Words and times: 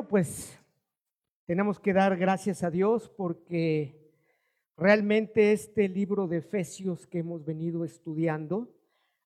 Bueno, 0.00 0.08
pues 0.08 0.58
tenemos 1.44 1.78
que 1.78 1.92
dar 1.92 2.16
gracias 2.16 2.62
a 2.62 2.70
Dios 2.70 3.10
porque 3.18 4.10
realmente 4.74 5.52
este 5.52 5.90
libro 5.90 6.26
de 6.26 6.38
Efesios 6.38 7.06
que 7.06 7.18
hemos 7.18 7.44
venido 7.44 7.84
estudiando 7.84 8.74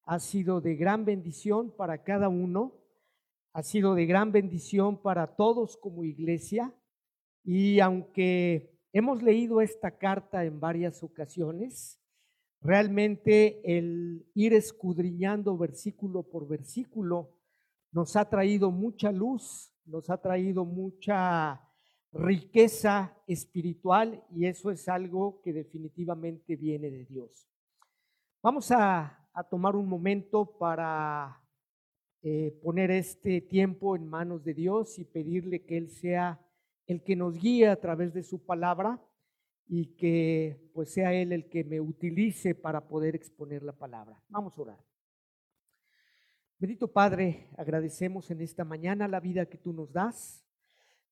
ha 0.02 0.18
sido 0.18 0.60
de 0.60 0.74
gran 0.74 1.04
bendición 1.04 1.70
para 1.70 2.02
cada 2.02 2.28
uno, 2.28 2.72
ha 3.52 3.62
sido 3.62 3.94
de 3.94 4.04
gran 4.06 4.32
bendición 4.32 5.00
para 5.00 5.36
todos 5.36 5.76
como 5.76 6.02
iglesia. 6.02 6.74
Y 7.44 7.78
aunque 7.78 8.76
hemos 8.92 9.22
leído 9.22 9.60
esta 9.60 9.96
carta 9.96 10.44
en 10.44 10.58
varias 10.58 11.04
ocasiones, 11.04 12.00
realmente 12.60 13.60
el 13.78 14.26
ir 14.34 14.54
escudriñando 14.54 15.56
versículo 15.56 16.24
por 16.24 16.48
versículo 16.48 17.30
nos 17.92 18.16
ha 18.16 18.28
traído 18.28 18.72
mucha 18.72 19.12
luz 19.12 19.70
nos 19.86 20.10
ha 20.10 20.16
traído 20.18 20.64
mucha 20.64 21.60
riqueza 22.12 23.16
espiritual 23.26 24.24
y 24.30 24.46
eso 24.46 24.70
es 24.70 24.88
algo 24.88 25.40
que 25.42 25.52
definitivamente 25.52 26.56
viene 26.56 26.90
de 26.90 27.04
Dios. 27.04 27.48
Vamos 28.42 28.70
a, 28.70 29.20
tomar 29.50 29.74
un 29.74 29.88
momento 29.88 30.56
para 30.58 31.42
eh, 32.22 32.56
poner 32.62 32.92
este 32.92 33.40
tiempo 33.40 33.96
en 33.96 34.06
manos 34.06 34.44
de 34.44 34.54
Dios 34.54 34.96
y 35.00 35.04
pedirle 35.04 35.64
que 35.64 35.76
Él 35.76 35.90
sea 35.90 36.40
el 36.86 37.02
que 37.02 37.16
nos 37.16 37.36
guíe 37.36 37.66
a 37.68 37.80
través 37.80 38.14
de 38.14 38.22
su 38.22 38.44
palabra 38.44 39.02
y 39.66 39.96
que 39.96 40.70
pues 40.72 40.92
sea 40.92 41.12
Él 41.12 41.32
el 41.32 41.48
que 41.48 41.64
me 41.64 41.80
utilice 41.80 42.54
para 42.54 42.86
poder 42.86 43.16
exponer 43.16 43.64
la 43.64 43.72
palabra. 43.72 44.22
Vamos 44.28 44.56
a 44.56 44.62
orar. 44.62 44.93
Bendito 46.56 46.86
Padre, 46.86 47.48
agradecemos 47.56 48.30
en 48.30 48.40
esta 48.40 48.64
mañana 48.64 49.08
la 49.08 49.18
vida 49.18 49.46
que 49.46 49.58
tú 49.58 49.72
nos 49.72 49.92
das. 49.92 50.46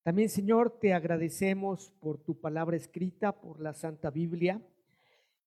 También, 0.05 0.28
Señor, 0.28 0.78
te 0.78 0.95
agradecemos 0.95 1.91
por 2.00 2.19
tu 2.19 2.41
palabra 2.41 2.77
escrita, 2.77 3.33
por 3.33 3.61
la 3.61 3.75
Santa 3.75 4.11
Biblia. 4.11 4.62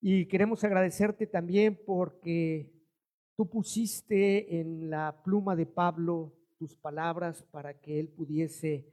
Y 0.02 0.26
queremos 0.26 0.66
agradecerte 0.66 1.28
también 1.28 1.80
porque 1.86 2.74
tú 3.38 3.50
pusiste 3.50 4.60
en 4.60 4.90
la 4.90 5.24
pluma 5.24 5.56
de 5.56 5.66
Pablo 5.66 6.34
tus 6.58 6.76
palabras 6.76 7.44
para 7.44 7.80
que 7.80 7.98
él 7.98 8.10
pudiese 8.10 8.86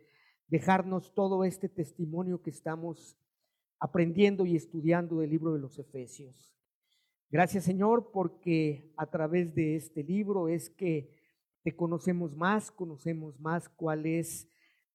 dejarnos 0.46 1.12
todo 1.14 1.42
este 1.42 1.68
testimonio 1.68 2.40
que 2.42 2.50
estamos 2.50 3.18
aprendiendo 3.80 4.46
y 4.46 4.54
estudiando 4.54 5.18
del 5.18 5.30
libro 5.30 5.52
de 5.52 5.58
los 5.58 5.80
Efesios. 5.80 6.54
Gracias 7.32 7.64
Señor 7.64 8.10
porque 8.12 8.92
a 8.94 9.06
través 9.06 9.54
de 9.54 9.74
este 9.74 10.04
libro 10.04 10.48
es 10.48 10.68
que 10.68 11.08
te 11.62 11.74
conocemos 11.74 12.36
más, 12.36 12.70
conocemos 12.70 13.40
más 13.40 13.70
cuál 13.70 14.04
es 14.04 14.46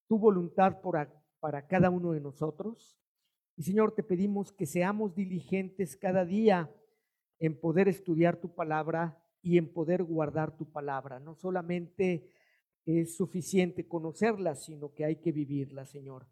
tu 0.06 0.20
voluntad 0.20 0.80
para 0.80 1.66
cada 1.66 1.90
uno 1.90 2.12
de 2.12 2.20
nosotros. 2.20 2.96
Y 3.56 3.64
Señor, 3.64 3.90
te 3.90 4.04
pedimos 4.04 4.52
que 4.52 4.66
seamos 4.66 5.16
diligentes 5.16 5.96
cada 5.96 6.24
día 6.24 6.72
en 7.40 7.58
poder 7.58 7.88
estudiar 7.88 8.36
tu 8.36 8.54
palabra 8.54 9.20
y 9.42 9.58
en 9.58 9.72
poder 9.72 10.04
guardar 10.04 10.56
tu 10.56 10.70
palabra. 10.70 11.18
No 11.18 11.34
solamente 11.34 12.30
es 12.86 13.16
suficiente 13.16 13.88
conocerla, 13.88 14.54
sino 14.54 14.94
que 14.94 15.04
hay 15.04 15.16
que 15.16 15.32
vivirla, 15.32 15.86
Señor. 15.86 16.28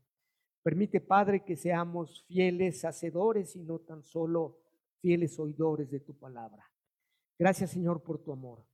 Permite, 0.62 1.00
Padre, 1.00 1.42
que 1.42 1.56
seamos 1.56 2.22
fieles 2.28 2.84
hacedores 2.84 3.56
y 3.56 3.64
no 3.64 3.80
tan 3.80 4.04
solo 4.04 4.65
fieles 5.00 5.38
oidores 5.38 5.90
de 5.90 6.00
tu 6.00 6.14
palabra. 6.18 6.64
Gracias 7.38 7.70
Señor 7.70 8.02
por 8.02 8.18
tu 8.18 8.32
amor. 8.32 8.64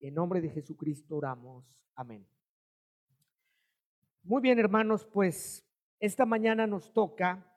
En 0.00 0.14
nombre 0.14 0.40
de 0.40 0.50
Jesucristo 0.50 1.16
oramos. 1.16 1.64
Amén. 1.94 2.26
Muy 4.22 4.40
bien 4.40 4.58
hermanos, 4.58 5.06
pues 5.06 5.64
esta 6.00 6.26
mañana 6.26 6.66
nos 6.66 6.92
toca 6.92 7.50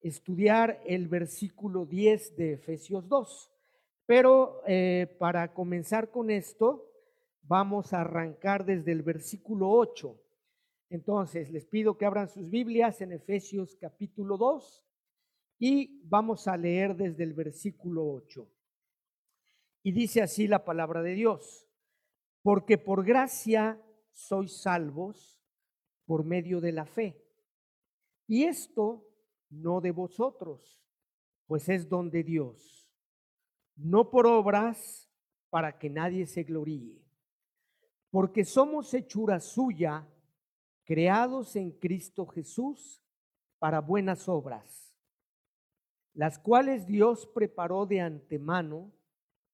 estudiar 0.00 0.80
el 0.86 1.08
versículo 1.08 1.86
10 1.86 2.36
de 2.36 2.52
Efesios 2.54 3.08
2. 3.08 3.52
Pero 4.06 4.62
eh, 4.66 5.14
para 5.18 5.52
comenzar 5.54 6.10
con 6.10 6.30
esto, 6.30 6.90
vamos 7.42 7.92
a 7.92 8.00
arrancar 8.00 8.64
desde 8.64 8.92
el 8.92 9.02
versículo 9.02 9.70
8. 9.70 10.20
Entonces, 10.90 11.50
les 11.50 11.66
pido 11.66 11.96
que 11.96 12.06
abran 12.06 12.28
sus 12.28 12.50
Biblias 12.50 13.00
en 13.00 13.12
Efesios 13.12 13.76
capítulo 13.76 14.36
2 14.36 14.84
y 15.62 16.00
vamos 16.04 16.48
a 16.48 16.56
leer 16.56 16.96
desde 16.96 17.22
el 17.22 17.34
versículo 17.34 18.10
8. 18.10 18.50
Y 19.82 19.92
dice 19.92 20.22
así 20.22 20.48
la 20.48 20.64
palabra 20.64 21.02
de 21.02 21.14
Dios, 21.14 21.68
porque 22.42 22.78
por 22.78 23.04
gracia 23.04 23.80
sois 24.10 24.62
salvos 24.62 25.38
por 26.06 26.24
medio 26.24 26.62
de 26.62 26.72
la 26.72 26.86
fe. 26.86 27.22
Y 28.26 28.44
esto 28.44 29.06
no 29.50 29.82
de 29.82 29.90
vosotros, 29.90 30.82
pues 31.46 31.68
es 31.68 31.88
don 31.88 32.10
de 32.10 32.22
Dios, 32.22 32.90
no 33.76 34.08
por 34.08 34.26
obras 34.26 35.10
para 35.50 35.78
que 35.78 35.90
nadie 35.90 36.26
se 36.26 36.44
gloríe, 36.44 37.04
porque 38.10 38.46
somos 38.46 38.94
hechura 38.94 39.40
suya, 39.40 40.08
creados 40.84 41.54
en 41.56 41.72
Cristo 41.72 42.24
Jesús 42.26 43.02
para 43.58 43.80
buenas 43.80 44.26
obras 44.26 44.89
las 46.14 46.38
cuales 46.38 46.86
Dios 46.86 47.26
preparó 47.34 47.86
de 47.86 48.00
antemano 48.00 48.92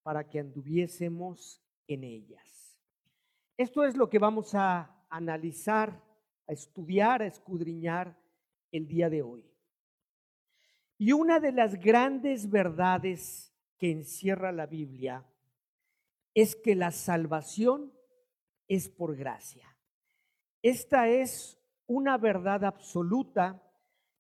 para 0.02 0.28
que 0.28 0.40
anduviésemos 0.40 1.62
en 1.86 2.04
ellas. 2.04 2.80
Esto 3.56 3.84
es 3.84 3.96
lo 3.96 4.08
que 4.08 4.18
vamos 4.18 4.54
a 4.54 5.04
analizar, 5.08 6.02
a 6.46 6.52
estudiar, 6.52 7.22
a 7.22 7.26
escudriñar 7.26 8.16
el 8.72 8.86
día 8.86 9.08
de 9.08 9.22
hoy. 9.22 9.44
Y 10.98 11.12
una 11.12 11.40
de 11.40 11.52
las 11.52 11.74
grandes 11.80 12.50
verdades 12.50 13.52
que 13.78 13.90
encierra 13.90 14.52
la 14.52 14.66
Biblia 14.66 15.26
es 16.34 16.56
que 16.56 16.74
la 16.74 16.90
salvación 16.90 17.92
es 18.68 18.88
por 18.88 19.16
gracia. 19.16 19.76
Esta 20.62 21.08
es 21.08 21.58
una 21.86 22.18
verdad 22.18 22.64
absoluta 22.64 23.62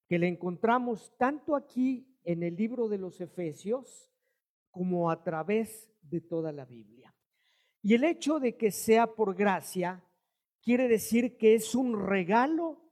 que 0.06 0.18
la 0.18 0.26
encontramos 0.26 1.12
tanto 1.18 1.56
aquí 1.56 2.06
en 2.26 2.42
el 2.42 2.56
libro 2.56 2.88
de 2.88 2.98
los 2.98 3.20
Efesios 3.20 4.12
como 4.72 5.10
a 5.10 5.22
través 5.22 5.88
de 6.02 6.20
toda 6.20 6.52
la 6.52 6.64
Biblia. 6.64 7.14
Y 7.82 7.94
el 7.94 8.02
hecho 8.02 8.40
de 8.40 8.56
que 8.56 8.72
sea 8.72 9.06
por 9.14 9.36
gracia 9.36 10.04
quiere 10.60 10.88
decir 10.88 11.36
que 11.36 11.54
es 11.54 11.74
un 11.76 12.04
regalo 12.04 12.82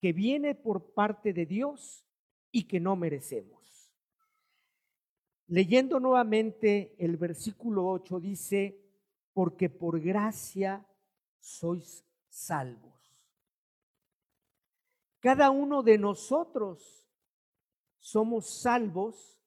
que 0.00 0.12
viene 0.12 0.56
por 0.56 0.92
parte 0.92 1.32
de 1.32 1.46
Dios 1.46 2.04
y 2.50 2.64
que 2.64 2.80
no 2.80 2.96
merecemos. 2.96 3.92
Leyendo 5.46 6.00
nuevamente 6.00 6.96
el 6.98 7.16
versículo 7.16 7.88
8 7.88 8.18
dice, 8.18 8.80
porque 9.32 9.70
por 9.70 10.00
gracia 10.00 10.84
sois 11.38 12.04
salvos. 12.28 12.92
Cada 15.20 15.50
uno 15.50 15.84
de 15.84 15.98
nosotros 15.98 17.01
somos 18.02 18.50
salvos 18.50 19.40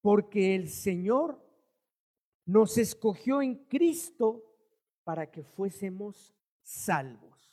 porque 0.00 0.54
el 0.54 0.68
Señor 0.68 1.44
nos 2.46 2.78
escogió 2.78 3.42
en 3.42 3.66
Cristo 3.66 4.44
para 5.02 5.28
que 5.30 5.42
fuésemos 5.42 6.32
salvos. 6.62 7.52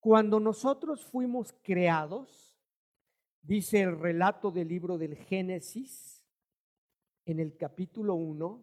Cuando 0.00 0.38
nosotros 0.38 1.04
fuimos 1.06 1.54
creados, 1.62 2.58
dice 3.40 3.80
el 3.80 3.98
relato 3.98 4.50
del 4.50 4.68
libro 4.68 4.98
del 4.98 5.16
Génesis, 5.16 6.22
en 7.24 7.40
el 7.40 7.56
capítulo 7.56 8.16
1, 8.16 8.62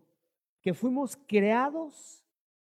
que 0.61 0.75
fuimos 0.75 1.17
creados 1.27 2.23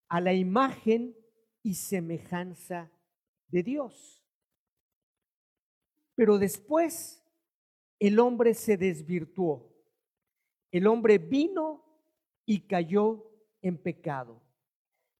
a 0.08 0.22
la 0.22 0.34
imagen 0.34 1.18
y 1.64 1.74
semejanza 1.74 2.92
de 3.48 3.64
Dios. 3.64 4.27
Pero 6.18 6.40
después 6.40 7.24
el 8.00 8.20
hombre 8.20 8.56
se 8.56 8.76
desvirtuó. 8.76 9.72
El 10.72 10.88
hombre 10.88 11.20
vino 11.20 11.86
y 12.44 12.62
cayó 12.62 13.32
en 13.62 13.78
pecado. 13.78 14.42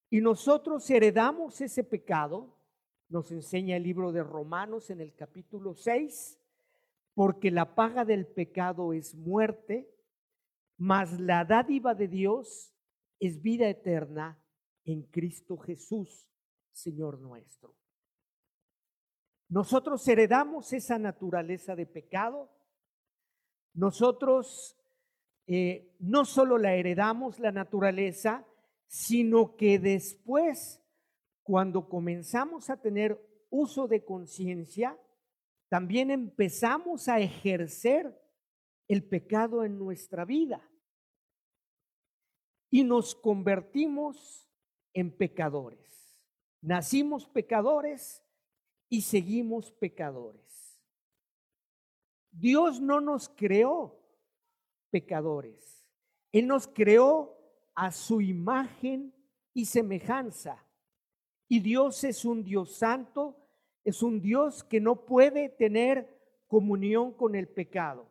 Y 0.10 0.22
nosotros 0.22 0.90
heredamos 0.90 1.62
ese 1.62 1.84
pecado, 1.84 2.58
nos 3.10 3.32
enseña 3.32 3.78
el 3.78 3.84
libro 3.84 4.12
de 4.12 4.24
Romanos 4.24 4.90
en 4.90 5.00
el 5.00 5.14
capítulo 5.14 5.76
6, 5.76 6.40
porque 7.14 7.52
la 7.52 7.76
paga 7.76 8.04
del 8.04 8.26
pecado 8.26 8.92
es 8.92 9.14
muerte, 9.14 9.94
mas 10.78 11.20
la 11.20 11.46
dádiva 11.46 11.94
de 11.94 12.08
Dios 12.08 12.74
es 13.20 13.40
vida 13.44 13.70
eterna 13.70 14.44
en 14.84 15.04
Cristo 15.04 15.58
Jesús, 15.58 16.28
Señor 16.72 17.20
nuestro. 17.20 17.76
Nosotros 19.50 20.06
heredamos 20.08 20.74
esa 20.74 21.00
naturaleza 21.00 21.76
de 21.76 21.86
pecado. 21.86 22.50
Nosotros 23.74 24.78
eh, 25.48 25.96
no 26.00 26.26
solo 26.26 26.58
la 26.58 26.76
heredamos 26.76 27.40
la 27.40 27.52
naturaleza, 27.52 28.46
sino 28.88 29.56
que 29.56 29.80
después, 29.80 30.82
cuando 31.44 31.88
comenzamos 31.88 32.70
a 32.70 32.82
tener 32.82 33.20
uso 33.50 33.88
de 33.88 34.04
conciencia, 34.04 35.00
también 35.70 36.12
empezamos 36.12 37.08
a 37.08 37.20
ejercer 37.20 38.22
el 38.88 39.08
pecado 39.08 39.64
en 39.64 39.78
nuestra 39.78 40.26
vida 40.26 40.62
y 42.70 42.84
nos 42.84 43.16
convertimos 43.16 44.50
en 44.94 45.16
pecadores. 45.16 46.22
Nacimos 46.62 47.28
pecadores 47.28 48.27
y 48.90 49.02
seguimos 49.02 49.72
pecadores. 49.72 50.82
Dios 52.32 52.80
no 52.80 53.02
nos 53.02 53.30
creó 53.30 54.00
pecadores. 54.90 55.86
Él 56.32 56.48
nos 56.48 56.68
creó 56.68 57.36
a 57.74 57.92
su 57.92 58.22
imagen 58.22 59.14
y 59.54 59.66
semejanza. 59.66 60.64
Y 61.48 61.60
Dios 61.62 62.04
es 62.04 62.26
un 62.26 62.44
Dios 62.44 62.76
santo, 62.76 63.38
es 63.84 64.04
un 64.04 64.22
Dios 64.22 64.64
que 64.64 64.80
no 64.80 65.06
puede 65.06 65.50
tener 65.50 66.16
comunión 66.48 67.14
con 67.14 67.36
el 67.36 67.48
pecado. 67.48 68.10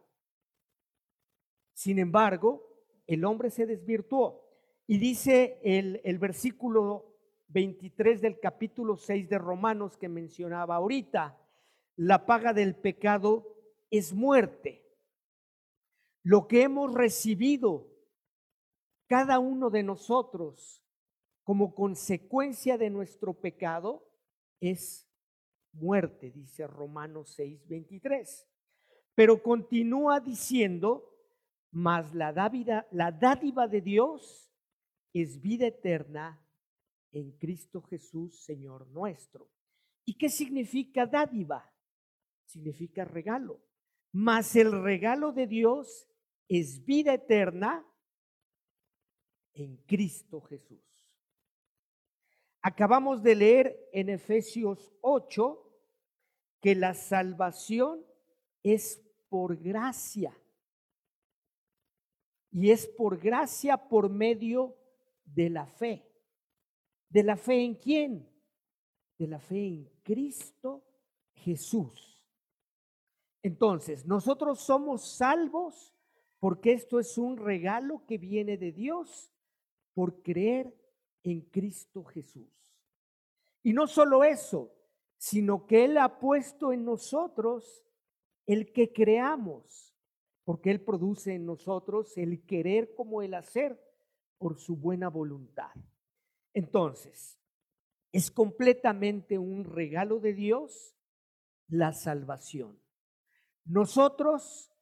Sin 1.73 1.99
embargo, 1.99 2.67
el 3.07 3.25
hombre 3.25 3.51
se 3.51 3.67
desvirtuó. 3.67 4.43
Y 4.87 4.99
dice 4.99 5.61
el, 5.63 6.01
el 6.05 6.19
versículo 6.19 7.16
23 7.57 8.21
del 8.21 8.39
capítulo 8.39 8.99
6 8.99 9.31
de 9.31 9.39
Romanos 9.39 9.97
que 9.97 10.11
mencionaba 10.11 10.75
ahorita, 10.75 11.41
la 11.97 12.27
paga 12.27 12.53
del 12.53 12.77
pecado 12.77 13.57
es 13.89 14.13
muerte. 14.13 14.87
Lo 16.23 16.49
que 16.49 16.65
hemos 16.65 16.93
recibido 16.93 17.91
cada 19.07 19.39
uno 19.39 19.71
de 19.71 19.83
nosotros 19.83 20.85
como 21.45 21.75
consecuencia 21.75 22.77
de 22.77 22.91
nuestro 22.91 23.33
pecado 23.33 24.07
es 24.61 25.09
muerte, 25.73 26.31
dice 26.31 26.67
Romanos 26.67 27.33
6, 27.37 27.67
23. 27.69 28.47
Pero 29.15 29.43
continúa 29.43 30.21
diciendo, 30.21 31.11
mas 31.71 32.15
la 32.15 32.35
dádiva, 32.35 32.87
la 32.91 33.13
dádiva 33.13 33.67
de 33.67 33.81
Dios 33.81 34.53
es 35.15 35.41
vida 35.41 35.69
eterna 35.69 36.46
en 37.17 37.33
Cristo 37.39 37.81
Jesús, 37.81 38.45
Señor 38.45 38.87
nuestro. 38.89 39.49
¿Y 40.05 40.19
qué 40.19 40.29
significa 40.29 41.07
dádiva? 41.07 41.73
Significa 42.45 43.07
regalo. 43.07 43.65
Mas 44.13 44.55
el 44.55 44.83
regalo 44.83 45.33
de 45.33 45.47
Dios 45.47 46.07
es 46.47 46.85
vida 46.85 47.15
eterna 47.15 47.87
en 49.55 49.79
Cristo 49.87 50.43
Jesús. 50.43 50.85
Acabamos 52.61 53.23
de 53.23 53.35
leer 53.35 53.89
en 53.93 54.11
Efesios 54.11 54.93
8 55.01 55.63
que 56.61 56.75
la 56.75 56.93
salvación 56.93 58.05
es 58.63 59.03
por 59.31 59.57
gracia. 59.57 60.37
Y 62.51 62.71
es 62.73 62.87
por 62.87 63.19
gracia 63.19 63.79
por 63.89 64.11
medio 64.11 64.77
de 65.25 65.49
la 65.49 65.67
fe. 65.67 66.06
¿De 67.09 67.23
la 67.23 67.37
fe 67.37 67.65
en 67.65 67.75
quién? 67.75 68.29
De 69.19 69.27
la 69.27 69.39
fe 69.39 69.67
en 69.67 69.91
Cristo 70.03 70.85
Jesús. 71.35 72.23
Entonces, 73.43 74.07
nosotros 74.07 74.61
somos 74.61 75.07
salvos 75.17 75.95
porque 76.41 76.73
esto 76.73 76.99
es 76.99 77.17
un 77.17 77.37
regalo 77.37 78.05
que 78.07 78.19
viene 78.19 78.57
de 78.57 78.73
Dios 78.73 79.33
por 79.95 80.23
creer 80.23 80.77
en 81.23 81.41
Cristo 81.43 82.05
Jesús. 82.05 82.77
Y 83.63 83.73
no 83.73 83.87
solo 83.87 84.25
eso, 84.25 84.73
sino 85.17 85.67
que 85.67 85.85
Él 85.85 85.99
ha 85.99 86.19
puesto 86.19 86.73
en 86.73 86.85
nosotros 86.85 87.85
el 88.47 88.73
que 88.73 88.93
creamos, 88.93 89.97
porque 90.45 90.71
Él 90.71 90.81
produce 90.81 91.35
en 91.35 91.47
nosotros 91.47 92.17
el 92.17 92.45
querer 92.45 92.95
como 92.95 93.23
el 93.23 93.35
hacer 93.35 93.81
por 94.39 94.59
su 94.59 94.77
buena 94.77 95.09
voluntad. 95.09 95.73
Entonces, 96.57 97.39
es 98.13 98.31
completamente 98.31 99.37
un 99.37 99.63
regalo 99.63 100.21
de 100.21 100.33
Dios 100.33 100.97
la 101.69 101.93
salvación. 101.93 102.81
Nosotros, 103.67 104.73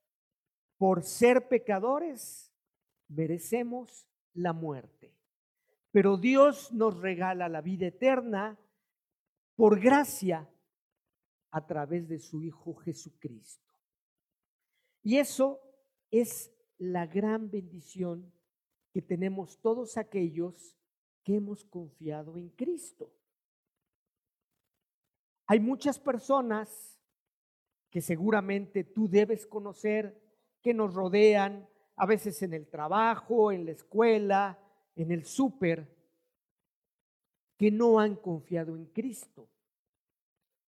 por 0.79 1.03
ser 1.03 1.49
pecadores, 1.49 2.55
merecemos 3.09 4.06
la 4.35 4.53
muerte. 4.53 5.19
Pero 5.91 6.17
Dios 6.17 6.73
nos 6.73 6.97
regala 7.00 7.49
la 7.49 7.61
vida 7.61 7.88
eterna 7.88 8.56
por 9.56 9.81
gracia 9.81 10.49
a 11.50 11.67
través 11.67 12.09
de 12.09 12.21
su 12.21 12.41
Hijo 12.41 12.76
Jesucristo. 12.76 13.73
Y 15.03 15.17
eso 15.17 15.61
es 16.12 16.55
la 16.79 17.09
gran 17.09 17.50
bendición 17.50 18.32
que 18.93 19.03
tenemos 19.03 19.61
todos 19.61 19.97
aquellos 19.97 20.76
que 21.25 21.37
hemos 21.37 21.65
confiado 21.65 22.37
en 22.37 22.50
Cristo. 22.50 23.11
Hay 25.47 25.59
muchas 25.59 25.99
personas 25.99 27.00
que 27.91 28.00
seguramente 28.00 28.85
tú 28.85 29.09
debes 29.09 29.47
conocer, 29.47 30.21
que 30.61 30.75
nos 30.75 30.94
rodean, 30.94 31.67
a 31.97 32.06
veces 32.06 32.43
en 32.43 32.53
el 32.53 32.69
trabajo, 32.69 33.53
en 33.53 33.65
la 33.65 33.73
escuela, 33.73 34.59
en 34.97 35.11
el 35.12 35.25
súper, 35.25 35.88
que 37.56 37.71
no 37.71 37.99
han 38.00 38.17
confiado 38.17 38.76
en 38.76 38.87
Cristo, 38.87 39.49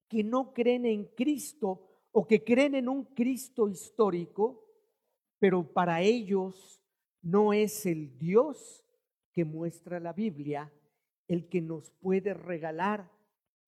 que 0.09 0.23
no 0.23 0.55
creen 0.55 0.87
en 0.87 1.05
Cristo 1.07 2.07
o 2.13 2.27
que 2.27 2.45
creen 2.45 2.77
en 2.77 2.89
un 2.89 3.05
Cristo 3.05 3.69
histórico, 3.69 4.65
pero 5.39 5.65
para 5.65 6.01
ellos 6.01 6.81
no 7.21 7.53
es 7.53 7.85
el 7.87 8.17
Dios 8.17 8.86
que 9.37 9.45
muestra 9.45 10.01
la 10.01 10.15
Biblia 10.15 10.73
el 11.29 11.47
que 11.51 11.61
nos 11.61 11.91
puede 11.91 12.33
regalar 12.33 13.13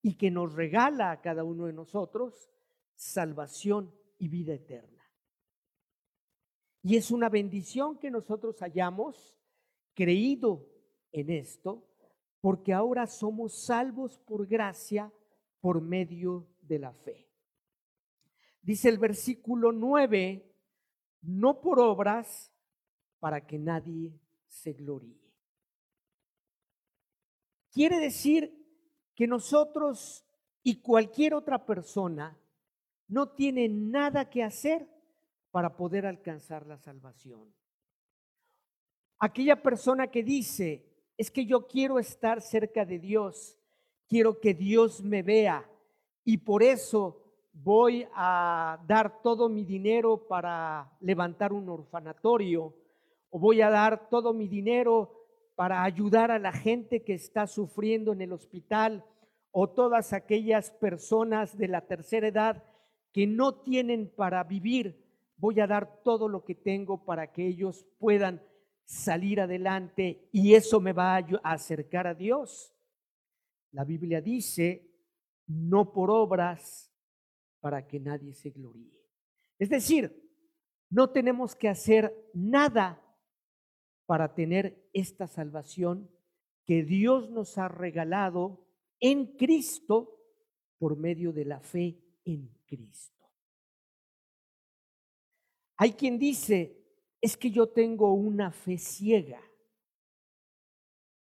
y 0.00 0.14
que 0.14 0.30
nos 0.30 0.54
regala 0.54 1.10
a 1.10 1.20
cada 1.20 1.44
uno 1.44 1.66
de 1.66 1.74
nosotros 1.74 2.48
salvación 2.94 3.94
y 4.16 4.28
vida 4.28 4.54
eterna. 4.54 5.04
Y 6.82 6.96
es 6.96 7.10
una 7.10 7.28
bendición 7.28 7.98
que 7.98 8.10
nosotros 8.10 8.62
hayamos 8.62 9.36
creído 9.92 10.66
en 11.12 11.28
esto, 11.28 11.86
porque 12.40 12.72
ahora 12.72 13.06
somos 13.06 13.52
salvos 13.66 14.18
por 14.20 14.46
gracia 14.46 15.12
por 15.60 15.82
medio 15.82 16.48
de 16.62 16.78
la 16.78 16.94
fe. 16.94 17.28
Dice 18.62 18.88
el 18.88 18.96
versículo 18.96 19.70
9, 19.72 20.50
no 21.20 21.60
por 21.60 21.78
obras 21.78 22.54
para 23.18 23.46
que 23.46 23.58
nadie 23.58 24.18
se 24.46 24.72
gloríe. 24.72 25.27
Quiere 27.70 27.98
decir 27.98 28.54
que 29.14 29.26
nosotros 29.26 30.24
y 30.62 30.80
cualquier 30.80 31.34
otra 31.34 31.64
persona 31.64 32.38
no 33.08 33.30
tiene 33.30 33.68
nada 33.68 34.28
que 34.28 34.42
hacer 34.42 34.88
para 35.50 35.76
poder 35.76 36.06
alcanzar 36.06 36.66
la 36.66 36.78
salvación. 36.78 37.54
Aquella 39.18 39.62
persona 39.62 40.08
que 40.08 40.22
dice, 40.22 40.84
es 41.16 41.30
que 41.30 41.44
yo 41.44 41.66
quiero 41.66 41.98
estar 41.98 42.40
cerca 42.40 42.84
de 42.84 43.00
Dios, 43.00 43.58
quiero 44.08 44.38
que 44.38 44.54
Dios 44.54 45.02
me 45.02 45.22
vea 45.22 45.68
y 46.24 46.38
por 46.38 46.62
eso 46.62 47.24
voy 47.52 48.06
a 48.14 48.78
dar 48.86 49.20
todo 49.20 49.48
mi 49.48 49.64
dinero 49.64 50.28
para 50.28 50.96
levantar 51.00 51.52
un 51.52 51.68
orfanatorio 51.68 52.72
o 53.30 53.38
voy 53.38 53.60
a 53.62 53.68
dar 53.68 54.08
todo 54.08 54.32
mi 54.32 54.46
dinero 54.46 55.17
para 55.58 55.82
ayudar 55.82 56.30
a 56.30 56.38
la 56.38 56.52
gente 56.52 57.02
que 57.02 57.14
está 57.14 57.48
sufriendo 57.48 58.12
en 58.12 58.20
el 58.20 58.32
hospital 58.32 59.04
o 59.50 59.68
todas 59.68 60.12
aquellas 60.12 60.70
personas 60.70 61.58
de 61.58 61.66
la 61.66 61.80
tercera 61.80 62.28
edad 62.28 62.62
que 63.12 63.26
no 63.26 63.60
tienen 63.62 64.08
para 64.14 64.44
vivir 64.44 65.04
voy 65.36 65.58
a 65.58 65.66
dar 65.66 66.00
todo 66.04 66.28
lo 66.28 66.44
que 66.44 66.54
tengo 66.54 67.04
para 67.04 67.32
que 67.32 67.44
ellos 67.44 67.84
puedan 67.98 68.40
salir 68.84 69.40
adelante 69.40 70.28
y 70.30 70.54
eso 70.54 70.78
me 70.78 70.92
va 70.92 71.16
a 71.16 71.26
acercar 71.42 72.06
a 72.06 72.14
Dios. 72.14 72.72
La 73.72 73.82
Biblia 73.82 74.20
dice, 74.20 74.88
no 75.48 75.92
por 75.92 76.08
obras 76.08 76.88
para 77.58 77.84
que 77.84 77.98
nadie 77.98 78.32
se 78.32 78.50
gloríe. 78.50 78.96
Es 79.58 79.70
decir, 79.70 80.22
no 80.88 81.10
tenemos 81.10 81.56
que 81.56 81.68
hacer 81.68 82.30
nada 82.32 83.02
para 84.08 84.34
tener 84.34 84.87
esta 85.00 85.26
salvación 85.26 86.10
que 86.64 86.82
Dios 86.82 87.30
nos 87.30 87.56
ha 87.58 87.68
regalado 87.68 88.66
en 89.00 89.36
Cristo 89.36 90.20
por 90.78 90.96
medio 90.96 91.32
de 91.32 91.44
la 91.44 91.60
fe 91.60 91.98
en 92.24 92.48
Cristo. 92.66 93.26
Hay 95.76 95.92
quien 95.92 96.18
dice, 96.18 96.76
es 97.20 97.36
que 97.36 97.50
yo 97.50 97.68
tengo 97.68 98.12
una 98.12 98.50
fe 98.50 98.78
ciega. 98.78 99.40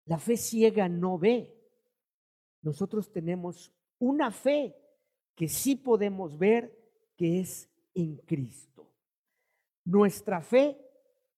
La 0.05 0.17
fe 0.17 0.37
ciega 0.37 0.89
no 0.89 1.17
ve. 1.17 1.55
nosotros 2.61 3.11
tenemos 3.11 3.71
una 3.99 4.31
fe 4.31 4.75
que 5.35 5.47
sí 5.47 5.75
podemos 5.75 6.37
ver 6.37 6.77
que 7.15 7.39
es 7.39 7.69
en 7.93 8.17
Cristo. 8.17 8.91
Nuestra 9.85 10.41
fe 10.41 10.77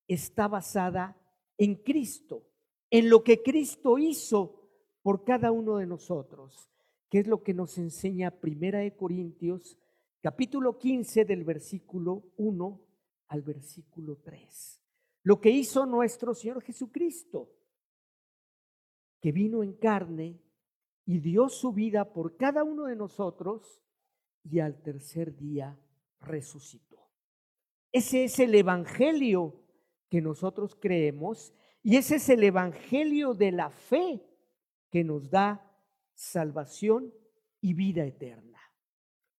está 0.08 0.48
basada 0.48 1.21
en 1.62 1.76
Cristo, 1.76 2.48
en 2.90 3.08
lo 3.08 3.24
que 3.24 3.44
Cristo 3.44 4.00
hizo 4.00 4.68
por 5.04 5.24
cada 5.24 5.52
uno 5.52 5.78
de 5.78 5.86
nosotros, 5.86 6.72
que 7.08 7.20
es 7.20 7.28
lo 7.28 7.44
que 7.44 7.54
nos 7.54 7.78
enseña 7.78 8.32
Primera 8.32 8.80
de 8.80 8.96
Corintios, 8.96 9.78
capítulo 10.22 10.80
15 10.80 11.24
del 11.24 11.44
versículo 11.44 12.32
1 12.38 12.82
al 13.28 13.44
versículo 13.44 14.18
3. 14.24 14.82
Lo 15.22 15.40
que 15.40 15.52
hizo 15.52 15.86
nuestro 15.86 16.34
Señor 16.34 16.64
Jesucristo, 16.64 17.54
que 19.20 19.32
vino 19.32 19.62
en 19.62 19.74
carne 19.74 20.42
y 21.06 21.20
dio 21.20 21.48
su 21.48 21.74
vida 21.74 22.12
por 22.12 22.38
cada 22.38 22.64
uno 22.64 22.86
de 22.86 22.96
nosotros 22.96 23.84
y 24.44 24.62
al 24.62 24.82
tercer 24.82 25.36
día 25.36 25.80
resucitó. 26.22 27.08
Ese 27.92 28.24
es 28.24 28.40
el 28.40 28.56
Evangelio 28.56 29.61
que 30.12 30.22
nosotros 30.22 30.76
creemos 30.76 31.54
y 31.82 31.96
ese 31.96 32.18
es 32.18 32.28
el 32.28 32.44
Evangelio 32.44 33.34
de 33.34 33.54
la 33.54 33.70
fe 33.70 34.22
que 34.90 35.06
nos 35.06 35.30
da 35.30 35.66
salvación 36.14 37.14
y 37.62 37.74
vida 37.74 38.04
eterna. 38.06 38.60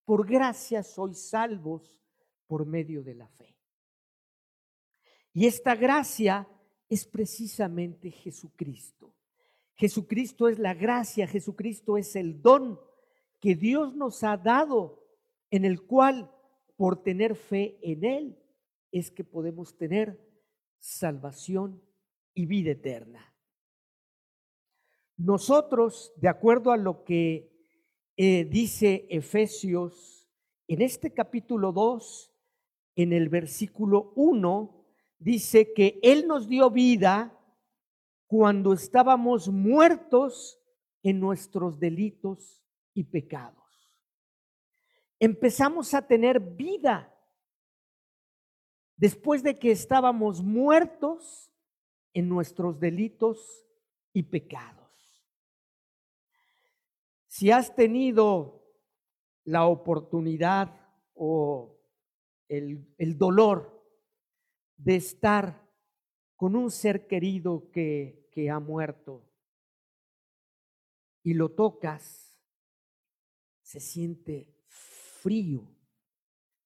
Por 0.03 0.25
gracia 0.27 0.81
sois 0.81 1.29
salvos 1.29 2.01
por 2.47 2.65
medio 2.65 3.03
de 3.03 3.13
la 3.13 3.27
fe. 3.27 3.55
Y 5.31 5.45
esta 5.45 5.75
gracia 5.75 6.47
es 6.89 7.05
precisamente 7.05 8.09
Jesucristo. 8.09 9.13
Jesucristo 9.75 10.47
es 10.47 10.57
la 10.57 10.73
gracia, 10.73 11.27
Jesucristo 11.27 11.97
es 11.97 12.15
el 12.15 12.41
don 12.41 12.79
que 13.39 13.53
Dios 13.53 13.95
nos 13.95 14.23
ha 14.23 14.37
dado, 14.37 15.05
en 15.51 15.65
el 15.65 15.83
cual 15.83 16.31
por 16.75 17.03
tener 17.03 17.35
fe 17.35 17.77
en 17.83 18.03
Él 18.03 18.39
es 18.91 19.11
que 19.11 19.23
podemos 19.23 19.77
tener 19.77 20.32
salvación 20.83 21.81
y 22.33 22.45
vida 22.45 22.71
eterna. 22.71 23.33
Nosotros, 25.15 26.11
de 26.17 26.27
acuerdo 26.27 26.73
a 26.73 26.77
lo 26.77 27.05
que 27.05 27.49
eh, 28.17 28.43
dice 28.43 29.07
Efesios, 29.09 30.27
en 30.67 30.81
este 30.81 31.13
capítulo 31.13 31.71
2, 31.71 32.33
en 32.97 33.13
el 33.13 33.29
versículo 33.29 34.11
1, 34.17 34.85
dice 35.19 35.71
que 35.73 36.01
Él 36.03 36.27
nos 36.27 36.49
dio 36.49 36.69
vida 36.69 37.39
cuando 38.27 38.73
estábamos 38.73 39.47
muertos 39.47 40.59
en 41.01 41.21
nuestros 41.21 41.79
delitos 41.79 42.61
y 42.93 43.05
pecados. 43.05 43.63
Empezamos 45.17 45.93
a 45.93 46.05
tener 46.05 46.41
vida 46.41 47.12
después 49.03 49.43
de 49.43 49.59
que 49.59 49.69
estábamos 49.69 50.41
muertos 50.41 51.51
en 52.13 52.29
nuestros 52.29 52.79
delitos 52.79 53.67
y 54.13 54.23
pecados. 54.23 55.27
Si 57.27 57.51
has 57.51 57.75
tenido 57.75 58.63
la 59.43 59.65
oportunidad 59.65 60.89
o 61.15 61.81
el, 62.47 63.17
dolor 63.17 63.85
de 64.77 64.95
estar 64.95 65.69
con 66.37 66.55
un 66.55 66.71
ser 66.71 67.05
querido 67.05 67.71
que, 67.71 68.29
que 68.31 68.49
ha 68.49 68.61
muerto 68.61 69.29
y 71.23 71.33
lo 71.33 71.51
tocas, 71.51 72.39
se 73.63 73.81
siente 73.81 74.63
frío. 74.69 75.67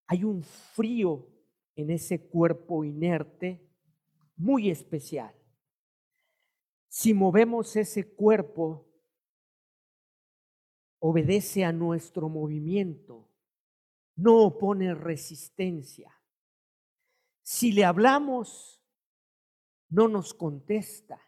Hay 0.06 0.24
un 0.24 0.44
frío 0.44 1.37
en 1.78 1.92
ese 1.92 2.28
cuerpo 2.28 2.84
inerte 2.84 3.64
muy 4.36 4.70
especial. 4.72 5.34
Si 6.90 7.14
movemos 7.14 7.76
ese 7.76 8.16
cuerpo, 8.16 8.88
obedece 11.00 11.64
a 11.64 11.72
nuestro 11.72 12.30
movimiento, 12.30 13.30
no 14.16 14.44
opone 14.44 14.96
resistencia. 14.96 16.12
Si 17.44 17.72
le 17.72 17.86
hablamos, 17.86 18.84
no 19.90 20.08
nos 20.08 20.34
contesta, 20.34 21.22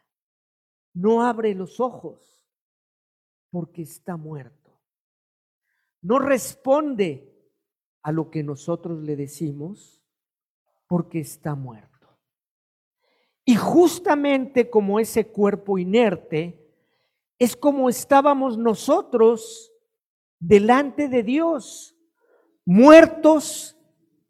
no 0.92 1.22
abre 1.22 1.54
los 1.54 1.78
ojos 1.78 2.44
porque 3.50 3.82
está 3.82 4.16
muerto. 4.16 4.80
No 6.02 6.18
responde 6.18 7.40
a 8.02 8.10
lo 8.10 8.30
que 8.30 8.42
nosotros 8.42 9.00
le 9.04 9.14
decimos 9.14 9.99
porque 10.90 11.20
está 11.20 11.54
muerto. 11.54 12.08
Y 13.44 13.54
justamente 13.54 14.68
como 14.68 14.98
ese 14.98 15.28
cuerpo 15.28 15.78
inerte, 15.78 16.68
es 17.38 17.54
como 17.54 17.88
estábamos 17.88 18.58
nosotros 18.58 19.72
delante 20.40 21.06
de 21.06 21.22
Dios, 21.22 21.94
muertos 22.66 23.78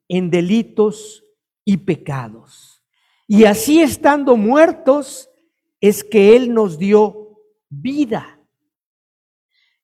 en 0.06 0.28
delitos 0.28 1.24
y 1.64 1.78
pecados. 1.78 2.84
Y 3.26 3.44
así 3.44 3.80
estando 3.80 4.36
muertos 4.36 5.30
es 5.80 6.04
que 6.04 6.36
Él 6.36 6.52
nos 6.52 6.78
dio 6.78 7.40
vida. 7.70 8.38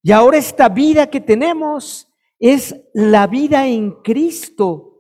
Y 0.03 0.13
ahora 0.13 0.37
esta 0.37 0.69
vida 0.69 1.09
que 1.09 1.23
tenemos 1.23 2.07
es 2.39 2.79
la 2.93 3.27
vida 3.27 3.67
en 3.67 3.93
Cristo, 4.03 4.96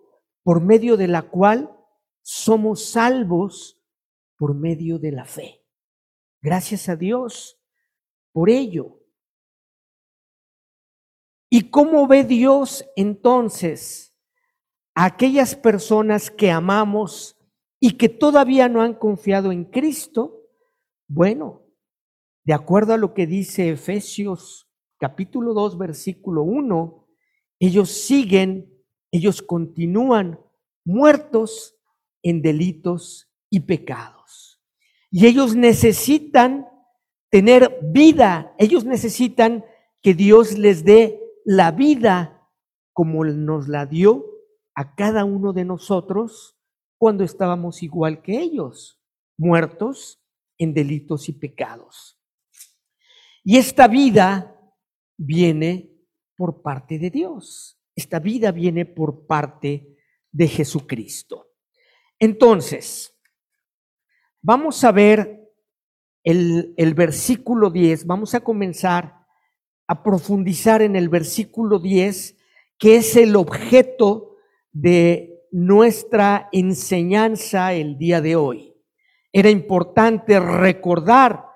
por 0.46 0.60
medio 0.60 0.96
de 0.96 1.08
la 1.08 1.22
cual 1.22 1.76
somos 2.22 2.90
salvos 2.90 3.82
por 4.36 4.54
medio 4.54 5.00
de 5.00 5.10
la 5.10 5.24
fe. 5.24 5.66
Gracias 6.40 6.88
a 6.88 6.94
Dios 6.94 7.60
por 8.30 8.48
ello. 8.48 9.00
¿Y 11.50 11.68
cómo 11.68 12.06
ve 12.06 12.22
Dios 12.22 12.88
entonces 12.94 14.16
a 14.94 15.06
aquellas 15.06 15.56
personas 15.56 16.30
que 16.30 16.52
amamos 16.52 17.36
y 17.80 17.96
que 17.96 18.08
todavía 18.08 18.68
no 18.68 18.82
han 18.82 18.94
confiado 18.94 19.50
en 19.50 19.64
Cristo? 19.64 20.44
Bueno, 21.08 21.66
de 22.44 22.54
acuerdo 22.54 22.94
a 22.94 22.98
lo 22.98 23.14
que 23.14 23.26
dice 23.26 23.70
Efesios 23.70 24.70
capítulo 25.00 25.54
2 25.54 25.76
versículo 25.76 26.44
1, 26.44 27.08
ellos 27.58 27.90
siguen, 27.90 28.75
ellos 29.10 29.42
continúan 29.42 30.40
muertos 30.84 31.76
en 32.22 32.42
delitos 32.42 33.30
y 33.50 33.60
pecados. 33.60 34.60
Y 35.10 35.26
ellos 35.26 35.54
necesitan 35.54 36.68
tener 37.30 37.78
vida. 37.82 38.54
Ellos 38.58 38.84
necesitan 38.84 39.64
que 40.02 40.14
Dios 40.14 40.58
les 40.58 40.84
dé 40.84 41.20
la 41.44 41.70
vida 41.70 42.50
como 42.92 43.24
nos 43.24 43.68
la 43.68 43.86
dio 43.86 44.24
a 44.74 44.94
cada 44.94 45.24
uno 45.24 45.52
de 45.52 45.64
nosotros 45.64 46.56
cuando 46.98 47.24
estábamos 47.24 47.82
igual 47.82 48.22
que 48.22 48.38
ellos, 48.40 49.00
muertos 49.36 50.22
en 50.58 50.74
delitos 50.74 51.28
y 51.28 51.32
pecados. 51.32 52.18
Y 53.44 53.58
esta 53.58 53.86
vida 53.86 54.58
viene 55.16 55.90
por 56.36 56.62
parte 56.62 56.98
de 56.98 57.10
Dios. 57.10 57.75
Esta 57.96 58.18
vida 58.18 58.52
viene 58.52 58.84
por 58.84 59.26
parte 59.26 59.96
de 60.30 60.48
Jesucristo. 60.48 61.48
Entonces, 62.18 63.18
vamos 64.42 64.84
a 64.84 64.92
ver 64.92 65.50
el, 66.22 66.94
versículo 66.94 67.70
10, 67.70 68.06
vamos 68.06 68.34
a 68.34 68.40
comenzar 68.40 69.24
a 69.88 70.02
profundizar 70.02 70.82
en 70.82 70.96
el 70.96 71.08
versículo 71.08 71.78
10, 71.78 72.36
que 72.78 72.96
es 72.96 73.16
el 73.16 73.34
objeto 73.36 74.36
de 74.72 75.44
nuestra 75.50 76.48
enseñanza 76.52 77.72
el 77.72 77.96
día 77.96 78.20
de 78.20 78.36
hoy. 78.36 78.74
Era 79.32 79.48
importante 79.48 80.38
recordar 80.40 81.46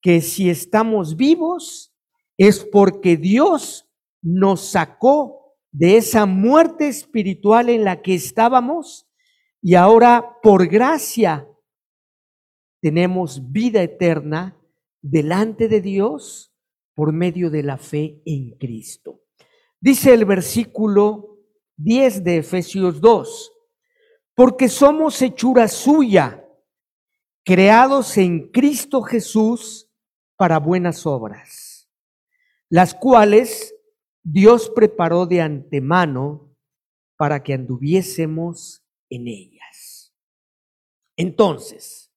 que 0.00 0.20
si 0.20 0.50
estamos 0.50 1.16
vivos 1.16 1.96
es 2.36 2.62
porque 2.64 3.16
Dios 3.16 3.88
nos 4.20 4.60
sacó 4.70 5.43
de 5.74 5.96
esa 5.96 6.24
muerte 6.24 6.86
espiritual 6.86 7.68
en 7.68 7.82
la 7.82 8.00
que 8.00 8.14
estábamos 8.14 9.08
y 9.60 9.74
ahora 9.74 10.38
por 10.40 10.68
gracia 10.68 11.48
tenemos 12.80 13.50
vida 13.50 13.82
eterna 13.82 14.56
delante 15.02 15.66
de 15.66 15.80
Dios 15.80 16.54
por 16.94 17.12
medio 17.12 17.50
de 17.50 17.64
la 17.64 17.76
fe 17.76 18.22
en 18.24 18.52
Cristo. 18.52 19.22
Dice 19.80 20.14
el 20.14 20.24
versículo 20.24 21.40
10 21.76 22.22
de 22.22 22.36
Efesios 22.36 23.00
2, 23.00 23.52
porque 24.36 24.68
somos 24.68 25.20
hechura 25.22 25.66
suya, 25.66 26.46
creados 27.44 28.16
en 28.16 28.48
Cristo 28.52 29.02
Jesús 29.02 29.90
para 30.36 30.60
buenas 30.60 31.04
obras, 31.04 31.90
las 32.68 32.94
cuales 32.94 33.73
Dios 34.24 34.72
preparó 34.74 35.26
de 35.26 35.42
antemano 35.42 36.50
para 37.16 37.42
que 37.42 37.52
anduviésemos 37.52 38.82
en 39.10 39.28
ellas. 39.28 40.14
Entonces, 41.14 42.10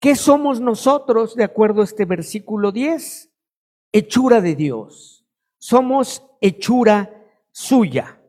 ¿qué 0.00 0.16
somos 0.16 0.60
nosotros 0.60 1.36
de 1.36 1.44
acuerdo 1.44 1.80
a 1.80 1.84
este 1.84 2.04
versículo 2.04 2.72
10? 2.72 3.30
Hechura 3.92 4.40
de 4.40 4.56
Dios. 4.56 5.24
Somos 5.58 6.24
hechura 6.40 7.24
suya. 7.52 8.20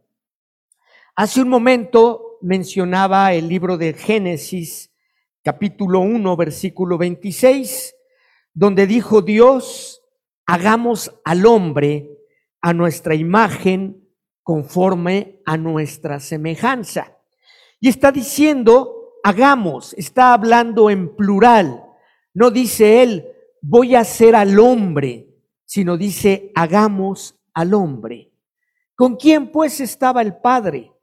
Hace 1.15 1.41
un 1.41 1.49
momento 1.49 2.37
mencionaba 2.41 3.33
el 3.33 3.47
libro 3.47 3.75
de 3.75 3.93
Génesis, 3.93 4.93
capítulo 5.41 5.99
1, 6.01 6.37
versículo 6.37 6.99
26, 6.99 7.95
donde 8.53 8.85
dijo 8.85 9.23
Dios, 9.23 10.03
hagamos 10.45 11.19
al 11.23 11.45
hombre 11.47 12.13
a 12.63 12.73
nuestra 12.73 13.13
imagen 13.13 14.09
conforme 14.41 15.41
a 15.45 15.57
nuestra 15.57 16.21
semejanza. 16.21 17.17
Y 17.79 17.89
está 17.89 18.11
diciendo, 18.11 19.19
hagamos, 19.21 19.93
está 19.95 20.33
hablando 20.33 20.89
en 20.89 21.13
plural. 21.13 21.83
No 22.33 22.51
dice 22.51 23.03
él, 23.03 23.27
voy 23.61 23.95
a 23.95 23.99
hacer 23.99 24.33
al 24.33 24.57
hombre, 24.59 25.27
sino 25.65 25.97
dice, 25.97 26.51
hagamos 26.55 27.37
al 27.53 27.73
hombre. 27.73 28.31
¿Con 28.95 29.17
quién 29.17 29.51
pues 29.51 29.81
estaba 29.81 30.21
el 30.21 30.37
Padre? 30.37 30.93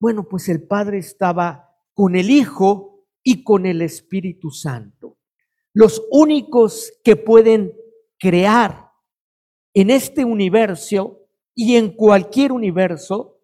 Bueno, 0.00 0.26
pues 0.26 0.48
el 0.48 0.66
Padre 0.66 0.98
estaba 0.98 1.76
con 1.92 2.16
el 2.16 2.30
Hijo 2.30 3.04
y 3.22 3.44
con 3.44 3.66
el 3.66 3.82
Espíritu 3.82 4.50
Santo. 4.50 5.18
Los 5.74 6.02
únicos 6.10 6.90
que 7.04 7.16
pueden 7.16 7.74
crear 8.18 8.81
en 9.74 9.90
este 9.90 10.24
universo 10.24 11.20
y 11.54 11.76
en 11.76 11.90
cualquier 11.90 12.52
universo 12.52 13.40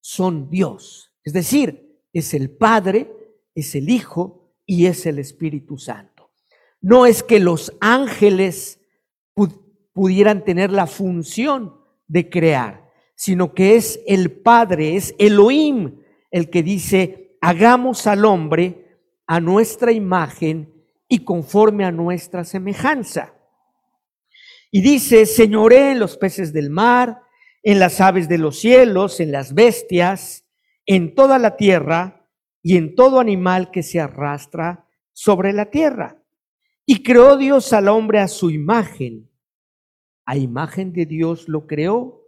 son 0.00 0.50
Dios. 0.50 1.12
Es 1.24 1.32
decir, 1.32 2.02
es 2.12 2.34
el 2.34 2.50
Padre, 2.50 3.12
es 3.54 3.74
el 3.74 3.90
Hijo 3.90 4.54
y 4.64 4.86
es 4.86 5.06
el 5.06 5.18
Espíritu 5.18 5.78
Santo. 5.78 6.32
No 6.80 7.06
es 7.06 7.22
que 7.22 7.40
los 7.40 7.72
ángeles 7.80 8.80
pudieran 9.92 10.44
tener 10.44 10.70
la 10.70 10.86
función 10.86 11.74
de 12.06 12.30
crear 12.30 12.88
sino 13.18 13.52
que 13.52 13.74
es 13.74 14.00
el 14.06 14.30
Padre, 14.30 14.94
es 14.94 15.12
Elohim 15.18 16.04
el 16.30 16.50
que 16.50 16.62
dice, 16.62 17.36
hagamos 17.40 18.06
al 18.06 18.24
hombre 18.24 19.00
a 19.26 19.40
nuestra 19.40 19.90
imagen 19.90 20.72
y 21.08 21.24
conforme 21.24 21.84
a 21.84 21.90
nuestra 21.90 22.44
semejanza. 22.44 23.34
Y 24.70 24.82
dice, 24.82 25.26
señoré 25.26 25.92
en 25.92 25.98
los 25.98 26.16
peces 26.16 26.52
del 26.52 26.70
mar, 26.70 27.22
en 27.62 27.78
las 27.78 28.00
aves 28.00 28.28
de 28.28 28.38
los 28.38 28.58
cielos, 28.58 29.20
en 29.20 29.32
las 29.32 29.54
bestias, 29.54 30.46
en 30.86 31.14
toda 31.14 31.38
la 31.38 31.56
tierra 31.56 32.28
y 32.62 32.76
en 32.76 32.94
todo 32.94 33.20
animal 33.20 33.70
que 33.70 33.82
se 33.82 34.00
arrastra 34.00 34.86
sobre 35.12 35.52
la 35.52 35.70
tierra. 35.70 36.22
Y 36.86 37.02
creó 37.02 37.36
Dios 37.36 37.72
al 37.72 37.88
hombre 37.88 38.20
a 38.20 38.28
su 38.28 38.50
imagen. 38.50 39.30
A 40.24 40.36
imagen 40.36 40.92
de 40.92 41.06
Dios 41.06 41.48
lo 41.48 41.66
creó, 41.66 42.22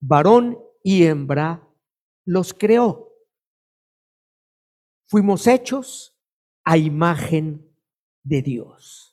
varón 0.00 0.58
y 0.82 1.04
hembra 1.04 1.68
los 2.24 2.54
creó. 2.54 3.12
Fuimos 5.06 5.46
hechos 5.48 6.16
a 6.64 6.76
imagen 6.76 7.68
de 8.22 8.42
Dios. 8.42 9.09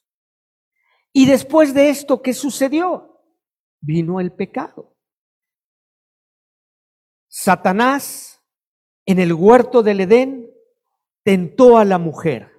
Y 1.17 1.25
después 1.25 1.73
de 1.73 1.89
esto, 1.89 2.21
¿qué 2.21 2.31
sucedió? 2.31 3.23
Vino 3.81 4.19
el 4.19 4.31
pecado. 4.31 4.95
Satanás 7.27 8.43
en 9.03 9.17
el 9.17 9.33
huerto 9.33 9.81
del 9.81 10.01
Edén 10.01 10.47
tentó 11.23 11.79
a 11.79 11.85
la 11.85 11.97
mujer, 11.97 12.51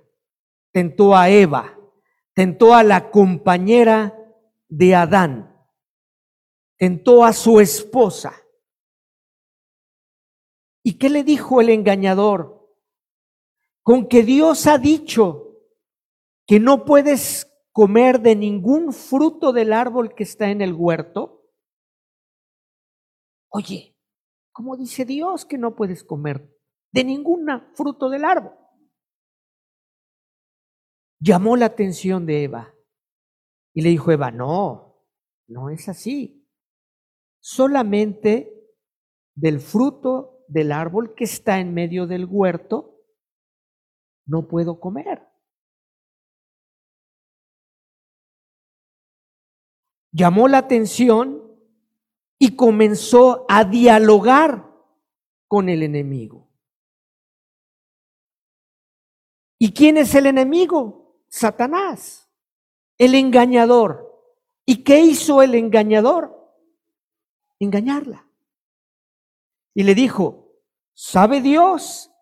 tentó 0.73 1.15
a 1.15 1.31
Eva, 1.31 1.79
tentó 2.35 2.75
a 2.75 2.83
la 2.83 3.13
compañera 3.13 4.13
de 4.69 4.93
Adán 4.97 5.55
tentó 6.77 7.25
a 7.25 7.33
su 7.33 7.61
esposa. 7.61 8.33
¿Y 10.83 10.97
qué 10.99 11.11
le 11.11 11.23
dijo 11.23 11.61
el 11.61 11.69
engañador? 11.69 12.69
Con 13.85 14.09
que 14.09 14.25
Dios 14.25 14.67
ha 14.67 14.79
dicho 14.79 15.61
que 16.45 16.59
no 16.59 16.85
puedes 16.85 17.49
comer 17.79 18.21
de 18.21 18.35
ningún 18.35 18.93
fruto 18.93 19.53
del 19.53 19.73
árbol 19.73 20.13
que 20.17 20.25
está 20.25 20.51
en 20.51 20.63
el 20.63 20.73
huerto. 20.73 21.49
Oye, 23.53 23.97
¿cómo 24.51 24.77
dice 24.77 25.05
Dios 25.05 25.47
que 25.47 25.59
no 25.59 25.77
puedes 25.77 26.03
comer 26.03 26.53
de 26.91 27.05
ningún 27.05 27.47
fruto 27.75 28.11
del 28.11 28.25
árbol? 28.25 28.59
Llamó 31.21 31.57
la 31.57 31.67
atención 31.67 32.27
de 32.27 32.43
Eva 32.43 32.75
y 33.73 33.83
le 33.83 33.91
dijo 33.91 34.11
Eva, 34.11 34.33
no, 34.33 35.07
no 35.47 35.71
es 35.71 35.89
así 35.89 36.51
solamente 37.39 38.75
del 39.37 39.61
fruto 39.61 40.45
del 40.49 40.73
árbol 40.73 41.15
que 41.15 41.23
está 41.23 41.61
en 41.61 41.75
medio 41.75 42.09
del 42.09 42.27
huerto, 42.29 43.05
no 44.27 44.49
puedo 44.49 44.81
comer. 44.81 45.28
Llamó 50.13 50.49
la 50.49 50.59
atención 50.59 51.43
y 52.39 52.57
comenzó 52.57 53.45
a 53.49 53.65
dialogar 53.65 54.71
con 55.47 55.69
el 55.69 55.83
enemigo. 55.83 56.49
¿Y 59.59 59.73
quién 59.73 59.97
es 59.97 60.15
el 60.15 60.27
enemigo? 60.27 61.17
Satanás, 61.29 62.31
el 62.97 63.15
engañador. 63.15 64.07
¿Y 64.65 64.85
qué 64.85 65.01
hizo 65.01 65.43
el 65.43 65.55
engañador? 65.55 66.39
engañarla. 67.61 68.25
Y 69.75 69.83
le 69.83 69.97
dijo, 69.97 70.53
¿sabe 70.95 71.41
Dios 71.41 72.13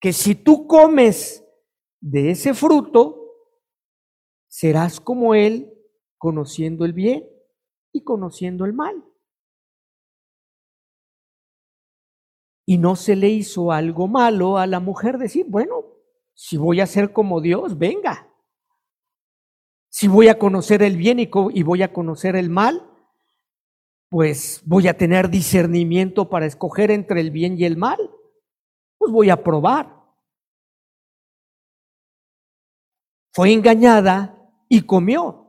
que 0.00 0.14
si 0.14 0.34
tú 0.34 0.66
comes 0.66 1.44
de 2.00 2.30
ese 2.30 2.54
fruto, 2.54 3.34
serás 4.48 5.00
como 5.00 5.34
Él, 5.34 5.70
conociendo 6.16 6.86
el 6.86 6.94
bien 6.94 7.28
y 7.96 8.04
conociendo 8.04 8.64
el 8.64 8.72
mal? 8.72 9.04
Y 12.66 12.78
no 12.78 12.96
se 12.96 13.16
le 13.16 13.28
hizo 13.28 13.72
algo 13.72 14.08
malo 14.08 14.58
a 14.58 14.66
la 14.66 14.80
mujer 14.80 15.18
decir, 15.18 15.46
bueno, 15.48 15.84
si 16.34 16.56
voy 16.56 16.80
a 16.80 16.86
ser 16.86 17.12
como 17.12 17.40
Dios, 17.40 17.78
venga. 17.78 18.28
Si 19.88 20.08
voy 20.08 20.28
a 20.28 20.38
conocer 20.38 20.82
el 20.82 20.96
bien 20.96 21.18
y, 21.20 21.62
voy 21.62 21.82
a 21.82 21.92
conocer 21.92 22.36
el 22.36 22.50
mal, 22.50 22.86
pues 24.10 24.62
voy 24.66 24.88
a 24.88 24.96
tener 24.96 25.30
discernimiento 25.30 26.28
para 26.28 26.44
escoger 26.44 26.90
entre 26.90 27.20
el 27.20 27.30
bien 27.30 27.58
y 27.58 27.64
el 27.64 27.76
mal. 27.76 27.98
Pues 28.98 29.12
voy 29.12 29.30
a 29.30 29.42
probar. 29.42 29.96
Fue 33.32 33.52
engañada 33.52 34.36
y 34.68 34.82
comió. 34.82 35.45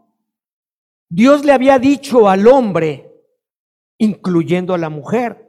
Dios 1.10 1.46
le 1.46 1.54
había 1.54 1.80
dicho 1.80 2.30
al 2.30 2.48
hombre, 2.48 3.12
incluyendo 3.98 4.74
a 4.74 4.78
la 4.78 4.90
mujer, 4.90 5.48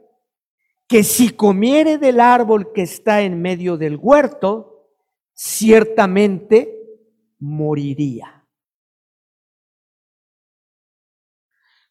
que 0.87 1.03
si 1.03 1.29
comiere 1.31 1.97
del 1.97 2.19
árbol 2.19 2.71
que 2.73 2.81
está 2.81 3.21
en 3.21 3.41
medio 3.41 3.77
del 3.77 3.97
huerto, 4.01 4.89
ciertamente 5.33 6.75
moriría. 7.39 8.47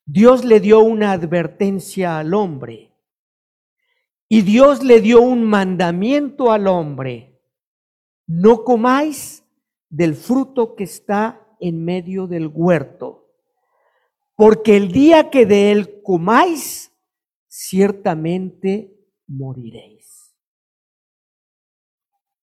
Dios 0.04 0.44
le 0.44 0.60
dio 0.60 0.80
una 0.80 1.12
advertencia 1.12 2.18
al 2.18 2.32
hombre 2.32 2.88
y 4.28 4.42
Dios 4.42 4.82
le 4.82 5.00
dio 5.00 5.20
un 5.20 5.44
mandamiento 5.44 6.52
al 6.52 6.66
hombre. 6.66 7.40
No 8.26 8.64
comáis 8.64 9.44
del 9.88 10.14
fruto 10.14 10.76
que 10.76 10.84
está 10.84 11.46
en 11.60 11.84
medio 11.84 12.26
del 12.26 12.50
huerto, 12.52 13.17
porque 14.38 14.76
el 14.76 14.92
día 14.92 15.30
que 15.30 15.46
de 15.46 15.72
él 15.72 16.00
comáis, 16.04 16.96
ciertamente 17.48 18.96
moriréis. 19.26 20.32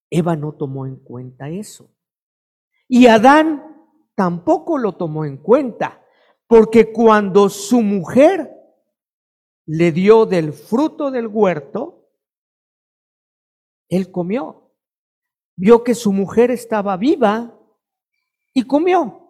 Eva 0.09 0.35
no 0.35 0.51
tomó 0.51 0.87
en 0.87 0.97
cuenta 0.97 1.47
eso. 1.47 1.95
Y 2.89 3.07
Adán 3.07 3.87
tampoco 4.13 4.77
lo 4.77 4.97
tomó 4.97 5.23
en 5.23 5.37
cuenta. 5.37 6.03
Porque 6.47 6.91
cuando 6.91 7.47
su 7.47 7.81
mujer 7.81 8.53
le 9.65 9.93
dio 9.93 10.25
del 10.25 10.51
fruto 10.51 11.11
del 11.11 11.27
huerto, 11.27 12.09
él 13.87 14.11
comió. 14.11 14.69
Vio 15.55 15.81
que 15.81 15.95
su 15.95 16.11
mujer 16.11 16.51
estaba 16.51 16.97
viva 16.97 17.57
y 18.53 18.63
comió. 18.63 19.24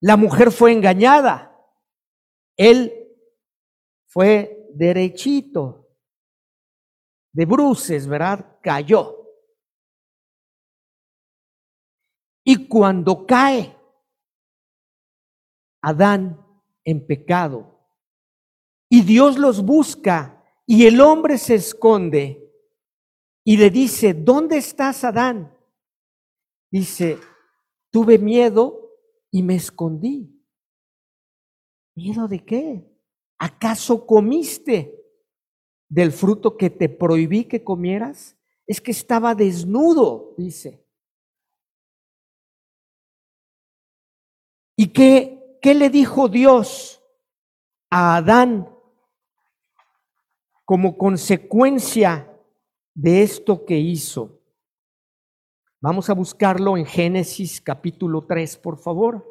La 0.00 0.16
mujer 0.16 0.50
fue 0.50 0.72
engañada. 0.72 1.46
Él 2.56 2.92
fue 4.06 4.68
derechito, 4.74 5.88
de 7.32 7.44
bruces, 7.44 8.06
¿verdad? 8.06 8.58
Cayó. 8.62 9.16
Y 12.44 12.66
cuando 12.66 13.26
cae 13.26 13.76
Adán 15.82 16.44
en 16.84 17.06
pecado 17.06 17.78
y 18.88 19.02
Dios 19.02 19.38
los 19.38 19.62
busca 19.64 20.44
y 20.66 20.86
el 20.86 21.00
hombre 21.00 21.38
se 21.38 21.54
esconde 21.54 22.52
y 23.44 23.56
le 23.56 23.70
dice, 23.70 24.14
¿dónde 24.14 24.56
estás 24.58 25.04
Adán? 25.04 25.56
Dice, 26.70 27.18
tuve 27.90 28.18
miedo 28.18 28.89
y 29.30 29.42
me 29.42 29.56
escondí. 29.56 30.36
¿Miedo 31.94 32.28
de 32.28 32.44
qué? 32.44 32.90
¿Acaso 33.38 34.06
comiste 34.06 34.96
del 35.88 36.12
fruto 36.12 36.56
que 36.56 36.70
te 36.70 36.88
prohibí 36.88 37.44
que 37.44 37.64
comieras? 37.64 38.36
Es 38.66 38.80
que 38.80 38.90
estaba 38.90 39.34
desnudo, 39.34 40.34
dice. 40.36 40.86
¿Y 44.76 44.88
qué, 44.88 45.58
qué 45.60 45.74
le 45.74 45.90
dijo 45.90 46.28
Dios 46.28 47.02
a 47.90 48.16
Adán 48.16 48.74
como 50.64 50.96
consecuencia 50.96 52.38
de 52.94 53.22
esto 53.22 53.64
que 53.66 53.78
hizo? 53.78 54.39
Vamos 55.82 56.10
a 56.10 56.12
buscarlo 56.12 56.76
en 56.76 56.84
Génesis 56.84 57.58
capítulo 57.58 58.26
3, 58.26 58.58
por 58.58 58.76
favor. 58.76 59.24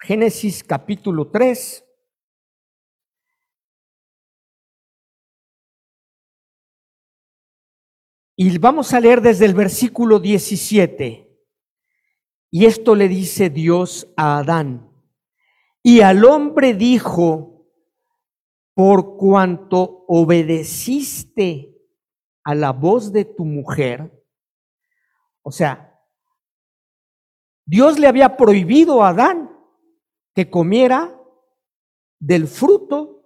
Génesis 0.00 0.64
capítulo 0.64 1.30
3. 1.30 1.84
Y 8.34 8.58
vamos 8.58 8.92
a 8.92 8.98
leer 8.98 9.20
desde 9.20 9.44
el 9.44 9.54
versículo 9.54 10.18
17. 10.18 11.40
Y 12.50 12.66
esto 12.66 12.96
le 12.96 13.06
dice 13.06 13.48
Dios 13.48 14.12
a 14.16 14.38
Adán. 14.38 14.90
Y 15.84 16.00
al 16.00 16.24
hombre 16.24 16.74
dijo, 16.74 17.49
por 18.80 19.18
cuanto 19.18 20.06
obedeciste 20.08 21.76
a 22.42 22.54
la 22.54 22.72
voz 22.72 23.12
de 23.12 23.26
tu 23.26 23.44
mujer, 23.44 24.10
o 25.42 25.52
sea, 25.52 26.00
Dios 27.66 27.98
le 27.98 28.06
había 28.06 28.38
prohibido 28.38 29.02
a 29.02 29.10
Adán 29.10 29.54
que 30.34 30.48
comiera 30.48 31.14
del 32.18 32.46
fruto 32.46 33.22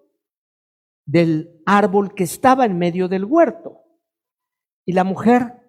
del 1.06 1.62
árbol 1.66 2.16
que 2.16 2.24
estaba 2.24 2.64
en 2.66 2.76
medio 2.76 3.06
del 3.06 3.24
huerto. 3.24 3.80
Y 4.84 4.92
la 4.92 5.04
mujer 5.04 5.62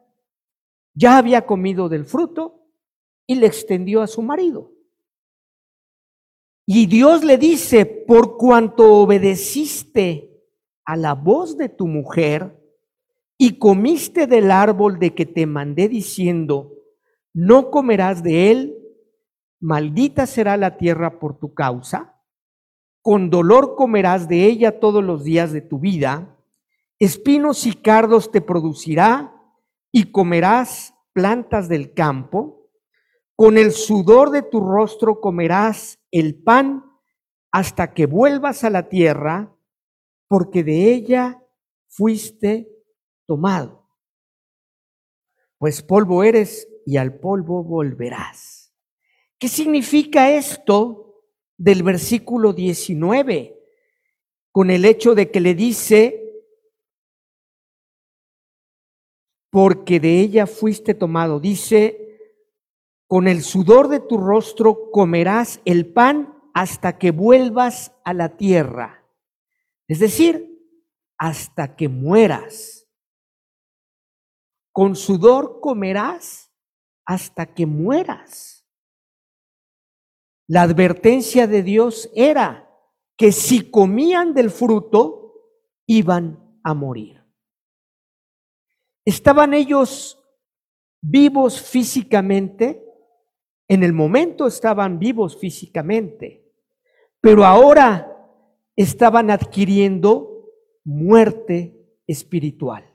ya 0.95 1.19
había 1.19 1.45
comido 1.45 1.89
del 1.89 2.05
fruto 2.05 2.71
y 3.27 3.35
le 3.35 3.45
extendió 3.45 4.01
a 4.01 4.07
su 4.07 4.23
marido. 4.23 4.74
Y 6.65 6.87
Dios 6.87 7.23
le 7.23 7.37
dice, 7.37 7.85
por 7.85 8.37
cuanto 8.37 8.95
obedeciste 8.95 10.43
a 10.83 10.95
la 10.95 11.13
voz 11.13 11.57
de 11.57 11.69
tu 11.69 11.87
mujer 11.87 12.59
y 13.37 13.59
comiste 13.59 14.25
del 14.25 14.49
árbol 14.49 14.97
de 14.97 15.13
que 15.13 15.25
te 15.25 15.45
mandé 15.45 15.87
diciendo, 15.87 16.73
no 17.33 17.69
comerás 17.69 18.23
de 18.23 18.51
él, 18.51 18.77
maldita 19.59 20.25
será 20.25 20.57
la 20.57 20.77
tierra 20.77 21.19
por 21.19 21.37
tu 21.37 21.53
causa, 21.53 22.21
con 23.01 23.29
dolor 23.29 23.75
comerás 23.75 24.27
de 24.27 24.45
ella 24.45 24.79
todos 24.79 25.03
los 25.03 25.23
días 25.23 25.51
de 25.51 25.61
tu 25.61 25.79
vida, 25.79 26.35
espinos 26.97 27.67
y 27.67 27.73
cardos 27.73 28.31
te 28.31 28.41
producirá 28.41 29.35
y 29.91 30.11
comerás 30.11 30.95
plantas 31.13 31.69
del 31.69 31.93
campo 31.93 32.65
con 33.35 33.57
el 33.57 33.71
sudor 33.71 34.31
de 34.31 34.41
tu 34.41 34.61
rostro 34.61 35.19
comerás 35.19 35.99
el 36.19 36.41
pan 36.41 36.85
hasta 37.51 37.93
que 37.93 38.05
vuelvas 38.05 38.63
a 38.63 38.69
la 38.69 38.87
tierra, 38.87 39.53
porque 40.29 40.63
de 40.63 40.93
ella 40.93 41.43
fuiste 41.87 42.69
tomado. 43.25 43.89
Pues 45.57 45.81
polvo 45.81 46.23
eres 46.23 46.69
y 46.85 46.95
al 46.97 47.19
polvo 47.19 47.63
volverás. 47.63 48.73
¿Qué 49.37 49.49
significa 49.49 50.31
esto 50.31 51.21
del 51.57 51.83
versículo 51.83 52.53
19? 52.53 53.59
Con 54.53 54.69
el 54.69 54.85
hecho 54.85 55.15
de 55.15 55.31
que 55.31 55.41
le 55.41 55.53
dice, 55.53 56.21
porque 59.49 59.99
de 59.99 60.21
ella 60.21 60.47
fuiste 60.47 60.93
tomado. 60.93 61.41
Dice, 61.41 62.04
con 63.07 63.27
el 63.27 63.43
sudor 63.43 63.87
de 63.87 63.99
tu 63.99 64.17
rostro 64.17 64.89
comerás 64.91 65.61
el 65.65 65.91
pan 65.91 66.33
hasta 66.53 66.97
que 66.97 67.11
vuelvas 67.11 67.93
a 68.03 68.13
la 68.13 68.37
tierra. 68.37 69.05
Es 69.87 69.99
decir, 69.99 70.55
hasta 71.17 71.75
que 71.75 71.87
mueras. 71.87 72.87
Con 74.71 74.95
sudor 74.95 75.59
comerás 75.61 76.51
hasta 77.05 77.53
que 77.53 77.65
mueras. 77.65 78.65
La 80.47 80.63
advertencia 80.63 81.47
de 81.47 81.63
Dios 81.63 82.09
era 82.15 82.69
que 83.17 83.31
si 83.31 83.69
comían 83.69 84.33
del 84.33 84.49
fruto, 84.49 85.25
iban 85.87 86.59
a 86.63 86.73
morir. 86.73 87.23
¿Estaban 89.05 89.53
ellos 89.53 90.19
vivos 91.01 91.61
físicamente? 91.61 92.85
En 93.67 93.83
el 93.83 93.93
momento 93.93 94.47
estaban 94.47 94.99
vivos 94.99 95.37
físicamente, 95.37 96.53
pero 97.19 97.45
ahora 97.45 98.15
estaban 98.75 99.31
adquiriendo 99.31 100.51
muerte 100.83 101.99
espiritual. 102.05 102.85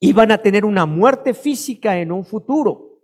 Iban 0.00 0.30
a 0.32 0.38
tener 0.38 0.64
una 0.64 0.84
muerte 0.84 1.32
física 1.32 1.98
en 1.98 2.12
un 2.12 2.24
futuro. 2.24 3.00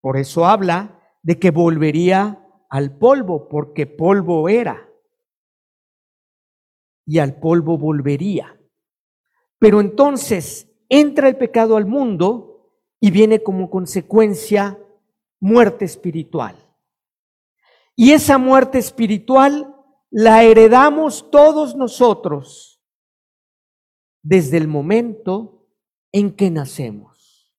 Por 0.00 0.16
eso 0.16 0.46
habla 0.46 1.00
de 1.22 1.38
que 1.38 1.50
volvería 1.50 2.44
al 2.70 2.96
polvo, 2.98 3.48
porque 3.48 3.86
polvo 3.86 4.48
era. 4.48 4.88
Y 7.06 7.18
al 7.18 7.38
polvo 7.38 7.78
volvería. 7.78 8.58
Pero 9.58 9.80
entonces 9.80 10.68
entra 10.88 11.28
el 11.28 11.36
pecado 11.36 11.76
al 11.76 11.86
mundo 11.86 12.72
y 13.00 13.10
viene 13.10 13.42
como 13.42 13.70
consecuencia 13.70 14.78
muerte 15.40 15.84
espiritual. 15.84 16.56
Y 17.94 18.12
esa 18.12 18.38
muerte 18.38 18.78
espiritual 18.78 19.74
la 20.10 20.42
heredamos 20.42 21.30
todos 21.30 21.74
nosotros 21.76 22.80
desde 24.22 24.56
el 24.56 24.68
momento 24.68 25.66
en 26.12 26.34
que 26.34 26.50
nacemos. 26.50 27.52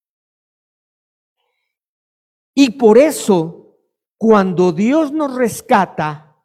Y 2.54 2.72
por 2.72 2.98
eso, 2.98 3.78
cuando 4.18 4.72
Dios 4.72 5.12
nos 5.12 5.36
rescata, 5.36 6.38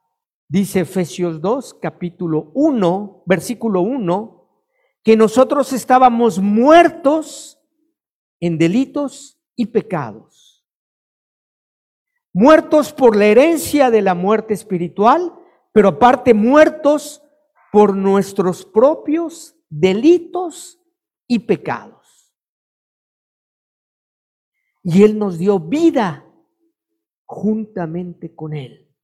dice 0.49 0.81
Efesios 0.81 1.40
2, 1.40 1.75
capítulo 1.75 2.53
1, 2.55 3.23
versículo 3.27 3.81
1, 3.81 4.51
que 5.03 5.16
nosotros 5.16 5.73
estábamos 5.73 6.38
muertos 6.38 7.59
en 8.40 8.59
delitos 8.59 9.40
y 9.57 9.66
pecados 9.66 10.43
muertos 12.35 12.92
por 12.92 13.16
la 13.16 13.27
herencia 13.27 13.90
de 13.90 14.03
la 14.03 14.14
muerte 14.14 14.53
espiritual, 14.53 15.33
pero 15.73 15.88
aparte 15.88 16.35
muertos 16.35 17.23
por 17.73 17.97
nuestros 17.97 18.66
propios 18.66 19.57
delitos 19.70 20.81
y 21.27 21.38
pecados. 21.38 22.35
Y 24.83 25.03
Él 25.03 25.18
nos 25.18 25.38
dio 25.38 25.59
vida 25.59 26.27
juntamente 27.25 28.35
con 28.35 28.53
Él. 28.53 28.94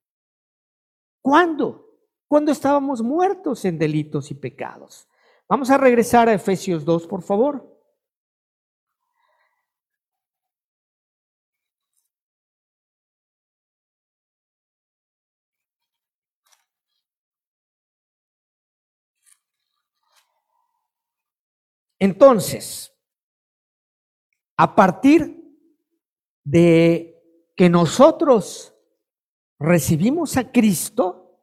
¿Cuándo? 1.23 1.87
Cuando 2.29 2.53
estábamos 2.53 3.03
muertos 3.03 3.64
en 3.64 3.79
delitos 3.79 4.31
y 4.31 4.35
pecados. 4.35 5.09
Vamos 5.49 5.71
a 5.71 5.79
regresar 5.79 6.29
a 6.29 6.35
Efesios 6.35 6.85
2, 6.85 7.07
por 7.07 7.23
favor. 7.23 7.80
Entonces, 22.00 22.92
a 24.56 24.74
partir 24.74 25.36
de 26.42 27.22
que 27.54 27.68
nosotros 27.68 28.74
recibimos 29.58 30.38
a 30.38 30.50
Cristo, 30.50 31.38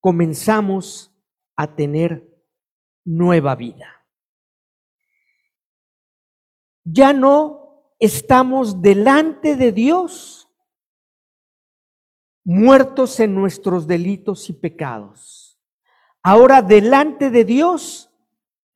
comenzamos 0.00 1.12
a 1.56 1.74
tener 1.74 2.40
nueva 3.04 3.56
vida. 3.56 4.06
Ya 6.84 7.12
no 7.12 7.92
estamos 7.98 8.80
delante 8.80 9.56
de 9.56 9.72
Dios 9.72 10.48
muertos 12.44 13.18
en 13.20 13.34
nuestros 13.34 13.86
delitos 13.86 14.48
y 14.48 14.52
pecados. 14.52 15.60
Ahora 16.22 16.62
delante 16.62 17.30
de 17.30 17.44
Dios 17.44 18.07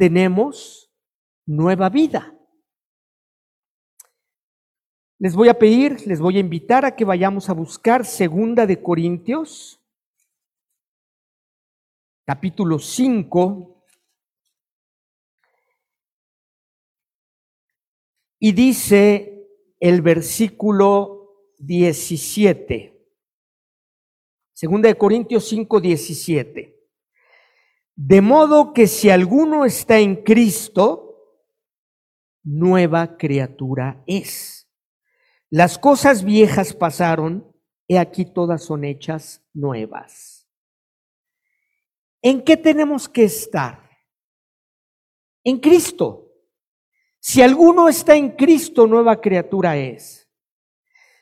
tenemos 0.02 0.90
nueva 1.46 1.88
vida. 1.88 2.36
Les 5.20 5.32
voy 5.36 5.48
a 5.48 5.56
pedir, 5.56 6.04
les 6.08 6.18
voy 6.18 6.38
a 6.38 6.40
invitar 6.40 6.84
a 6.84 6.96
que 6.96 7.04
vayamos 7.04 7.48
a 7.48 7.52
buscar 7.52 8.04
Segunda 8.04 8.66
de 8.66 8.82
Corintios, 8.82 9.80
capítulo 12.26 12.80
5. 12.80 13.84
Y 18.40 18.50
dice 18.50 19.46
el 19.78 20.02
versículo 20.02 21.46
17. 21.58 22.92
Segunda 24.52 24.88
de 24.88 24.98
Corintios 24.98 25.48
5, 25.48 25.80
17. 25.80 26.81
De 28.04 28.20
modo 28.20 28.72
que 28.72 28.88
si 28.88 29.10
alguno 29.10 29.64
está 29.64 30.00
en 30.00 30.24
Cristo, 30.24 31.38
nueva 32.42 33.16
criatura 33.16 34.02
es. 34.08 34.68
Las 35.50 35.78
cosas 35.78 36.24
viejas 36.24 36.74
pasaron, 36.74 37.46
y 37.86 37.98
aquí 37.98 38.24
todas 38.24 38.64
son 38.64 38.82
hechas 38.82 39.46
nuevas. 39.54 40.48
¿En 42.20 42.42
qué 42.42 42.56
tenemos 42.56 43.08
que 43.08 43.22
estar? 43.22 43.88
En 45.44 45.60
Cristo. 45.60 46.28
Si 47.20 47.40
alguno 47.40 47.88
está 47.88 48.16
en 48.16 48.30
Cristo, 48.30 48.88
nueva 48.88 49.20
criatura 49.20 49.76
es. 49.76 50.28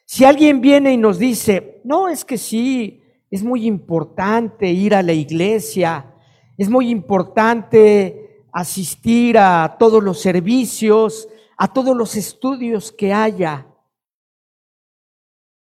Si 0.06 0.24
alguien 0.24 0.62
viene 0.62 0.94
y 0.94 0.96
nos 0.96 1.18
dice, 1.18 1.82
no, 1.84 2.08
es 2.08 2.24
que 2.24 2.38
sí, 2.38 3.02
es 3.30 3.42
muy 3.42 3.66
importante 3.66 4.70
ir 4.70 4.94
a 4.94 5.02
la 5.02 5.12
iglesia, 5.12 6.16
es 6.60 6.68
muy 6.68 6.90
importante 6.90 8.44
asistir 8.52 9.38
a 9.38 9.76
todos 9.78 10.04
los 10.04 10.20
servicios, 10.20 11.26
a 11.56 11.72
todos 11.72 11.96
los 11.96 12.16
estudios 12.16 12.92
que 12.92 13.14
haya 13.14 13.66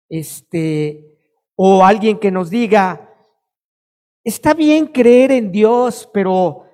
este, 0.09 1.17
o 1.55 1.85
alguien 1.85 2.19
que 2.19 2.33
nos 2.33 2.51
diga, 2.51 3.09
está 4.25 4.53
bien 4.53 4.89
creer 4.89 5.31
en 5.31 5.53
Dios, 5.53 6.11
pero 6.13 6.67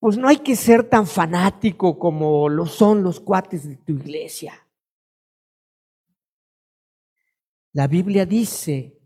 pues 0.00 0.16
no 0.16 0.28
hay 0.28 0.38
que 0.38 0.56
ser 0.56 0.88
tan 0.88 1.06
fanático 1.06 1.98
como 1.98 2.48
lo 2.48 2.64
son 2.64 3.02
los 3.02 3.20
cuates 3.20 3.68
de 3.68 3.76
tu 3.76 3.92
iglesia. 3.92 4.66
La 7.74 7.86
Biblia 7.86 8.24
dice, 8.24 8.98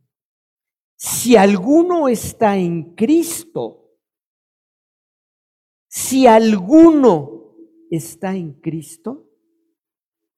si 0.95 1.37
alguno 1.37 2.07
está 2.07 2.57
en 2.57 2.95
Cristo, 2.95 3.82
si 5.95 6.27
alguno 6.27 7.55
está 7.91 8.35
en 8.35 8.55
Cristo, 8.55 9.29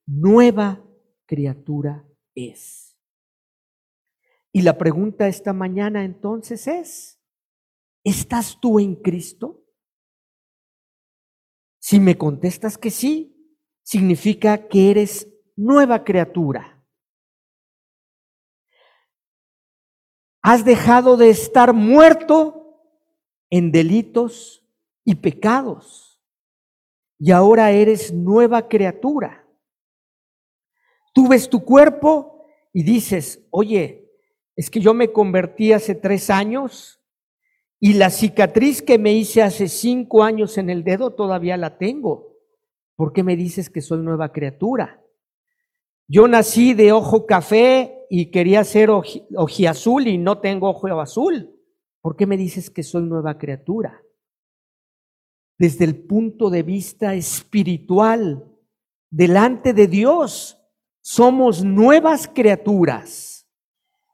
nueva 0.04 0.84
criatura 1.26 2.04
es. 2.34 2.98
Y 4.50 4.62
la 4.62 4.76
pregunta 4.76 5.28
esta 5.28 5.52
mañana 5.52 6.04
entonces 6.04 6.66
es, 6.66 7.22
¿estás 8.02 8.58
tú 8.60 8.80
en 8.80 8.96
Cristo? 8.96 9.64
Si 11.78 12.00
me 12.00 12.18
contestas 12.18 12.76
que 12.76 12.90
sí, 12.90 13.56
significa 13.84 14.66
que 14.66 14.90
eres 14.90 15.32
nueva 15.54 16.02
criatura. 16.02 16.84
Has 20.42 20.64
dejado 20.64 21.16
de 21.16 21.30
estar 21.30 21.72
muerto 21.72 22.90
en 23.50 23.70
delitos 23.70 24.62
y 25.04 25.16
pecados 25.16 26.14
y 27.18 27.30
ahora 27.30 27.70
eres 27.70 28.12
nueva 28.12 28.68
criatura. 28.68 29.46
Tú 31.12 31.28
ves 31.28 31.48
tu 31.48 31.64
cuerpo 31.64 32.46
y 32.72 32.82
dices, 32.82 33.46
oye, 33.50 34.10
es 34.56 34.68
que 34.68 34.80
yo 34.80 34.94
me 34.94 35.12
convertí 35.12 35.72
hace 35.72 35.94
tres 35.94 36.28
años 36.28 37.00
y 37.80 37.94
la 37.94 38.10
cicatriz 38.10 38.82
que 38.82 38.98
me 38.98 39.12
hice 39.12 39.42
hace 39.42 39.68
cinco 39.68 40.22
años 40.22 40.58
en 40.58 40.70
el 40.70 40.84
dedo 40.84 41.12
todavía 41.12 41.56
la 41.56 41.78
tengo. 41.78 42.34
¿Por 42.96 43.12
qué 43.12 43.22
me 43.22 43.36
dices 43.36 43.70
que 43.70 43.80
soy 43.80 43.98
nueva 43.98 44.32
criatura? 44.32 45.02
Yo 46.06 46.28
nací 46.28 46.74
de 46.74 46.92
ojo 46.92 47.26
café 47.26 48.06
y 48.10 48.30
quería 48.30 48.64
ser 48.64 48.90
ojiazul 48.90 50.06
y 50.06 50.18
no 50.18 50.40
tengo 50.40 50.68
ojo 50.68 51.00
azul. 51.00 51.50
¿Por 52.00 52.16
qué 52.16 52.26
me 52.26 52.36
dices 52.36 52.70
que 52.70 52.82
soy 52.82 53.04
nueva 53.04 53.38
criatura? 53.38 54.03
Desde 55.58 55.84
el 55.84 56.06
punto 56.06 56.50
de 56.50 56.62
vista 56.62 57.14
espiritual, 57.14 58.50
delante 59.10 59.72
de 59.72 59.86
Dios, 59.86 60.60
somos 61.00 61.62
nuevas 61.62 62.26
criaturas. 62.26 63.46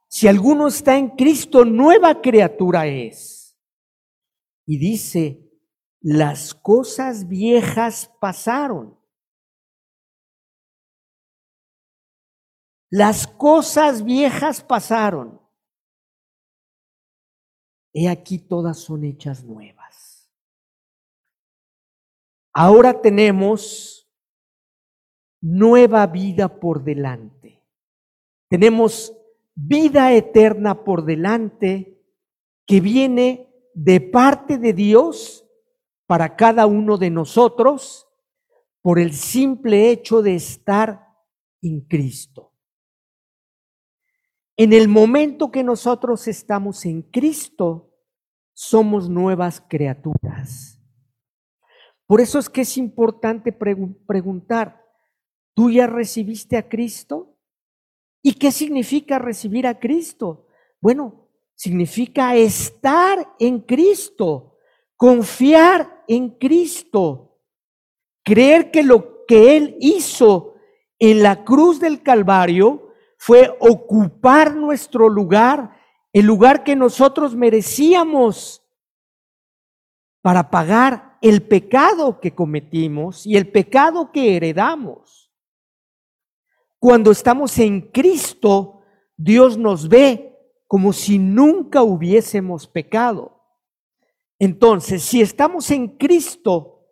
Si 0.08 0.26
alguno 0.26 0.68
está 0.68 0.98
en 0.98 1.10
Cristo, 1.10 1.64
nueva 1.64 2.20
criatura 2.20 2.86
es. 2.86 3.56
Y 4.66 4.78
dice, 4.78 5.50
las 6.00 6.54
cosas 6.54 7.28
viejas 7.28 8.10
pasaron. 8.20 8.98
Las 12.90 13.26
cosas 13.26 14.02
viejas 14.02 14.62
pasaron. 14.62 15.40
He 17.92 18.08
aquí 18.08 18.38
todas 18.38 18.78
son 18.78 19.04
hechas 19.04 19.44
nuevas. 19.44 19.79
Ahora 22.52 23.00
tenemos 23.00 24.08
nueva 25.40 26.06
vida 26.06 26.60
por 26.60 26.82
delante. 26.82 27.62
Tenemos 28.48 29.16
vida 29.54 30.12
eterna 30.12 30.84
por 30.84 31.04
delante 31.04 32.02
que 32.66 32.80
viene 32.80 33.48
de 33.74 34.00
parte 34.00 34.58
de 34.58 34.72
Dios 34.72 35.46
para 36.06 36.34
cada 36.34 36.66
uno 36.66 36.98
de 36.98 37.10
nosotros 37.10 38.08
por 38.82 38.98
el 38.98 39.12
simple 39.12 39.90
hecho 39.90 40.22
de 40.22 40.34
estar 40.34 41.06
en 41.62 41.82
Cristo. 41.82 42.52
En 44.56 44.72
el 44.72 44.88
momento 44.88 45.50
que 45.50 45.62
nosotros 45.62 46.26
estamos 46.28 46.84
en 46.84 47.02
Cristo, 47.02 47.94
somos 48.52 49.08
nuevas 49.08 49.60
criaturas. 49.60 50.79
Por 52.10 52.20
eso 52.20 52.40
es 52.40 52.48
que 52.48 52.62
es 52.62 52.76
importante 52.76 53.52
preguntar, 53.52 54.84
¿tú 55.54 55.70
ya 55.70 55.86
recibiste 55.86 56.56
a 56.56 56.68
Cristo? 56.68 57.38
¿Y 58.20 58.32
qué 58.32 58.50
significa 58.50 59.20
recibir 59.20 59.64
a 59.64 59.78
Cristo? 59.78 60.48
Bueno, 60.80 61.28
significa 61.54 62.34
estar 62.34 63.32
en 63.38 63.60
Cristo, 63.60 64.56
confiar 64.96 66.02
en 66.08 66.30
Cristo, 66.30 67.38
creer 68.24 68.72
que 68.72 68.82
lo 68.82 69.24
que 69.24 69.56
Él 69.56 69.76
hizo 69.78 70.56
en 70.98 71.22
la 71.22 71.44
cruz 71.44 71.78
del 71.78 72.02
Calvario 72.02 72.92
fue 73.18 73.56
ocupar 73.60 74.56
nuestro 74.56 75.08
lugar, 75.08 75.80
el 76.12 76.26
lugar 76.26 76.64
que 76.64 76.74
nosotros 76.74 77.36
merecíamos 77.36 78.66
para 80.22 80.50
pagar 80.50 81.09
el 81.20 81.42
pecado 81.46 82.20
que 82.20 82.34
cometimos 82.34 83.26
y 83.26 83.36
el 83.36 83.50
pecado 83.50 84.10
que 84.12 84.36
heredamos. 84.36 85.30
Cuando 86.78 87.10
estamos 87.10 87.58
en 87.58 87.90
Cristo, 87.90 88.80
Dios 89.16 89.58
nos 89.58 89.88
ve 89.88 90.38
como 90.66 90.92
si 90.92 91.18
nunca 91.18 91.82
hubiésemos 91.82 92.66
pecado. 92.66 93.42
Entonces, 94.38 95.02
si 95.02 95.20
estamos 95.20 95.70
en 95.70 95.98
Cristo, 95.98 96.86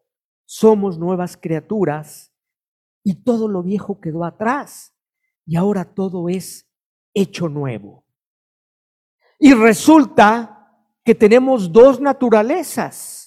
somos 0.45 0.99
nuevas 0.99 1.37
criaturas 1.37 2.35
y 3.03 3.23
todo 3.23 3.49
lo 3.49 3.63
viejo 3.63 4.01
quedó 4.01 4.25
atrás 4.25 4.95
y 5.47 5.57
ahora 5.57 5.95
todo 5.95 6.29
es 6.29 6.71
hecho 7.15 7.49
nuevo. 7.49 8.05
Y 9.39 9.55
resulta 9.55 10.59
que 11.05 11.15
tenemos 11.15 11.73
dos 11.73 12.01
naturalezas. 12.01 13.18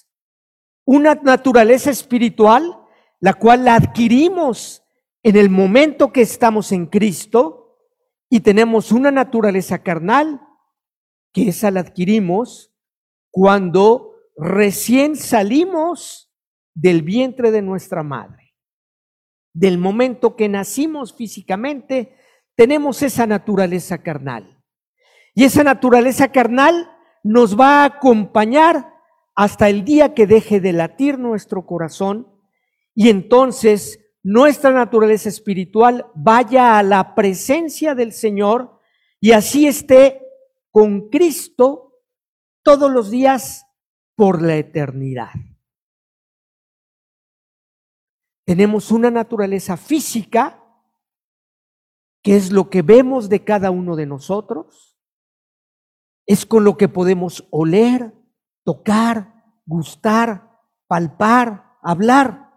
Una 0.84 1.14
naturaleza 1.14 1.90
espiritual, 1.90 2.78
la 3.20 3.34
cual 3.34 3.64
la 3.64 3.76
adquirimos 3.76 4.82
en 5.22 5.36
el 5.36 5.50
momento 5.50 6.12
que 6.12 6.22
estamos 6.22 6.72
en 6.72 6.86
Cristo 6.86 7.78
y 8.28 8.40
tenemos 8.40 8.90
una 8.92 9.10
naturaleza 9.10 9.82
carnal, 9.82 10.40
que 11.32 11.48
esa 11.48 11.70
la 11.70 11.80
adquirimos 11.80 12.74
cuando 13.30 14.14
recién 14.36 15.16
salimos 15.16 16.30
del 16.74 17.02
vientre 17.02 17.50
de 17.50 17.62
nuestra 17.62 18.02
madre. 18.02 18.54
Del 19.54 19.78
momento 19.78 20.34
que 20.34 20.48
nacimos 20.48 21.14
físicamente, 21.14 22.16
tenemos 22.56 23.02
esa 23.02 23.26
naturaleza 23.26 24.02
carnal. 24.02 24.62
Y 25.34 25.44
esa 25.44 25.62
naturaleza 25.62 26.32
carnal 26.32 26.90
nos 27.22 27.58
va 27.58 27.82
a 27.82 27.84
acompañar 27.84 28.91
hasta 29.34 29.68
el 29.68 29.84
día 29.84 30.14
que 30.14 30.26
deje 30.26 30.60
de 30.60 30.72
latir 30.72 31.18
nuestro 31.18 31.66
corazón 31.66 32.28
y 32.94 33.08
entonces 33.08 34.00
nuestra 34.22 34.70
naturaleza 34.70 35.28
espiritual 35.28 36.06
vaya 36.14 36.78
a 36.78 36.82
la 36.82 37.14
presencia 37.14 37.94
del 37.94 38.12
Señor 38.12 38.78
y 39.20 39.32
así 39.32 39.66
esté 39.66 40.20
con 40.70 41.08
Cristo 41.08 42.00
todos 42.62 42.90
los 42.90 43.10
días 43.10 43.66
por 44.14 44.42
la 44.42 44.56
eternidad. 44.56 45.32
Tenemos 48.44 48.90
una 48.90 49.10
naturaleza 49.10 49.76
física, 49.76 50.62
que 52.22 52.36
es 52.36 52.52
lo 52.52 52.70
que 52.70 52.82
vemos 52.82 53.28
de 53.28 53.44
cada 53.44 53.70
uno 53.70 53.96
de 53.96 54.06
nosotros, 54.06 54.96
es 56.26 56.46
con 56.46 56.64
lo 56.64 56.76
que 56.76 56.88
podemos 56.88 57.46
oler, 57.50 58.12
tocar, 58.64 59.44
gustar, 59.66 60.50
palpar, 60.86 61.76
hablar. 61.82 62.50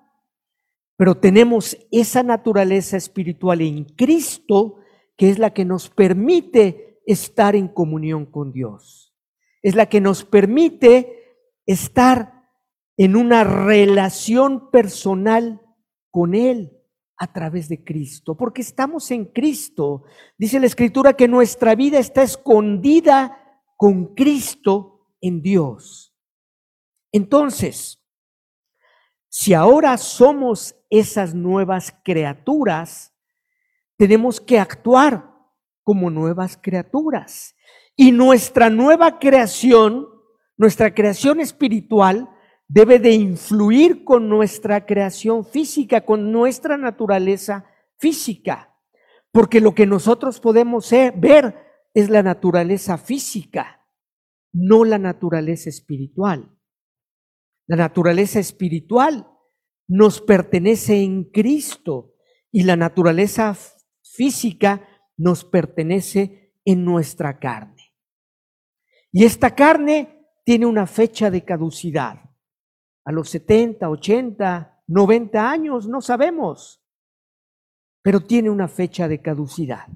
Pero 0.97 1.15
tenemos 1.15 1.77
esa 1.91 2.23
naturaleza 2.23 2.97
espiritual 2.97 3.61
en 3.61 3.85
Cristo 3.85 4.77
que 5.17 5.29
es 5.29 5.39
la 5.39 5.53
que 5.53 5.65
nos 5.65 5.89
permite 5.89 7.01
estar 7.05 7.55
en 7.55 7.67
comunión 7.67 8.25
con 8.25 8.51
Dios. 8.51 9.13
Es 9.61 9.75
la 9.75 9.87
que 9.87 10.01
nos 10.01 10.23
permite 10.25 11.37
estar 11.65 12.49
en 12.97 13.15
una 13.15 13.43
relación 13.43 14.69
personal 14.71 15.61
con 16.11 16.33
Él 16.35 16.71
a 17.17 17.31
través 17.31 17.69
de 17.69 17.83
Cristo, 17.83 18.35
porque 18.35 18.61
estamos 18.61 19.09
en 19.11 19.25
Cristo. 19.25 20.03
Dice 20.37 20.59
la 20.59 20.65
Escritura 20.65 21.13
que 21.13 21.27
nuestra 21.27 21.75
vida 21.75 21.97
está 21.97 22.23
escondida 22.23 23.61
con 23.77 24.13
Cristo 24.15 24.94
en 25.27 25.41
Dios. 25.41 26.13
Entonces, 27.11 28.01
si 29.29 29.53
ahora 29.53 29.97
somos 29.97 30.75
esas 30.89 31.33
nuevas 31.33 31.93
criaturas, 32.03 33.13
tenemos 33.97 34.39
que 34.39 34.59
actuar 34.59 35.29
como 35.83 36.09
nuevas 36.09 36.57
criaturas. 36.61 37.55
Y 37.95 38.11
nuestra 38.11 38.69
nueva 38.69 39.19
creación, 39.19 40.07
nuestra 40.57 40.93
creación 40.93 41.39
espiritual, 41.39 42.29
debe 42.67 42.99
de 42.99 43.13
influir 43.13 44.03
con 44.03 44.29
nuestra 44.29 44.85
creación 44.85 45.45
física, 45.45 46.01
con 46.01 46.31
nuestra 46.31 46.77
naturaleza 46.77 47.65
física. 47.97 48.73
Porque 49.31 49.59
lo 49.59 49.73
que 49.75 49.85
nosotros 49.85 50.39
podemos 50.39 50.89
ver 51.15 51.65
es 51.93 52.09
la 52.09 52.23
naturaleza 52.23 52.97
física, 52.97 53.74
no 54.55 54.85
la 54.85 54.97
naturaleza 54.97 55.69
espiritual. 55.69 56.49
La 57.67 57.75
naturaleza 57.75 58.39
espiritual 58.39 59.27
nos 59.87 60.21
pertenece 60.21 61.01
en 61.03 61.25
Cristo 61.25 62.15
y 62.51 62.63
la 62.63 62.77
naturaleza 62.77 63.55
física 64.01 64.87
nos 65.17 65.43
pertenece 65.43 66.53
en 66.63 66.85
nuestra 66.85 67.37
carne. 67.37 67.93
Y 69.11 69.25
esta 69.25 69.53
carne 69.53 70.25
tiene 70.45 70.65
una 70.65 70.87
fecha 70.87 71.29
de 71.29 71.43
caducidad. 71.43 72.21
A 73.03 73.11
los 73.11 73.29
70, 73.29 73.89
80, 73.89 74.83
90 74.87 75.51
años, 75.51 75.87
no 75.87 75.99
sabemos, 75.99 76.81
pero 78.01 78.21
tiene 78.21 78.49
una 78.49 78.69
fecha 78.69 79.09
de 79.09 79.21
caducidad. 79.21 79.87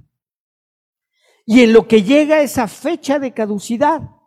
Y 1.46 1.62
en 1.62 1.74
lo 1.74 1.88
que 1.88 2.04
llega 2.04 2.42
esa 2.42 2.68
fecha 2.68 3.20
de 3.20 3.34
caducidad, 3.34 4.19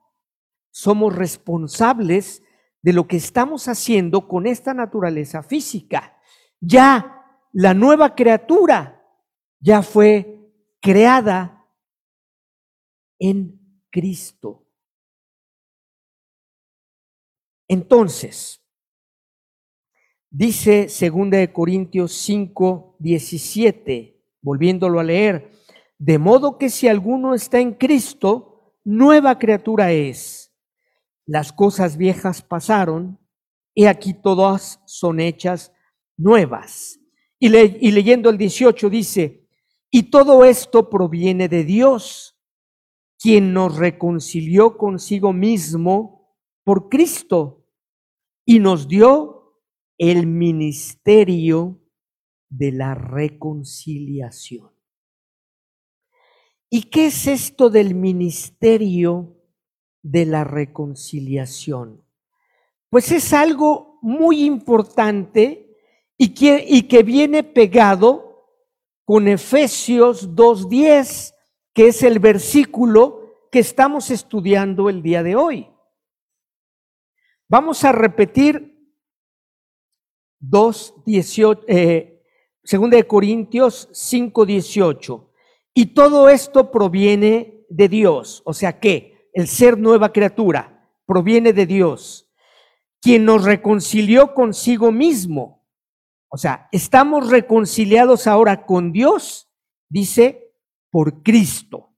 somos 0.72 1.14
responsables 1.14 2.42
de 2.82 2.92
lo 2.92 3.06
que 3.06 3.16
estamos 3.16 3.68
haciendo 3.68 4.26
con 4.26 4.46
esta 4.48 4.74
naturaleza 4.74 5.44
física. 5.44 6.18
Ya 6.60 7.24
la 7.52 7.74
nueva 7.74 8.14
criatura 8.16 9.06
ya 9.60 9.82
fue 9.82 10.50
creada 10.80 11.68
en 13.20 13.60
Cristo. 13.90 14.66
Entonces, 17.68 18.60
dice 20.28 20.88
2 20.88 21.48
Corintios 21.52 22.12
5, 22.14 22.96
17, 22.98 24.20
volviéndolo 24.40 24.98
a 24.98 25.04
leer, 25.04 25.52
de 25.98 26.18
modo 26.18 26.58
que 26.58 26.68
si 26.68 26.88
alguno 26.88 27.34
está 27.34 27.60
en 27.60 27.74
Cristo, 27.74 28.74
nueva 28.84 29.38
criatura 29.38 29.92
es. 29.92 30.41
Las 31.26 31.52
cosas 31.52 31.96
viejas 31.96 32.42
pasaron 32.42 33.18
y 33.74 33.86
aquí 33.86 34.14
todas 34.14 34.80
son 34.86 35.20
hechas 35.20 35.72
nuevas. 36.16 37.00
Y, 37.38 37.48
leyendo 37.48 38.30
el 38.30 38.38
18 38.38 38.88
dice, 38.88 39.48
y 39.90 40.04
todo 40.04 40.44
esto 40.44 40.88
proviene 40.88 41.48
de 41.48 41.64
Dios, 41.64 42.38
quien 43.18 43.52
nos 43.52 43.76
reconcilió 43.76 44.76
consigo 44.78 45.32
mismo 45.32 46.36
por 46.64 46.88
Cristo 46.88 47.66
y 48.44 48.58
nos 48.58 48.88
dio 48.88 49.60
el 49.98 50.26
ministerio 50.26 51.80
de 52.48 52.72
la 52.72 52.94
reconciliación. 52.94 54.70
¿Y 56.70 56.84
qué 56.84 57.06
es 57.06 57.26
esto 57.26 57.68
del 57.70 57.94
ministerio 57.94 59.41
de 60.02 60.26
la 60.26 60.44
reconciliación? 60.44 62.04
Pues 62.90 63.10
es 63.10 63.32
algo 63.32 63.98
muy 64.02 64.44
importante 64.44 65.72
y 66.18 66.34
que, 66.34 67.02
viene 67.02 67.42
pegado 67.42 68.46
con 69.04 69.26
Efesios 69.26 70.36
2.10, 70.36 71.34
que 71.72 71.88
es 71.88 72.02
el 72.02 72.18
versículo 72.18 73.48
que 73.50 73.58
estamos 73.58 74.10
estudiando 74.10 74.88
el 74.88 75.02
día 75.02 75.22
de 75.22 75.36
hoy. 75.36 75.68
Vamos 77.48 77.82
a 77.84 77.92
repetir 77.92 78.72
2.18, 80.40 81.64
eh, 81.66 82.22
2 82.62 82.90
de 82.90 83.06
Corintios 83.06 83.88
5.18. 83.92 85.28
Y 85.74 85.86
todo 85.86 86.28
esto 86.28 86.70
proviene 86.70 87.64
de 87.68 87.88
Dios. 87.88 88.42
O 88.44 88.52
sea 88.52 88.78
que 88.78 89.11
el 89.32 89.48
ser 89.48 89.78
nueva 89.78 90.12
criatura 90.12 90.88
proviene 91.06 91.52
de 91.52 91.66
Dios, 91.66 92.30
quien 93.00 93.24
nos 93.24 93.44
reconcilió 93.44 94.34
consigo 94.34 94.92
mismo. 94.92 95.66
O 96.28 96.36
sea, 96.36 96.68
estamos 96.72 97.30
reconciliados 97.30 98.26
ahora 98.26 98.64
con 98.64 98.92
Dios, 98.92 99.50
dice, 99.88 100.54
por 100.90 101.22
Cristo. 101.22 101.94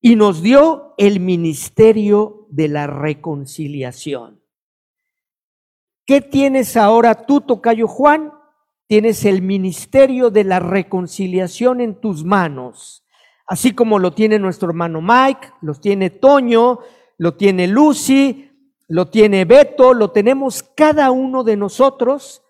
Y 0.00 0.16
nos 0.16 0.42
dio 0.42 0.94
el 0.96 1.20
ministerio 1.20 2.46
de 2.50 2.68
la 2.68 2.86
reconciliación. 2.86 4.42
¿Qué 6.06 6.20
tienes 6.20 6.76
ahora 6.76 7.26
tú, 7.26 7.40
Tocayo 7.40 7.88
Juan? 7.88 8.32
tienes 8.88 9.26
el 9.26 9.42
ministerio 9.42 10.30
de 10.30 10.44
la 10.44 10.60
reconciliación 10.60 11.80
en 11.80 12.00
tus 12.00 12.24
manos, 12.24 13.04
así 13.48 13.72
como 13.72 13.98
lo 13.98 14.12
tiene 14.12 14.38
nuestro 14.38 14.68
hermano 14.68 15.00
Mike, 15.00 15.48
lo 15.62 15.74
tiene 15.74 16.10
Toño, 16.10 16.80
lo 17.16 17.34
tiene 17.34 17.66
Lucy, 17.66 18.50
lo 18.86 19.08
tiene 19.08 19.44
Beto, 19.46 19.94
lo 19.94 20.10
tenemos 20.10 20.62
cada 20.62 21.10
uno 21.10 21.42
de 21.44 21.56
nosotros. 21.56 22.42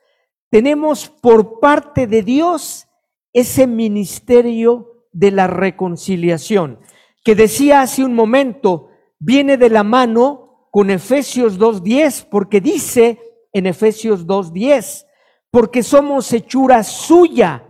Tenemos 0.51 1.09
por 1.09 1.61
parte 1.61 2.07
de 2.07 2.22
Dios 2.22 2.88
ese 3.32 3.66
ministerio 3.66 5.07
de 5.12 5.30
la 5.30 5.46
reconciliación, 5.46 6.80
que 7.24 7.34
decía 7.34 7.82
hace 7.82 8.05
un 8.05 8.14
momento, 8.14 8.90
viene 9.18 9.57
de 9.57 9.70
la 9.70 9.84
mano 9.84 10.68
con 10.70 10.90
Efesios 10.90 11.59
2.10, 11.59 12.28
porque 12.30 12.61
dice 12.61 13.20
en 13.53 13.66
Efesios 13.66 14.26
2.10, 14.26 15.07
porque 15.51 15.82
somos 15.82 16.32
hechura 16.32 16.82
suya, 16.82 17.67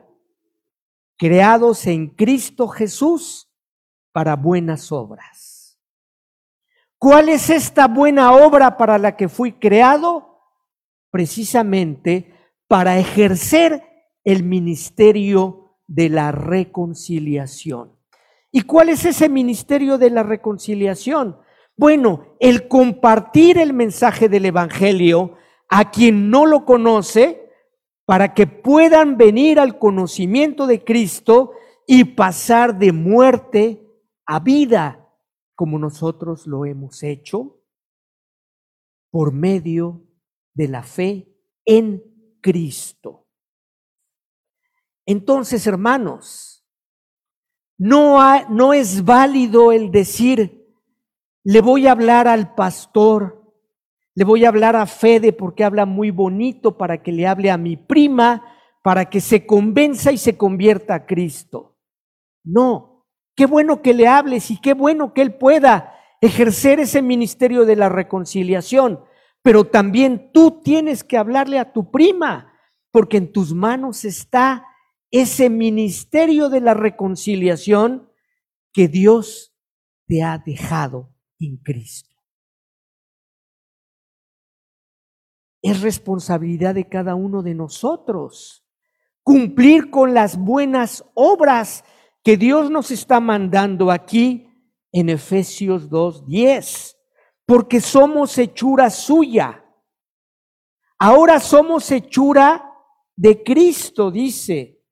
creados 1.18 1.86
en 1.86 2.06
Cristo 2.06 2.68
Jesús 2.68 3.50
para 4.12 4.36
buenas 4.36 4.92
obras. 4.92 5.78
¿Cuál 6.96 7.28
es 7.28 7.50
esta 7.50 7.86
buena 7.86 8.32
obra 8.32 8.76
para 8.76 8.98
la 8.98 9.16
que 9.16 9.28
fui 9.28 9.52
creado? 9.52 10.40
Precisamente 11.10 12.34
para 12.66 12.98
ejercer 12.98 13.82
el 14.24 14.42
ministerio 14.44 15.76
de 15.86 16.08
la 16.08 16.32
reconciliación. 16.32 17.96
¿Y 18.50 18.62
cuál 18.62 18.88
es 18.88 19.04
ese 19.04 19.28
ministerio 19.28 19.98
de 19.98 20.10
la 20.10 20.22
reconciliación? 20.22 21.38
Bueno, 21.76 22.36
el 22.40 22.66
compartir 22.66 23.58
el 23.58 23.72
mensaje 23.72 24.28
del 24.28 24.46
Evangelio 24.46 25.36
a 25.68 25.90
quien 25.90 26.30
no 26.30 26.46
lo 26.46 26.64
conoce 26.64 27.47
para 28.08 28.32
que 28.32 28.46
puedan 28.46 29.18
venir 29.18 29.60
al 29.60 29.78
conocimiento 29.78 30.66
de 30.66 30.82
Cristo 30.82 31.52
y 31.86 32.04
pasar 32.04 32.78
de 32.78 32.90
muerte 32.90 33.86
a 34.24 34.40
vida, 34.40 35.14
como 35.54 35.78
nosotros 35.78 36.46
lo 36.46 36.64
hemos 36.64 37.02
hecho, 37.02 37.60
por 39.10 39.34
medio 39.34 40.08
de 40.54 40.68
la 40.68 40.82
fe 40.82 41.36
en 41.66 42.02
Cristo. 42.40 43.26
Entonces, 45.04 45.66
hermanos, 45.66 46.66
no, 47.76 48.18
no 48.48 48.72
es 48.72 49.04
válido 49.04 49.70
el 49.70 49.90
decir, 49.90 50.66
le 51.44 51.60
voy 51.60 51.86
a 51.86 51.92
hablar 51.92 52.26
al 52.26 52.54
pastor 52.54 53.37
le 54.18 54.24
voy 54.24 54.44
a 54.44 54.48
hablar 54.48 54.74
a 54.74 54.84
Fede 54.86 55.32
porque 55.32 55.62
habla 55.62 55.86
muy 55.86 56.10
bonito 56.10 56.76
para 56.76 57.04
que 57.04 57.12
le 57.12 57.28
hable 57.28 57.52
a 57.52 57.56
mi 57.56 57.76
prima, 57.76 58.42
para 58.82 59.08
que 59.08 59.20
se 59.20 59.46
convenza 59.46 60.10
y 60.10 60.18
se 60.18 60.36
convierta 60.36 60.96
a 60.96 61.06
Cristo. 61.06 61.78
No, 62.42 63.06
qué 63.36 63.46
bueno 63.46 63.80
que 63.80 63.94
le 63.94 64.08
hables 64.08 64.50
y 64.50 64.60
qué 64.60 64.74
bueno 64.74 65.14
que 65.14 65.22
él 65.22 65.34
pueda 65.34 65.94
ejercer 66.20 66.80
ese 66.80 67.00
ministerio 67.00 67.64
de 67.64 67.76
la 67.76 67.88
reconciliación, 67.88 69.04
pero 69.40 69.66
también 69.66 70.32
tú 70.32 70.62
tienes 70.64 71.04
que 71.04 71.16
hablarle 71.16 71.60
a 71.60 71.72
tu 71.72 71.92
prima, 71.92 72.52
porque 72.90 73.18
en 73.18 73.30
tus 73.30 73.54
manos 73.54 74.04
está 74.04 74.66
ese 75.12 75.48
ministerio 75.48 76.48
de 76.48 76.60
la 76.60 76.74
reconciliación 76.74 78.10
que 78.72 78.88
Dios 78.88 79.54
te 80.08 80.24
ha 80.24 80.38
dejado 80.38 81.14
en 81.38 81.58
Cristo. 81.58 82.07
Es 85.62 85.80
responsabilidad 85.80 86.74
de 86.74 86.88
cada 86.88 87.14
uno 87.14 87.42
de 87.42 87.54
nosotros. 87.54 88.64
Cumplir 89.22 89.90
con 89.90 90.14
las 90.14 90.38
buenas 90.38 91.04
obras 91.14 91.84
que 92.22 92.36
Dios 92.36 92.70
nos 92.70 92.90
está 92.90 93.20
mandando 93.20 93.90
aquí 93.90 94.48
en 94.92 95.08
Efesios 95.10 95.90
2.10, 95.90 96.96
porque 97.46 97.80
somos 97.80 98.36
hechura 98.38 98.90
suya. 98.90 99.64
Ahora 100.98 101.40
somos 101.40 101.90
hechura 101.90 102.72
de 103.16 103.42
Cristo, 103.42 104.10
dice. 104.10 104.82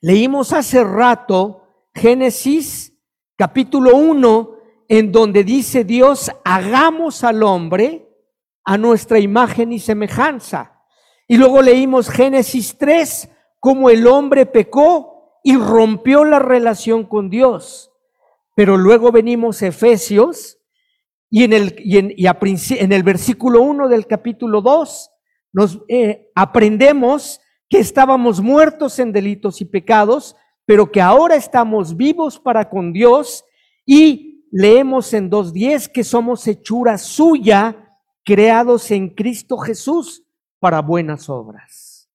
Leímos 0.00 0.52
hace 0.52 0.82
rato 0.82 1.62
Génesis 1.94 2.92
capítulo 3.36 3.96
1, 3.96 4.56
en 4.88 5.12
donde 5.12 5.44
dice 5.44 5.84
Dios, 5.84 6.30
hagamos 6.44 7.24
al 7.24 7.42
hombre 7.42 8.11
a 8.64 8.78
nuestra 8.78 9.18
imagen 9.18 9.72
y 9.72 9.78
semejanza. 9.78 10.80
Y 11.28 11.36
luego 11.36 11.62
leímos 11.62 12.08
Génesis 12.08 12.76
3, 12.78 13.30
cómo 13.60 13.90
el 13.90 14.06
hombre 14.06 14.46
pecó 14.46 15.40
y 15.42 15.56
rompió 15.56 16.24
la 16.24 16.38
relación 16.38 17.04
con 17.04 17.30
Dios. 17.30 17.92
Pero 18.54 18.76
luego 18.76 19.12
venimos 19.12 19.62
Efesios 19.62 20.58
y 21.30 21.44
en 21.44 21.52
el, 21.52 21.76
y 21.78 21.98
en, 21.98 22.14
en 22.16 22.92
el 22.92 23.02
versículo 23.02 23.62
1 23.62 23.88
del 23.88 24.06
capítulo 24.06 24.60
2 24.60 25.10
nos 25.52 25.80
eh, 25.88 26.30
aprendemos 26.34 27.40
que 27.68 27.78
estábamos 27.78 28.40
muertos 28.40 28.98
en 28.98 29.12
delitos 29.12 29.60
y 29.60 29.64
pecados, 29.64 30.36
pero 30.66 30.90
que 30.90 31.00
ahora 31.00 31.36
estamos 31.36 31.96
vivos 31.96 32.38
para 32.38 32.68
con 32.68 32.92
Dios 32.92 33.44
y 33.86 34.46
leemos 34.50 35.14
en 35.14 35.30
2.10 35.30 35.90
que 35.90 36.04
somos 36.04 36.46
hechura 36.46 36.98
suya 36.98 37.81
creados 38.24 38.90
en 38.90 39.08
Cristo 39.10 39.58
Jesús 39.58 40.24
para 40.58 40.80
buenas 40.80 41.28
obras. 41.28 42.10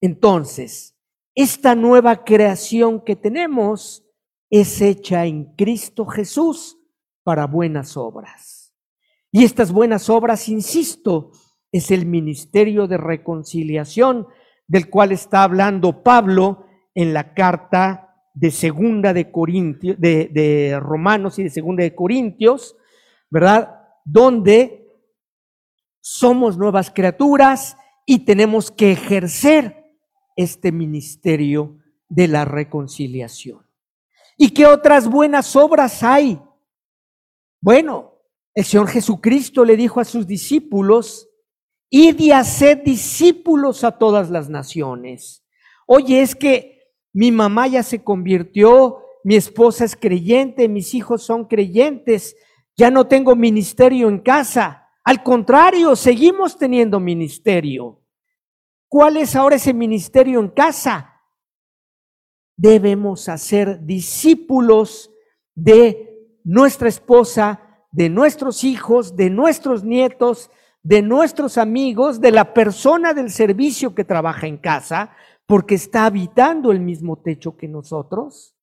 Entonces, 0.00 0.94
esta 1.34 1.74
nueva 1.74 2.24
creación 2.24 3.00
que 3.04 3.16
tenemos 3.16 4.04
es 4.50 4.80
hecha 4.80 5.26
en 5.26 5.54
Cristo 5.56 6.06
Jesús 6.06 6.78
para 7.22 7.46
buenas 7.46 7.96
obras. 7.96 8.72
Y 9.30 9.44
estas 9.44 9.72
buenas 9.72 10.08
obras, 10.08 10.48
insisto, 10.48 11.32
es 11.70 11.90
el 11.90 12.06
ministerio 12.06 12.86
de 12.86 12.96
reconciliación 12.96 14.26
del 14.66 14.88
cual 14.88 15.12
está 15.12 15.42
hablando 15.42 16.02
Pablo 16.02 16.66
en 16.94 17.12
la 17.12 17.34
carta 17.34 18.16
de 18.34 18.50
segunda 18.50 19.12
de 19.12 19.30
Corintios, 19.30 20.00
de, 20.00 20.28
de 20.32 20.78
Romanos 20.80 21.38
y 21.38 21.42
de 21.42 21.50
segunda 21.50 21.82
de 21.82 21.94
Corintios, 21.94 22.76
¿verdad? 23.30 23.80
Donde 24.04 24.77
somos 26.10 26.56
nuevas 26.56 26.90
criaturas 26.90 27.76
y 28.06 28.20
tenemos 28.20 28.70
que 28.70 28.92
ejercer 28.92 29.92
este 30.36 30.72
ministerio 30.72 31.76
de 32.08 32.28
la 32.28 32.46
reconciliación. 32.46 33.66
¿Y 34.38 34.54
qué 34.54 34.64
otras 34.64 35.06
buenas 35.06 35.54
obras 35.54 36.02
hay? 36.02 36.40
Bueno, 37.60 38.22
el 38.54 38.64
Señor 38.64 38.88
Jesucristo 38.88 39.66
le 39.66 39.76
dijo 39.76 40.00
a 40.00 40.06
sus 40.06 40.26
discípulos, 40.26 41.28
id 41.90 42.18
y 42.18 42.32
haced 42.32 42.78
discípulos 42.84 43.84
a 43.84 43.92
todas 43.92 44.30
las 44.30 44.48
naciones. 44.48 45.44
Oye, 45.86 46.22
es 46.22 46.34
que 46.34 46.84
mi 47.12 47.30
mamá 47.30 47.66
ya 47.66 47.82
se 47.82 48.02
convirtió, 48.02 49.02
mi 49.24 49.36
esposa 49.36 49.84
es 49.84 49.94
creyente, 49.94 50.68
mis 50.68 50.94
hijos 50.94 51.22
son 51.22 51.44
creyentes, 51.44 52.34
ya 52.78 52.90
no 52.90 53.06
tengo 53.06 53.36
ministerio 53.36 54.08
en 54.08 54.20
casa. 54.20 54.87
Al 55.08 55.22
contrario, 55.22 55.96
seguimos 55.96 56.58
teniendo 56.58 57.00
ministerio. 57.00 58.02
¿Cuál 58.88 59.16
es 59.16 59.34
ahora 59.36 59.56
ese 59.56 59.72
ministerio 59.72 60.38
en 60.38 60.48
casa? 60.48 61.22
Debemos 62.58 63.30
hacer 63.30 63.86
discípulos 63.86 65.10
de 65.54 66.36
nuestra 66.44 66.90
esposa, 66.90 67.86
de 67.90 68.10
nuestros 68.10 68.64
hijos, 68.64 69.16
de 69.16 69.30
nuestros 69.30 69.82
nietos, 69.82 70.50
de 70.82 71.00
nuestros 71.00 71.56
amigos, 71.56 72.20
de 72.20 72.30
la 72.30 72.52
persona 72.52 73.14
del 73.14 73.30
servicio 73.30 73.94
que 73.94 74.04
trabaja 74.04 74.46
en 74.46 74.58
casa, 74.58 75.16
porque 75.46 75.76
está 75.76 76.04
habitando 76.04 76.70
el 76.70 76.80
mismo 76.80 77.16
techo 77.16 77.56
que 77.56 77.66
nosotros. 77.66 78.57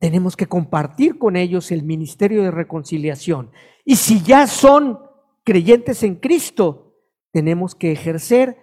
Tenemos 0.00 0.34
que 0.34 0.46
compartir 0.46 1.18
con 1.18 1.36
ellos 1.36 1.70
el 1.70 1.82
ministerio 1.82 2.42
de 2.42 2.50
reconciliación. 2.50 3.52
Y 3.84 3.96
si 3.96 4.22
ya 4.22 4.46
son 4.46 4.98
creyentes 5.44 6.02
en 6.02 6.16
Cristo, 6.16 6.96
tenemos 7.32 7.74
que 7.74 7.92
ejercer 7.92 8.56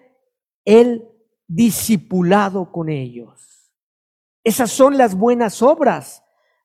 el 0.65 1.07
discipulado 1.47 2.71
con 2.71 2.89
ellos. 2.89 3.71
Esas 4.43 4.71
son 4.71 4.97
las 4.97 5.13
buenas 5.13 5.61
obras 5.61 6.23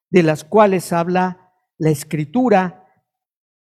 de 0.09 0.23
las 0.23 0.43
cuales 0.43 0.91
habla 0.93 1.53
la 1.77 1.91
escritura 1.91 2.87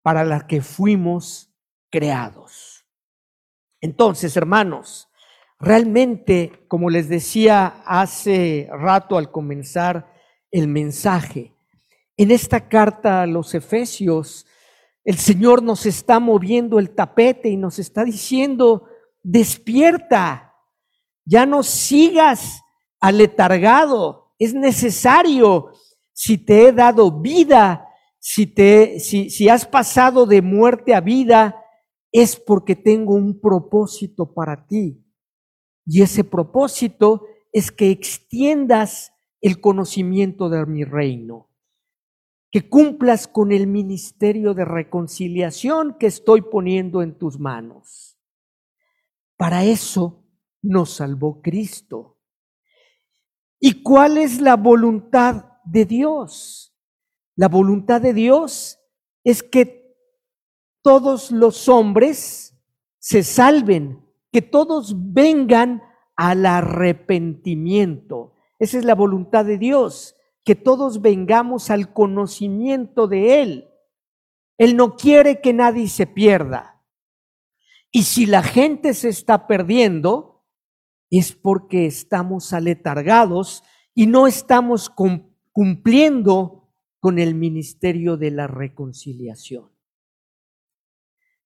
para 0.03 0.25
las 0.25 0.45
que 0.45 0.61
fuimos 0.61 1.55
creados. 1.91 2.85
Entonces, 3.81 4.37
hermanos, 4.37 5.09
realmente, 5.61 6.65
como 6.67 6.91
les 6.91 7.09
decía 7.09 7.83
hace 7.87 8.69
rato 8.73 9.17
al 9.19 9.31
comenzar 9.31 10.16
el 10.51 10.69
mensaje, 10.69 11.55
en 12.17 12.31
esta 12.31 12.69
carta 12.69 13.23
a 13.23 13.27
los 13.27 13.55
Efesios, 13.55 14.47
el 15.05 15.19
Señor 15.19 15.63
nos 15.63 15.87
está 15.87 16.19
moviendo 16.19 16.79
el 16.79 16.91
tapete 16.91 17.49
y 17.49 17.57
nos 17.57 17.79
está 17.79 18.05
diciendo, 18.05 18.89
despierta, 19.23 20.55
ya 21.25 21.47
no 21.47 21.63
sigas 21.63 22.63
aletargado, 23.01 24.33
es 24.39 24.55
necesario, 24.55 25.73
si 26.13 26.39
te 26.39 26.69
he 26.69 26.73
dado 26.73 27.21
vida, 27.21 27.89
si, 28.19 28.47
te, 28.47 28.99
si, 28.99 29.31
si 29.31 29.49
has 29.49 29.67
pasado 29.67 30.27
de 30.27 30.43
muerte 30.43 30.95
a 30.95 31.01
vida, 31.01 31.63
es 32.11 32.37
porque 32.37 32.75
tengo 32.75 33.15
un 33.15 33.41
propósito 33.41 34.33
para 34.33 34.67
ti. 34.67 35.05
Y 35.85 36.03
ese 36.03 36.25
propósito 36.25 37.27
es 37.53 37.71
que 37.71 37.91
extiendas 37.91 39.13
el 39.47 39.61
conocimiento 39.61 40.49
de 40.49 40.67
mi 40.67 40.83
reino 40.83 41.51
que 42.51 42.69
cumplas 42.69 43.29
con 43.29 43.53
el 43.53 43.67
ministerio 43.67 44.55
de 44.55 44.65
reconciliación 44.65 45.97
que 45.99 46.07
estoy 46.07 46.43
poniendo 46.43 47.03
en 47.03 47.17
tus 47.17 47.39
manos. 47.39 48.19
Para 49.37 49.65
eso 49.65 50.25
nos 50.63 50.95
salvó 50.95 51.43
Cristo. 51.43 52.19
¿Y 53.61 53.83
cuál 53.83 54.19
es 54.19 54.41
la 54.41 54.57
voluntad 54.57 55.45
de 55.65 55.85
Dios? 55.85 56.75
La 57.37 57.49
voluntad 57.49 58.01
de 58.01 58.15
Dios 58.15 58.81
es 59.23 59.43
que 59.43 59.95
todos 60.83 61.31
los 61.31 61.69
hombres 61.69 62.59
se 62.99 63.23
salven, 63.23 64.05
que 64.33 64.43
todos 64.43 65.13
vengan 65.13 65.83
al 66.17 66.47
arrepentimiento. 66.47 68.36
Esa 68.59 68.79
es 68.79 68.85
la 68.85 68.95
voluntad 68.95 69.45
de 69.45 69.59
Dios, 69.59 70.17
que 70.45 70.55
todos 70.55 71.03
vengamos 71.03 71.71
al 71.71 71.93
conocimiento 71.93 73.07
de 73.07 73.43
Él. 73.43 73.69
Él 74.59 74.77
no 74.77 74.97
quiere 74.97 75.41
que 75.41 75.53
nadie 75.53 75.89
se 75.89 76.07
pierda. 76.07 76.83
Y 77.91 78.05
si 78.05 78.27
la 78.27 78.43
gente 78.43 78.95
se 78.95 79.09
está 79.09 79.47
perdiendo, 79.47 80.45
es 81.11 81.33
porque 81.33 81.87
estamos 81.87 82.53
aletargados 82.53 83.63
y 83.95 84.07
no 84.07 84.27
estamos 84.27 84.91
cumpliendo 85.53 86.71
con 87.01 87.19
el 87.19 87.35
ministerio 87.35 88.17
de 88.17 88.31
la 88.31 88.47
reconciliación. 88.47 89.71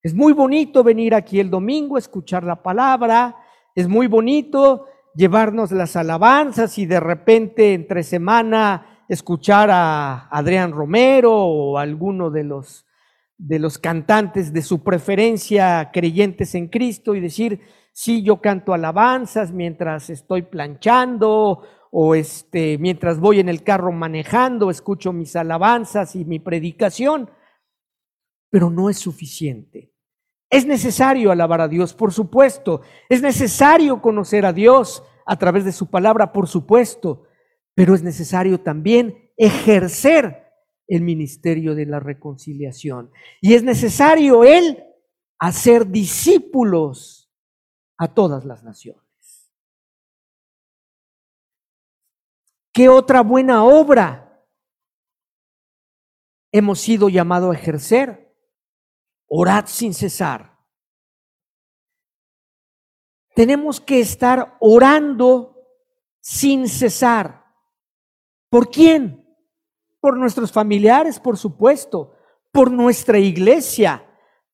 Es 0.02 0.14
muy 0.14 0.32
bonito 0.32 0.82
venir 0.82 1.14
aquí 1.14 1.40
el 1.40 1.50
domingo, 1.50 1.98
escuchar 1.98 2.42
la 2.42 2.62
palabra, 2.62 3.36
es 3.74 3.86
muy 3.86 4.06
bonito 4.06 4.86
llevarnos 5.14 5.72
las 5.72 5.96
alabanzas 5.96 6.78
y 6.78 6.86
de 6.86 7.00
repente 7.00 7.74
entre 7.74 8.02
semana 8.02 9.04
escuchar 9.08 9.70
a 9.70 10.28
Adrián 10.28 10.72
Romero 10.72 11.34
o 11.34 11.78
alguno 11.78 12.30
de 12.30 12.44
los 12.44 12.86
de 13.40 13.58
los 13.58 13.78
cantantes 13.78 14.52
de 14.52 14.60
su 14.60 14.84
preferencia 14.84 15.90
creyentes 15.94 16.54
en 16.54 16.68
Cristo 16.68 17.14
y 17.14 17.20
decir, 17.20 17.62
sí, 17.90 18.22
yo 18.22 18.42
canto 18.42 18.74
alabanzas 18.74 19.50
mientras 19.50 20.10
estoy 20.10 20.42
planchando 20.42 21.62
o 21.90 22.14
este, 22.14 22.76
mientras 22.76 23.18
voy 23.18 23.40
en 23.40 23.48
el 23.48 23.62
carro 23.62 23.92
manejando, 23.92 24.70
escucho 24.70 25.14
mis 25.14 25.36
alabanzas 25.36 26.14
y 26.16 26.26
mi 26.26 26.38
predicación, 26.38 27.30
pero 28.50 28.68
no 28.68 28.90
es 28.90 28.98
suficiente. 28.98 29.89
Es 30.50 30.66
necesario 30.66 31.30
alabar 31.30 31.60
a 31.60 31.68
Dios, 31.68 31.94
por 31.94 32.12
supuesto. 32.12 32.82
Es 33.08 33.22
necesario 33.22 34.02
conocer 34.02 34.44
a 34.44 34.52
Dios 34.52 35.04
a 35.24 35.38
través 35.38 35.64
de 35.64 35.70
su 35.70 35.88
palabra, 35.88 36.32
por 36.32 36.48
supuesto. 36.48 37.28
Pero 37.74 37.94
es 37.94 38.02
necesario 38.02 38.60
también 38.60 39.30
ejercer 39.36 40.50
el 40.88 41.02
ministerio 41.02 41.76
de 41.76 41.86
la 41.86 42.00
reconciliación. 42.00 43.12
Y 43.40 43.54
es 43.54 43.62
necesario 43.62 44.42
Él 44.42 44.84
hacer 45.38 45.86
discípulos 45.86 47.30
a 47.96 48.12
todas 48.12 48.44
las 48.44 48.64
naciones. 48.64 49.00
¿Qué 52.72 52.88
otra 52.88 53.20
buena 53.20 53.64
obra 53.64 54.44
hemos 56.52 56.80
sido 56.80 57.08
llamados 57.08 57.54
a 57.54 57.58
ejercer? 57.58 58.29
Orad 59.30 59.66
sin 59.66 59.94
cesar. 59.94 60.58
Tenemos 63.34 63.80
que 63.80 64.00
estar 64.00 64.56
orando 64.60 65.56
sin 66.20 66.68
cesar. 66.68 67.46
¿Por 68.50 68.70
quién? 68.70 69.20
por 70.00 70.16
nuestros 70.16 70.50
familiares, 70.50 71.20
por 71.20 71.36
supuesto, 71.36 72.14
por 72.50 72.70
nuestra 72.70 73.18
iglesia, 73.18 74.04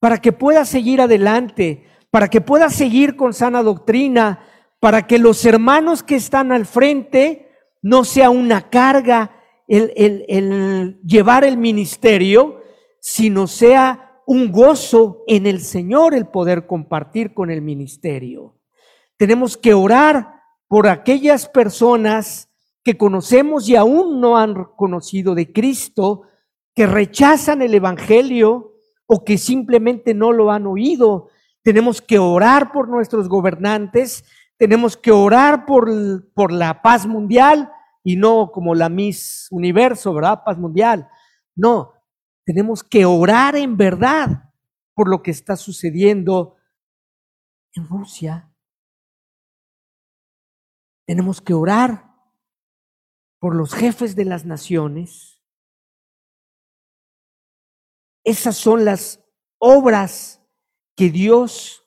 para 0.00 0.18
que 0.18 0.32
pueda 0.32 0.64
seguir 0.64 1.00
adelante, 1.00 1.84
para 2.10 2.28
que 2.28 2.40
pueda 2.40 2.68
seguir 2.68 3.16
con 3.16 3.32
sana 3.32 3.62
doctrina, 3.62 4.44
para 4.80 5.06
que 5.06 5.18
los 5.18 5.44
hermanos 5.44 6.02
que 6.02 6.16
están 6.16 6.52
al 6.52 6.66
frente 6.66 7.50
no 7.80 8.04
sea 8.04 8.30
una 8.30 8.68
carga 8.68 9.32
el, 9.68 9.92
el 10.28 11.00
llevar 11.02 11.44
el 11.44 11.56
ministerio, 11.56 12.60
sino 13.00 13.46
sea 13.46 14.05
un 14.26 14.50
gozo 14.50 15.22
en 15.28 15.46
el 15.46 15.60
Señor 15.60 16.12
el 16.14 16.26
poder 16.26 16.66
compartir 16.66 17.32
con 17.32 17.50
el 17.50 17.62
ministerio. 17.62 18.56
Tenemos 19.16 19.56
que 19.56 19.72
orar 19.72 20.42
por 20.68 20.88
aquellas 20.88 21.48
personas 21.48 22.50
que 22.84 22.98
conocemos 22.98 23.68
y 23.68 23.76
aún 23.76 24.20
no 24.20 24.36
han 24.36 24.66
conocido 24.76 25.34
de 25.34 25.52
Cristo, 25.52 26.22
que 26.74 26.86
rechazan 26.86 27.62
el 27.62 27.74
Evangelio 27.74 28.74
o 29.06 29.24
que 29.24 29.38
simplemente 29.38 30.12
no 30.12 30.32
lo 30.32 30.50
han 30.50 30.66
oído. 30.66 31.28
Tenemos 31.62 32.02
que 32.02 32.18
orar 32.18 32.72
por 32.72 32.88
nuestros 32.88 33.28
gobernantes, 33.28 34.24
tenemos 34.56 34.96
que 34.96 35.12
orar 35.12 35.66
por, 35.66 35.88
por 36.34 36.52
la 36.52 36.82
paz 36.82 37.06
mundial 37.06 37.70
y 38.02 38.16
no 38.16 38.50
como 38.52 38.74
la 38.74 38.88
Miss 38.88 39.46
Universo, 39.50 40.12
¿verdad? 40.14 40.42
Paz 40.44 40.58
mundial. 40.58 41.08
No, 41.54 41.92
tenemos 42.46 42.84
que 42.84 43.04
orar 43.04 43.56
en 43.56 43.76
verdad 43.76 44.54
por 44.94 45.10
lo 45.10 45.20
que 45.20 45.32
está 45.32 45.56
sucediendo 45.56 46.56
en 47.74 47.88
Rusia. 47.88 48.54
Tenemos 51.06 51.40
que 51.40 51.54
orar 51.54 52.14
por 53.40 53.56
los 53.56 53.74
jefes 53.74 54.14
de 54.14 54.24
las 54.24 54.44
naciones. 54.46 55.42
Esas 58.24 58.56
son 58.56 58.84
las 58.84 59.24
obras 59.58 60.40
que 60.96 61.10
Dios 61.10 61.84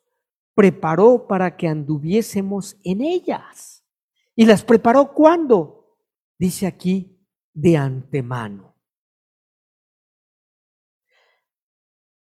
preparó 0.56 1.26
para 1.26 1.56
que 1.56 1.70
anduviésemos 1.70 2.78
en 2.84 3.02
ellas. 3.02 3.86
¿Y 4.36 4.46
las 4.46 4.64
preparó 4.66 5.14
cuándo? 5.14 5.98
Dice 6.38 6.68
aquí, 6.68 7.18
de 7.54 7.78
antemano. 7.78 8.69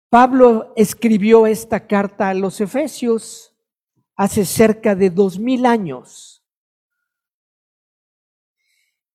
Pablo 0.09 0.73
escribió 0.75 1.47
esta 1.47 1.85
carta 1.85 2.29
a 2.29 2.33
los 2.33 2.61
Efesios 2.61 3.53
hace 4.15 4.45
cerca 4.45 4.95
de 4.95 5.09
dos 5.09 5.37
mil 5.37 5.65
años. 5.65 6.45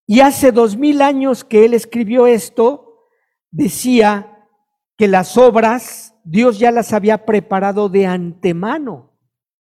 Y 0.06 0.20
hace 0.20 0.52
dos 0.52 0.76
mil 0.76 1.00
años 1.00 1.44
que 1.44 1.64
él 1.64 1.74
escribió 1.74 2.26
esto, 2.26 3.08
decía 3.50 4.48
que 4.96 5.08
las 5.08 5.36
obras 5.38 6.14
Dios 6.24 6.58
ya 6.58 6.70
las 6.70 6.92
había 6.92 7.24
preparado 7.24 7.88
de 7.88 8.06
antemano 8.06 9.18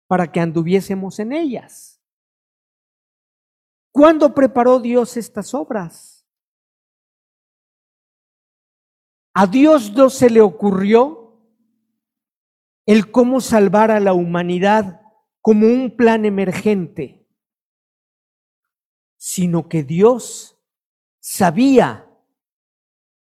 para 0.07 0.33
que 0.33 0.41
anduviésemos 0.41 1.19
en 1.19 1.33
ellas. 1.33 2.01
¿Cuándo 3.93 4.35
preparó 4.35 4.81
Dios 4.81 5.17
estas 5.17 5.55
obras? 5.55 6.12
A 9.35 9.47
Dios 9.47 9.93
no 9.93 10.11
se 10.11 10.31
le 10.31 10.41
ocurrió 10.41 11.41
el 12.87 13.11
cómo 13.11 13.41
salvar 13.41 13.91
a 13.91 14.01
la 14.01 14.13
humanidad 14.13 15.01
como 15.41 15.67
un 15.67 15.97
plan 15.97 16.25
emergente 16.25 17.23
sino 19.25 19.69
que 19.69 19.85
Dios 19.85 20.59
sabía 21.21 22.11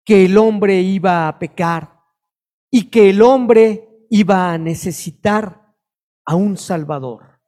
que 0.05 0.24
el 0.24 0.36
hombre 0.36 0.80
iba 0.80 1.28
a 1.28 1.38
pecar 1.38 2.01
y 2.72 2.90
que 2.90 3.09
el 3.11 3.22
hombre 3.22 4.05
iba 4.11 4.53
a 4.53 4.59
necesitar 4.59 5.76
a 6.24 6.34
un 6.34 6.57
Salvador. 6.57 7.40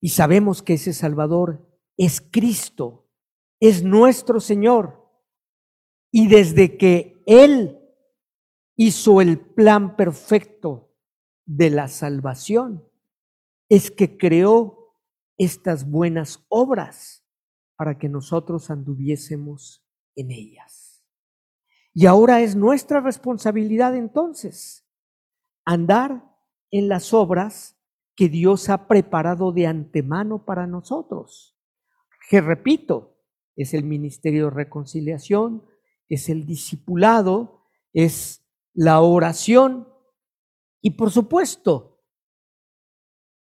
Y 0.00 0.08
sabemos 0.08 0.62
que 0.62 0.74
ese 0.74 0.94
Salvador 0.94 1.78
es 1.98 2.22
Cristo, 2.22 3.10
es 3.60 3.84
nuestro 3.84 4.40
Señor. 4.40 5.03
Y 6.16 6.28
desde 6.28 6.78
que 6.78 7.20
Él 7.26 7.76
hizo 8.76 9.20
el 9.20 9.40
plan 9.40 9.96
perfecto 9.96 10.94
de 11.44 11.70
la 11.70 11.88
salvación, 11.88 12.88
es 13.68 13.90
que 13.90 14.16
creó 14.16 14.94
estas 15.38 15.90
buenas 15.90 16.46
obras 16.48 17.26
para 17.74 17.98
que 17.98 18.08
nosotros 18.08 18.70
anduviésemos 18.70 19.84
en 20.14 20.30
ellas. 20.30 21.04
Y 21.92 22.06
ahora 22.06 22.42
es 22.42 22.54
nuestra 22.54 23.00
responsabilidad 23.00 23.96
entonces 23.96 24.86
andar 25.64 26.32
en 26.70 26.88
las 26.88 27.12
obras 27.12 27.76
que 28.14 28.28
Dios 28.28 28.68
ha 28.68 28.86
preparado 28.86 29.50
de 29.50 29.66
antemano 29.66 30.44
para 30.44 30.68
nosotros. 30.68 31.58
Que 32.30 32.40
repito, 32.40 33.18
es 33.56 33.74
el 33.74 33.82
ministerio 33.82 34.44
de 34.44 34.50
reconciliación, 34.50 35.73
es 36.08 36.28
el 36.28 36.46
discipulado, 36.46 37.66
es 37.92 38.44
la 38.72 39.00
oración 39.00 39.88
y 40.80 40.90
por 40.90 41.10
supuesto 41.10 41.94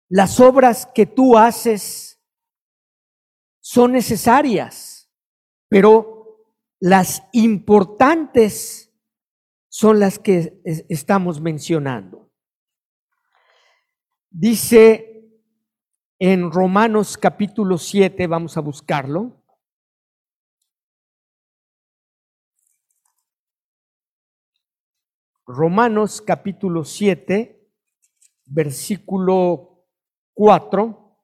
las 0.09 0.39
obras 0.39 0.87
que 0.87 1.07
tú 1.07 1.37
haces 1.37 2.23
son 3.61 3.93
necesarias, 3.93 5.11
pero 5.69 6.45
las 6.79 7.23
importantes 7.33 8.93
son 9.69 9.99
las 9.99 10.19
que 10.19 10.61
estamos 10.89 11.41
mencionando. 11.41 12.31
Dice 14.31 15.17
en 16.19 16.51
Romanos 16.51 17.19
capítulo 17.19 17.77
7, 17.77 18.27
vamos 18.27 18.57
a 18.57 18.61
buscarlo. 18.61 19.36
Romanos 25.47 26.21
capítulo 26.21 26.83
7. 26.85 27.53
versículo 28.47 29.85
4, 30.35 31.19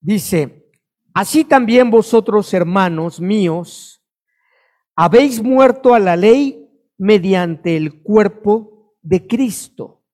dice, 0.00 0.70
así 1.14 1.44
también 1.44 1.90
vosotros, 1.90 2.52
hermanos 2.52 3.20
míos, 3.20 4.04
habéis 4.96 5.42
muerto 5.42 5.94
a 5.94 6.00
la 6.00 6.16
ley 6.16 6.68
mediante 6.98 7.76
el 7.76 8.02
cuerpo 8.02 8.96
de 9.00 9.26
Cristo. 9.26 10.04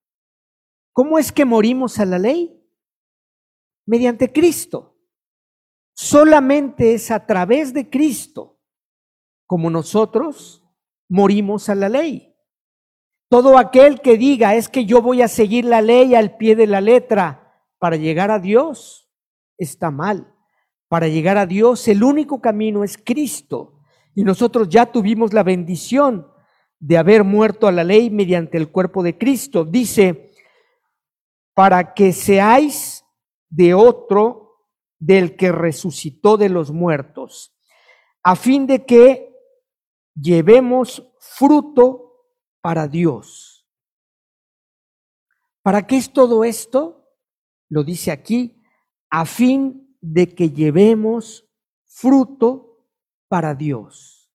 ¿Cómo 0.93 1.19
es 1.19 1.33
que 1.33 1.45
morimos 1.45 1.99
a 1.99 2.05
la 2.05 2.19
ley? 2.19 2.63
Mediante 3.87 4.33
Cristo. 4.33 4.99
Solamente 5.95 6.95
es 6.95 7.11
a 7.11 7.27
través 7.27 7.73
de 7.73 7.89
Cristo 7.89 8.61
como 9.47 9.71
nosotros 9.71 10.63
morimos 11.09 11.69
a 11.69 11.75
la 11.75 11.89
ley. 11.89 12.35
Todo 13.29 13.59
aquel 13.59 14.01
que 14.01 14.17
diga 14.17 14.55
es 14.55 14.69
que 14.69 14.85
yo 14.87 15.03
voy 15.03 15.23
a 15.23 15.29
seguir 15.29 15.65
la 15.65 15.83
ley 15.83 16.15
al 16.15 16.37
pie 16.37 16.57
de 16.57 16.67
la 16.67 16.81
letra 16.81 17.63
para 17.79 17.97
llegar 17.97 18.31
a 18.31 18.39
Dios, 18.39 19.11
está 19.59 19.91
mal. 19.91 20.35
Para 20.89 21.09
llegar 21.09 21.37
a 21.37 21.47
Dios 21.47 21.87
el 21.89 22.03
único 22.03 22.41
camino 22.41 22.85
es 22.85 22.97
Cristo. 22.97 23.81
Y 24.15 24.25
nosotros 24.25 24.69
ya 24.69 24.87
tuvimos 24.87 25.33
la 25.33 25.43
bendición 25.43 26.27
de 26.81 26.97
haber 26.97 27.25
muerto 27.25 27.67
a 27.67 27.73
la 27.73 27.85
ley 27.85 28.11
mediante 28.11 28.57
el 28.57 28.71
cuerpo 28.71 29.03
de 29.03 29.19
Cristo. 29.19 29.65
Dice, 29.65 30.33
para 31.55 31.93
que 31.93 32.13
seáis 32.13 33.05
de 33.51 33.75
otro 33.75 34.65
del 34.99 35.37
que 35.37 35.53
resucitó 35.53 36.37
de 36.37 36.49
los 36.49 36.71
muertos, 36.71 37.55
a 38.23 38.37
fin 38.37 38.67
de 38.67 38.85
que 38.85 39.28
llevemos 40.21 41.07
fruto 41.19 42.27
para 42.61 42.89
Dios. 42.89 43.67
¿Para 45.63 45.87
qué 45.87 45.97
es 45.97 46.13
todo 46.13 46.45
esto? 46.45 47.15
Lo 47.69 47.85
dice 47.85 48.11
aquí, 48.11 48.61
a 49.11 49.27
fin 49.27 49.97
de 50.01 50.35
que 50.35 50.51
llevemos 50.51 51.49
fruto 51.85 52.87
para 53.29 53.55
Dios. 53.55 54.31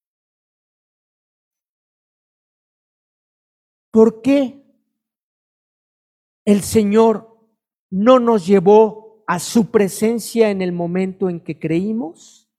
¿Por 3.92 4.22
qué 4.22 4.64
el 6.46 6.62
Señor 6.62 7.40
no 7.90 8.20
nos 8.20 8.46
llevó 8.46 9.24
a 9.28 9.40
su 9.40 9.72
presencia 9.72 10.50
en 10.50 10.62
el 10.62 10.72
momento 10.72 11.30
en 11.30 11.40
que 11.40 11.60
creímos? 11.60 12.52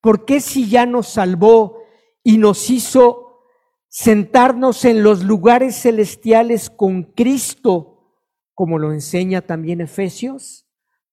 ¿Por 0.00 0.24
qué 0.24 0.40
si 0.40 0.68
ya 0.68 0.86
nos 0.86 1.08
salvó 1.08 1.81
y 2.22 2.38
nos 2.38 2.70
hizo 2.70 3.46
sentarnos 3.88 4.84
en 4.84 5.02
los 5.02 5.22
lugares 5.22 5.76
celestiales 5.76 6.70
con 6.70 7.02
Cristo, 7.02 8.16
como 8.54 8.78
lo 8.78 8.92
enseña 8.92 9.42
también 9.42 9.80
Efesios? 9.80 10.66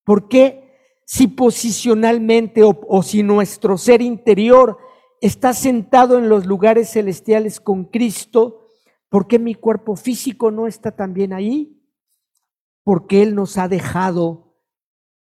¿Por 0.04 0.28
qué 0.28 0.70
si 1.06 1.28
posicionalmente 1.28 2.62
o, 2.64 3.02
si 3.02 3.24
nuestro 3.24 3.80
ser 3.80 4.02
interior 4.02 4.78
está 5.22 5.54
sentado 5.54 6.20
en 6.20 6.30
los 6.30 6.46
lugares 6.46 6.92
celestiales 6.92 7.60
con 7.60 7.86
Cristo, 7.86 8.68
¿por 9.10 9.28
qué 9.28 9.40
mi 9.40 9.56
cuerpo 9.56 9.96
físico 9.96 10.52
no 10.52 10.68
está 10.68 10.92
también 10.92 11.34
ahí? 11.34 11.82
Porque 12.84 13.24
Él 13.24 13.34
nos 13.34 13.58
ha 13.58 13.68
dejado 13.68 14.56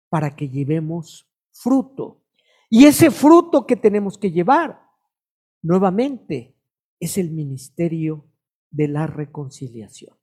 para 0.10 0.36
que 0.36 0.48
llevemos 0.48 1.28
fruto. 1.52 2.22
Y 2.70 2.86
ese 2.86 3.10
fruto 3.10 3.66
que 3.66 3.76
tenemos 3.76 4.20
que 4.20 4.32
llevar, 4.32 4.83
nuevamente, 5.64 6.56
es 7.00 7.18
el 7.18 7.32
ministerio 7.32 8.30
de 8.70 8.88
la 8.88 9.08
reconciliación. 9.08 10.16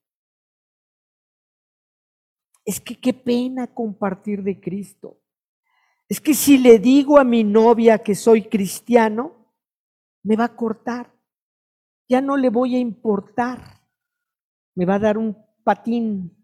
Es 2.65 2.81
que 2.81 3.01
qué 3.01 3.13
pena 3.13 3.75
compartir 3.75 4.43
de 4.43 4.61
Cristo. 4.61 5.21
Es 6.09 6.21
que 6.21 6.35
si 6.35 6.59
le 6.59 6.79
digo 6.79 7.19
a 7.19 7.25
mi 7.25 7.43
novia 7.43 7.99
que 7.99 8.15
soy 8.15 8.43
cristiano, 8.43 9.55
me 10.23 10.37
va 10.37 10.45
a 10.45 10.57
cortar. 10.57 11.13
Ya 12.09 12.21
no 12.21 12.37
le 12.37 12.51
voy 12.51 12.77
a 12.77 12.79
importar. 12.79 13.81
Me 14.75 14.85
va 14.85 14.97
a 14.97 14.99
dar 14.99 15.19
un 15.19 15.37
patín. 15.65 16.37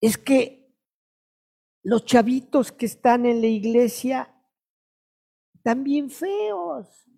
Es 0.00 0.16
que 0.16 0.55
los 1.86 2.04
chavitos 2.04 2.72
que 2.72 2.84
están 2.84 3.26
en 3.26 3.40
la 3.40 3.46
iglesia 3.46 4.34
también 5.62 6.10
feos. 6.10 7.08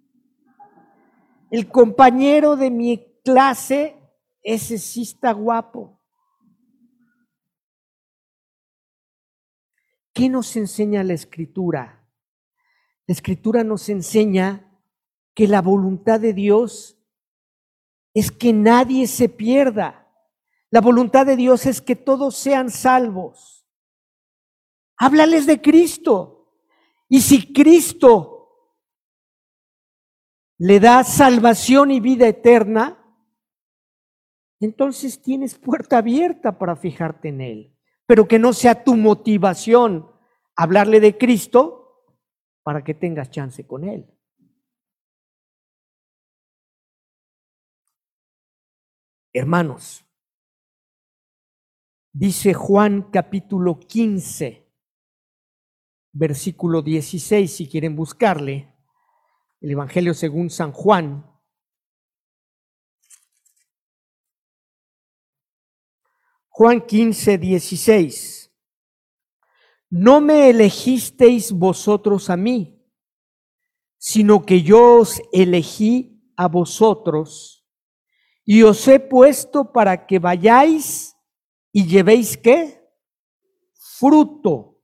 El 1.50 1.70
compañero 1.70 2.54
de 2.54 2.70
mi 2.70 3.02
clase, 3.24 3.96
ese 4.42 4.76
sí 4.76 5.04
está 5.04 5.32
guapo. 5.32 5.98
¿Qué 10.12 10.28
nos 10.28 10.54
enseña 10.54 11.02
la 11.02 11.14
escritura? 11.14 12.06
La 13.06 13.12
escritura 13.14 13.64
nos 13.64 13.88
enseña 13.88 14.70
que 15.32 15.48
la 15.48 15.62
voluntad 15.62 16.20
de 16.20 16.34
Dios 16.34 17.02
es 18.12 18.30
que 18.30 18.52
nadie 18.52 19.06
se 19.06 19.30
pierda. 19.30 20.12
La 20.68 20.82
voluntad 20.82 21.24
de 21.24 21.36
Dios 21.36 21.64
es 21.64 21.80
que 21.80 21.96
todos 21.96 22.36
sean 22.36 22.68
salvos. 22.68 23.57
Háblales 24.98 25.46
de 25.46 25.60
Cristo. 25.60 26.52
Y 27.08 27.20
si 27.22 27.52
Cristo 27.52 28.38
le 30.58 30.80
da 30.80 31.04
salvación 31.04 31.90
y 31.92 32.00
vida 32.00 32.26
eterna, 32.26 32.98
entonces 34.60 35.22
tienes 35.22 35.56
puerta 35.56 35.98
abierta 35.98 36.58
para 36.58 36.76
fijarte 36.76 37.28
en 37.28 37.40
Él. 37.40 37.78
Pero 38.06 38.26
que 38.26 38.38
no 38.38 38.52
sea 38.52 38.82
tu 38.82 38.96
motivación 38.96 40.10
hablarle 40.56 40.98
de 40.98 41.16
Cristo 41.16 42.04
para 42.64 42.82
que 42.82 42.94
tengas 42.94 43.30
chance 43.30 43.66
con 43.66 43.84
Él. 43.84 44.12
Hermanos, 49.32 50.04
dice 52.12 52.54
Juan 52.54 53.10
capítulo 53.12 53.78
15, 53.78 54.67
versículo 56.18 56.82
16, 56.82 57.50
si 57.50 57.68
quieren 57.68 57.94
buscarle 57.94 58.74
el 59.60 59.70
Evangelio 59.70 60.14
según 60.14 60.50
San 60.50 60.72
Juan. 60.72 61.24
Juan 66.48 66.84
15, 66.84 67.38
16. 67.38 68.52
No 69.90 70.20
me 70.20 70.50
elegisteis 70.50 71.52
vosotros 71.52 72.28
a 72.30 72.36
mí, 72.36 72.84
sino 73.96 74.44
que 74.44 74.62
yo 74.62 74.96
os 74.96 75.22
elegí 75.32 76.20
a 76.36 76.48
vosotros 76.48 77.64
y 78.44 78.64
os 78.64 78.86
he 78.88 78.98
puesto 78.98 79.72
para 79.72 80.06
que 80.06 80.18
vayáis 80.18 81.14
y 81.70 81.86
llevéis 81.86 82.36
qué? 82.36 82.84
Fruto, 83.74 84.77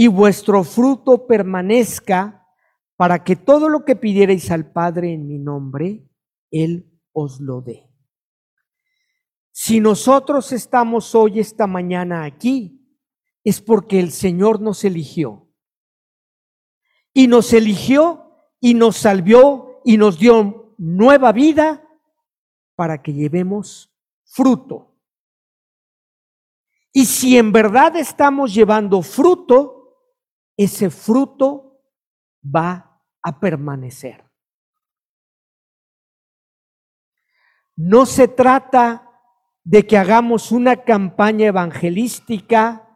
y 0.00 0.06
vuestro 0.06 0.62
fruto 0.62 1.26
permanezca 1.26 2.46
para 2.94 3.24
que 3.24 3.34
todo 3.34 3.68
lo 3.68 3.84
que 3.84 3.96
pidierais 3.96 4.48
al 4.52 4.70
Padre 4.70 5.12
en 5.12 5.26
mi 5.26 5.40
nombre, 5.40 6.08
Él 6.52 6.88
os 7.12 7.40
lo 7.40 7.62
dé. 7.62 7.90
Si 9.50 9.80
nosotros 9.80 10.52
estamos 10.52 11.16
hoy, 11.16 11.40
esta 11.40 11.66
mañana 11.66 12.22
aquí, 12.22 12.80
es 13.42 13.60
porque 13.60 13.98
el 13.98 14.12
Señor 14.12 14.60
nos 14.60 14.84
eligió. 14.84 15.48
Y 17.12 17.26
nos 17.26 17.52
eligió 17.52 18.36
y 18.60 18.74
nos 18.74 18.98
salvió 18.98 19.80
y 19.84 19.96
nos 19.96 20.20
dio 20.20 20.76
nueva 20.78 21.32
vida 21.32 21.84
para 22.76 23.02
que 23.02 23.12
llevemos 23.12 23.92
fruto. 24.22 24.94
Y 26.92 27.06
si 27.06 27.36
en 27.36 27.50
verdad 27.50 27.96
estamos 27.96 28.54
llevando 28.54 29.02
fruto, 29.02 29.77
ese 30.58 30.90
fruto 30.90 31.80
va 32.44 33.00
a 33.22 33.40
permanecer. 33.40 34.24
No 37.76 38.04
se 38.04 38.26
trata 38.26 39.08
de 39.62 39.86
que 39.86 39.96
hagamos 39.96 40.50
una 40.50 40.82
campaña 40.82 41.46
evangelística 41.46 42.88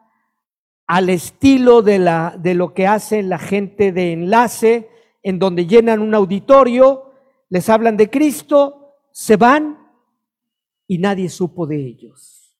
al 0.89 1.09
estilo 1.09 1.83
de, 1.83 2.01
la, 2.01 2.35
de 2.37 2.55
lo 2.55 2.75
que 2.75 2.89
hace 2.89 3.23
la 3.23 3.39
gente 3.39 3.93
de 3.93 4.13
enlace, 4.13 4.91
en 5.23 5.39
donde 5.39 5.67
llenan 5.67 6.01
un 6.01 6.17
auditorio, 6.17 7.13
les 7.49 7.69
hablan 7.69 7.97
de 7.97 8.11
Cristo, 8.11 8.97
se 9.13 9.37
van 9.37 9.89
y 10.89 10.99
nadie 10.99 11.29
supo 11.29 11.67
de 11.69 11.77
ellos. 11.77 12.59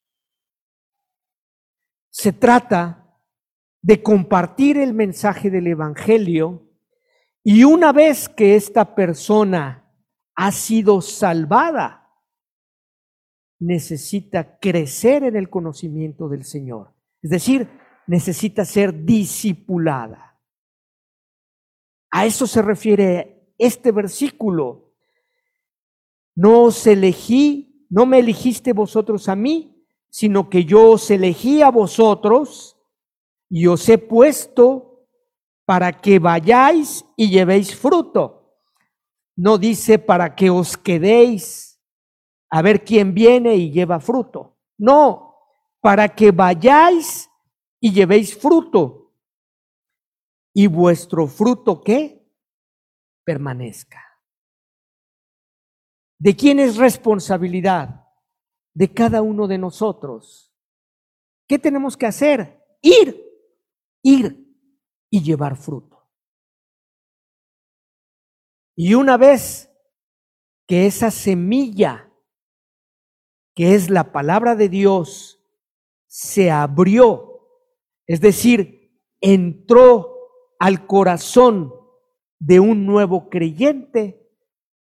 Se 2.11 2.33
trata 2.33 3.02
de 3.83 4.03
compartir 4.03 4.79
el 4.79 4.95
mensaje 4.95 5.51
del 5.51 5.67
Evangelio 5.67 6.69
Y 7.45 7.65
una 7.65 7.93
vez 7.93 8.29
que 8.29 8.55
esta 8.55 8.95
persona 8.95 9.93
ha 10.37 10.53
sido 10.53 11.01
salvada, 11.01 12.09
necesita 13.59 14.59
crecer 14.61 15.25
en 15.25 15.35
el 15.35 15.51
conocimiento 15.51 16.29
del 16.29 16.45
Señor. 16.45 16.95
Es 17.21 17.31
decir, 17.31 17.69
necesita 18.07 18.65
ser 18.65 19.05
discipulada. 19.05 20.41
A 22.13 22.27
eso 22.27 22.47
se 22.47 22.63
refiere 22.63 23.53
este 23.59 23.91
versículo. 23.91 24.95
No 26.37 26.63
os 26.63 26.87
elegí, 26.87 27.87
no 27.91 28.07
me 28.07 28.21
elegiste 28.21 28.73
vosotros 28.73 29.29
a 29.29 29.35
mí, 29.35 29.85
sino 30.11 30.49
que 30.49 30.65
yo 30.65 30.91
os 30.91 31.11
elegí 31.11 31.63
a 31.63 31.71
vosotros 31.71 32.72
y 33.55 33.67
os 33.67 33.87
he 33.91 33.99
puesto 33.99 35.07
para 35.67 35.93
que 36.01 36.19
vayáis 36.19 37.05
y 37.19 37.29
llevéis 37.29 37.77
fruto. 37.77 38.57
No 39.37 39.59
dice 39.59 39.99
para 39.99 40.35
que 40.35 40.49
os 40.49 40.79
quedéis 40.79 41.79
a 42.49 42.63
ver 42.63 42.83
quién 42.83 43.13
viene 43.13 43.55
y 43.57 43.71
lleva 43.71 44.01
fruto. 44.01 44.59
No, 44.79 45.37
para 45.83 46.09
que 46.09 46.31
vayáis 46.31 47.29
y 47.79 47.93
llevéis 47.93 48.35
fruto. 48.35 49.13
Y 50.55 50.67
vuestro 50.67 51.27
fruto 51.27 51.83
qué? 51.83 52.27
Permanezca. 53.23 54.03
¿De 56.19 56.35
quién 56.35 56.59
es 56.59 56.79
responsabilidad? 56.79 58.09
De 58.73 58.91
cada 58.95 59.21
uno 59.21 59.47
de 59.47 59.59
nosotros. 59.59 60.55
¿Qué 61.47 61.59
tenemos 61.59 61.99
que 61.99 62.07
hacer? 62.07 62.59
Ir, 62.81 63.32
ir 64.03 64.43
y 65.11 65.23
llevar 65.23 65.57
fruto. 65.57 66.09
Y 68.75 68.95
una 68.95 69.17
vez 69.17 69.71
que 70.67 70.87
esa 70.87 71.11
semilla, 71.11 72.11
que 73.55 73.75
es 73.75 73.91
la 73.91 74.13
palabra 74.13 74.57
de 74.57 74.69
Dios, 74.69 75.41
se 76.07 76.51
abrió, 76.51 77.49
es 78.07 78.21
decir, 78.21 78.99
entró 79.21 80.17
al 80.59 80.87
corazón 80.87 81.73
de 82.39 82.61
un 82.61 82.87
nuevo 82.87 83.29
creyente, 83.29 84.31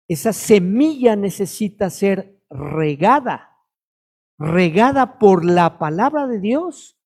esa 0.09 0.33
semilla 0.33 1.16
necesita 1.16 1.91
ser 1.91 2.43
regada, 2.51 3.57
regada 4.39 5.18
por 5.18 5.45
la 5.45 5.79
palabra 5.79 6.27
de 6.27 6.41
Dios 6.41 6.99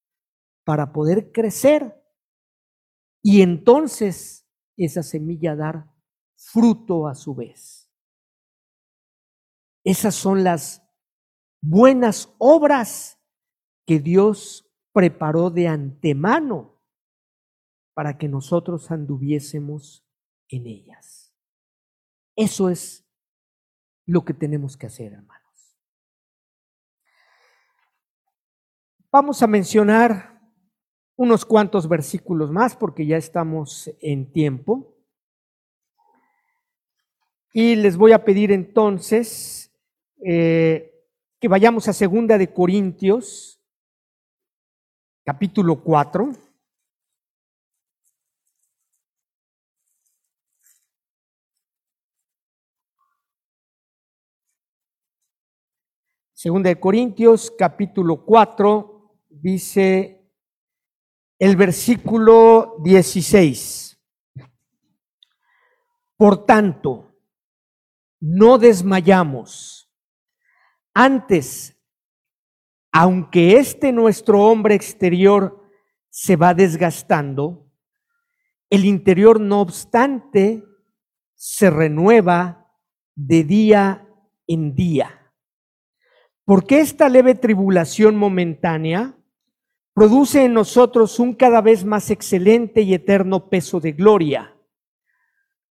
para 0.65 0.91
poder 0.91 1.31
crecer 1.31 2.03
y 3.21 3.41
entonces 3.41 4.47
esa 4.77 5.03
semilla 5.03 5.55
dar 5.55 5.91
fruto 6.35 7.07
a 7.07 7.15
su 7.15 7.35
vez. 7.35 7.91
Esas 9.83 10.15
son 10.15 10.43
las 10.43 10.83
buenas 11.61 12.33
obras 12.37 13.19
que 13.85 13.99
Dios 13.99 14.69
preparó 14.93 15.49
de 15.49 15.67
antemano 15.67 16.83
para 17.93 18.17
que 18.17 18.27
nosotros 18.27 18.91
anduviésemos 18.91 20.05
en 20.49 20.67
ellas. 20.67 21.33
Eso 22.35 22.69
es 22.69 23.05
lo 24.05 24.23
que 24.23 24.33
tenemos 24.33 24.77
que 24.77 24.87
hacer, 24.87 25.13
hermanos. 25.13 25.79
Vamos 29.11 29.41
a 29.41 29.47
mencionar 29.47 30.36
unos 31.17 31.43
cuantos 31.43 31.89
versículos 31.89 32.49
más 32.51 32.77
porque 32.77 33.05
ya 33.05 33.17
estamos 33.17 33.91
en 33.99 34.31
tiempo. 34.31 34.95
Y 37.53 37.75
les 37.75 37.97
voy 37.97 38.13
a 38.13 38.23
pedir 38.23 38.53
entonces 38.53 39.71
eh, 40.23 40.93
que 41.41 41.47
vayamos 41.49 41.89
a 41.89 41.93
segunda 41.93 42.37
de 42.37 42.53
Corintios 42.53 43.57
capítulo 45.27 45.83
4. 45.83 46.31
Segunda 56.31 56.69
de 56.69 56.79
Corintios, 56.79 57.51
capítulo 57.51 58.23
4, 58.23 59.19
dice 59.31 60.16
el 61.39 61.55
versículo 61.55 62.77
16. 62.83 63.99
Por 66.15 66.45
tanto, 66.45 67.15
no 68.19 68.57
desmayamos. 68.57 69.91
Antes, 70.93 71.77
aunque 72.91 73.57
este 73.57 73.91
nuestro 73.91 74.41
hombre 74.41 74.73
exterior 74.73 75.63
se 76.09 76.35
va 76.35 76.55
desgastando, 76.55 77.71
el 78.69 78.85
interior 78.85 79.39
no 79.39 79.61
obstante 79.61 80.63
se 81.35 81.69
renueva 81.69 82.73
de 83.15 83.43
día 83.43 84.07
en 84.47 84.73
día. 84.73 85.33
Porque 86.43 86.79
esta 86.79 87.09
leve 87.09 87.35
tribulación 87.35 88.15
momentánea 88.15 89.16
produce 89.97 90.45
en 90.45 90.53
nosotros 90.53 91.19
un 91.19 91.33
cada 91.33 91.61
vez 91.61 91.83
más 91.83 92.11
excelente 92.11 92.81
y 92.81 92.93
eterno 92.93 93.49
peso 93.49 93.79
de 93.79 93.93
gloria, 93.93 94.55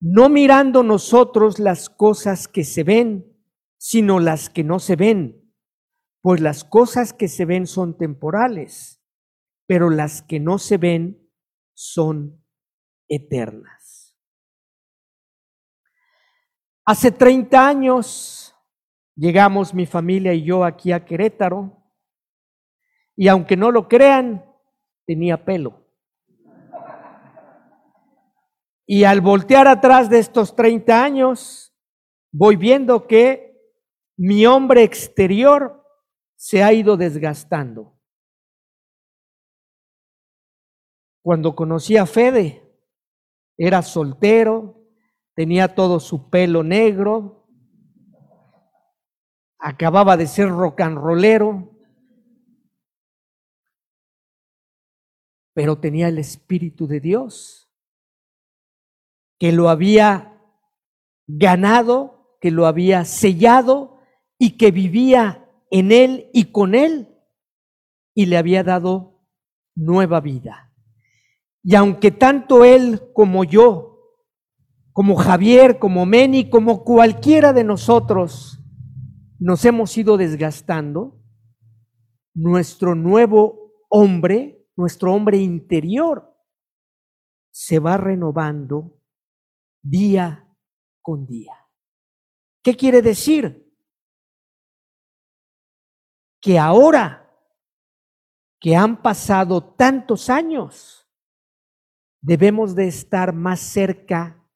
no 0.00 0.28
mirando 0.28 0.82
nosotros 0.82 1.60
las 1.60 1.88
cosas 1.88 2.48
que 2.48 2.64
se 2.64 2.82
ven, 2.82 3.32
sino 3.78 4.18
las 4.18 4.50
que 4.50 4.64
no 4.64 4.80
se 4.80 4.96
ven 4.96 5.46
pues 6.26 6.40
las 6.40 6.64
cosas 6.64 7.12
que 7.12 7.28
se 7.28 7.44
ven 7.44 7.68
son 7.68 7.96
temporales, 7.96 9.00
pero 9.68 9.90
las 9.90 10.22
que 10.22 10.40
no 10.40 10.58
se 10.58 10.76
ven 10.76 11.30
son 11.72 12.44
eternas. 13.08 14.18
Hace 16.84 17.12
30 17.12 17.68
años 17.68 18.56
llegamos 19.14 19.72
mi 19.72 19.86
familia 19.86 20.34
y 20.34 20.42
yo 20.42 20.64
aquí 20.64 20.90
a 20.90 21.04
Querétaro 21.04 21.85
y 23.16 23.28
aunque 23.28 23.56
no 23.56 23.70
lo 23.70 23.88
crean, 23.88 24.44
tenía 25.06 25.44
pelo. 25.44 25.86
Y 28.86 29.04
al 29.04 29.20
voltear 29.20 29.66
atrás 29.66 30.08
de 30.10 30.18
estos 30.18 30.54
30 30.54 31.02
años, 31.02 31.74
voy 32.30 32.56
viendo 32.56 33.06
que 33.06 33.58
mi 34.16 34.46
hombre 34.46 34.84
exterior 34.84 35.82
se 36.36 36.62
ha 36.62 36.72
ido 36.72 36.96
desgastando. 36.96 37.98
Cuando 41.22 41.56
conocí 41.56 41.96
a 41.96 42.06
Fede, 42.06 42.62
era 43.56 43.82
soltero, 43.82 44.84
tenía 45.34 45.74
todo 45.74 45.98
su 45.98 46.30
pelo 46.30 46.62
negro, 46.62 47.48
acababa 49.58 50.16
de 50.16 50.26
ser 50.28 50.50
rock 50.50 50.82
pero 55.56 55.78
tenía 55.78 56.08
el 56.08 56.18
Espíritu 56.18 56.86
de 56.86 57.00
Dios, 57.00 57.72
que 59.38 59.52
lo 59.52 59.70
había 59.70 60.38
ganado, 61.26 62.36
que 62.42 62.50
lo 62.50 62.66
había 62.66 63.06
sellado 63.06 63.96
y 64.38 64.58
que 64.58 64.70
vivía 64.70 65.50
en 65.70 65.92
él 65.92 66.28
y 66.34 66.52
con 66.52 66.74
él 66.74 67.08
y 68.14 68.26
le 68.26 68.36
había 68.36 68.64
dado 68.64 69.26
nueva 69.74 70.20
vida. 70.20 70.74
Y 71.62 71.74
aunque 71.74 72.10
tanto 72.10 72.62
él 72.62 73.10
como 73.14 73.42
yo, 73.42 74.18
como 74.92 75.16
Javier, 75.16 75.78
como 75.78 76.04
Meni, 76.04 76.50
como 76.50 76.84
cualquiera 76.84 77.54
de 77.54 77.64
nosotros, 77.64 78.62
nos 79.38 79.64
hemos 79.64 79.96
ido 79.96 80.18
desgastando, 80.18 81.18
nuestro 82.34 82.94
nuevo 82.94 83.72
hombre, 83.88 84.55
nuestro 84.76 85.12
hombre 85.12 85.38
interior, 85.38 86.34
se 87.50 87.78
va 87.78 87.96
renovando 87.96 89.00
día 89.82 90.48
con 91.00 91.26
día. 91.26 91.54
¿Qué 92.62 92.76
quiere 92.76 93.00
decir? 93.00 93.66
que 96.46 96.60
ahora 96.60 97.28
que 98.60 98.76
han 98.76 99.02
pasado 99.02 99.74
tantos 99.74 100.30
años, 100.30 101.10
debemos 102.20 102.76
de 102.76 102.86
estar 102.86 103.32
más 103.32 103.58
cerca 103.58 104.48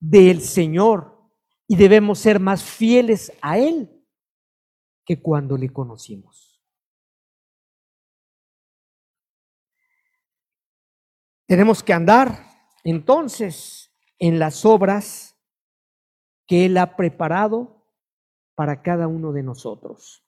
del 0.00 0.40
Señor 0.40 1.30
y 1.68 1.76
debemos 1.76 2.18
ser 2.18 2.40
más 2.40 2.64
fieles 2.64 3.32
a 3.40 3.56
Él 3.56 4.04
que 5.06 5.22
cuando 5.22 5.56
le 5.56 5.72
conocimos. 5.72 6.51
Tenemos 11.52 11.82
que 11.82 11.92
andar 11.92 12.46
entonces 12.82 13.92
en 14.18 14.38
las 14.38 14.64
obras 14.64 15.36
que 16.46 16.64
Él 16.64 16.78
ha 16.78 16.96
preparado 16.96 17.84
para 18.54 18.80
cada 18.80 19.06
uno 19.06 19.32
de 19.34 19.42
nosotros. 19.42 20.24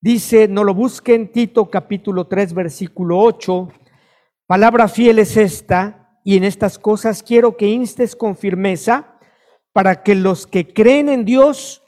Dice, 0.00 0.48
no 0.48 0.64
lo 0.64 0.72
busquen, 0.72 1.30
Tito 1.30 1.68
capítulo 1.68 2.28
3, 2.28 2.54
versículo 2.54 3.18
8, 3.18 3.68
palabra 4.46 4.88
fiel 4.88 5.18
es 5.18 5.36
esta, 5.36 6.18
y 6.24 6.38
en 6.38 6.44
estas 6.44 6.78
cosas 6.78 7.22
quiero 7.22 7.58
que 7.58 7.68
instes 7.68 8.16
con 8.16 8.34
firmeza 8.34 9.18
para 9.74 10.02
que 10.02 10.14
los 10.14 10.46
que 10.46 10.72
creen 10.72 11.10
en 11.10 11.26
Dios 11.26 11.82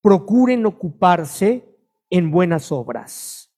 procuren 0.00 0.64
ocuparse 0.64 1.76
en 2.08 2.30
buenas 2.30 2.72
obras. 2.72 3.54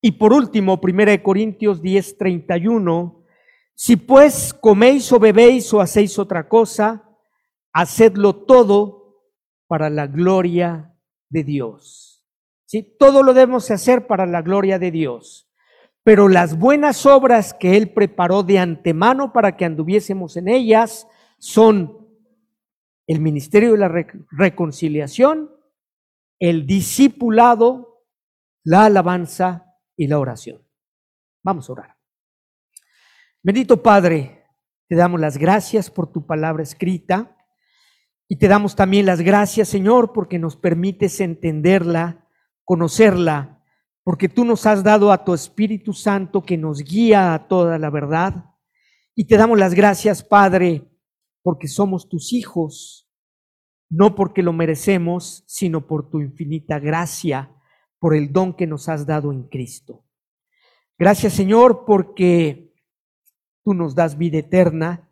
Y 0.00 0.12
por 0.12 0.32
último, 0.32 0.78
1 0.80 1.22
Corintios 1.24 1.82
10, 1.82 2.18
31, 2.18 3.17
si 3.80 3.94
pues 3.94 4.52
coméis 4.52 5.12
o 5.12 5.20
bebéis 5.20 5.72
o 5.72 5.80
hacéis 5.80 6.18
otra 6.18 6.48
cosa, 6.48 7.16
hacedlo 7.72 8.44
todo 8.44 9.22
para 9.68 9.88
la 9.88 10.08
gloria 10.08 10.98
de 11.28 11.44
Dios. 11.44 12.26
¿Sí? 12.66 12.96
Todo 12.98 13.22
lo 13.22 13.34
debemos 13.34 13.70
hacer 13.70 14.08
para 14.08 14.26
la 14.26 14.42
gloria 14.42 14.80
de 14.80 14.90
Dios. 14.90 15.48
Pero 16.02 16.28
las 16.28 16.58
buenas 16.58 17.06
obras 17.06 17.54
que 17.54 17.76
Él 17.76 17.92
preparó 17.92 18.42
de 18.42 18.58
antemano 18.58 19.32
para 19.32 19.56
que 19.56 19.64
anduviésemos 19.64 20.36
en 20.36 20.48
ellas 20.48 21.06
son 21.38 22.04
el 23.06 23.20
ministerio 23.20 23.70
de 23.72 23.78
la 23.78 24.06
reconciliación, 24.32 25.52
el 26.40 26.66
discipulado, 26.66 28.02
la 28.64 28.86
alabanza 28.86 29.76
y 29.96 30.08
la 30.08 30.18
oración. 30.18 30.66
Vamos 31.44 31.70
a 31.70 31.72
orar. 31.74 31.97
Bendito 33.42 33.82
Padre, 33.82 34.44
te 34.88 34.96
damos 34.96 35.20
las 35.20 35.38
gracias 35.38 35.90
por 35.90 36.10
tu 36.10 36.26
palabra 36.26 36.62
escrita 36.62 37.36
y 38.26 38.36
te 38.36 38.48
damos 38.48 38.74
también 38.74 39.06
las 39.06 39.20
gracias, 39.20 39.68
Señor, 39.68 40.12
porque 40.12 40.40
nos 40.40 40.56
permites 40.56 41.20
entenderla, 41.20 42.26
conocerla, 42.64 43.62
porque 44.02 44.28
tú 44.28 44.44
nos 44.44 44.66
has 44.66 44.82
dado 44.82 45.12
a 45.12 45.24
tu 45.24 45.34
Espíritu 45.34 45.92
Santo 45.92 46.42
que 46.42 46.56
nos 46.56 46.82
guía 46.82 47.32
a 47.32 47.46
toda 47.46 47.78
la 47.78 47.90
verdad. 47.90 48.44
Y 49.14 49.26
te 49.26 49.36
damos 49.36 49.58
las 49.58 49.72
gracias, 49.72 50.24
Padre, 50.24 50.90
porque 51.42 51.68
somos 51.68 52.08
tus 52.08 52.32
hijos, 52.32 53.08
no 53.88 54.16
porque 54.16 54.42
lo 54.42 54.52
merecemos, 54.52 55.44
sino 55.46 55.86
por 55.86 56.10
tu 56.10 56.20
infinita 56.20 56.80
gracia 56.80 57.54
por 58.00 58.16
el 58.16 58.32
don 58.32 58.54
que 58.54 58.66
nos 58.66 58.88
has 58.88 59.06
dado 59.06 59.32
en 59.32 59.44
Cristo. 59.44 60.04
Gracias 60.98 61.34
Señor 61.34 61.84
porque 61.86 62.67
tú 63.68 63.74
nos 63.74 63.94
das 63.94 64.16
vida 64.16 64.38
eterna 64.38 65.06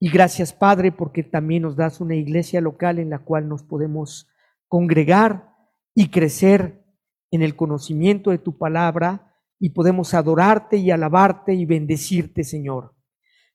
y 0.00 0.10
gracias 0.10 0.52
Padre 0.52 0.90
porque 0.90 1.22
también 1.22 1.62
nos 1.62 1.76
das 1.76 2.00
una 2.00 2.16
iglesia 2.16 2.60
local 2.60 2.98
en 2.98 3.08
la 3.08 3.20
cual 3.20 3.48
nos 3.48 3.62
podemos 3.62 4.28
congregar 4.66 5.54
y 5.94 6.08
crecer 6.08 6.84
en 7.30 7.42
el 7.42 7.54
conocimiento 7.54 8.30
de 8.30 8.38
tu 8.38 8.58
palabra 8.58 9.32
y 9.60 9.70
podemos 9.70 10.12
adorarte 10.12 10.76
y 10.76 10.90
alabarte 10.90 11.54
y 11.54 11.66
bendecirte 11.66 12.42
Señor. 12.42 12.96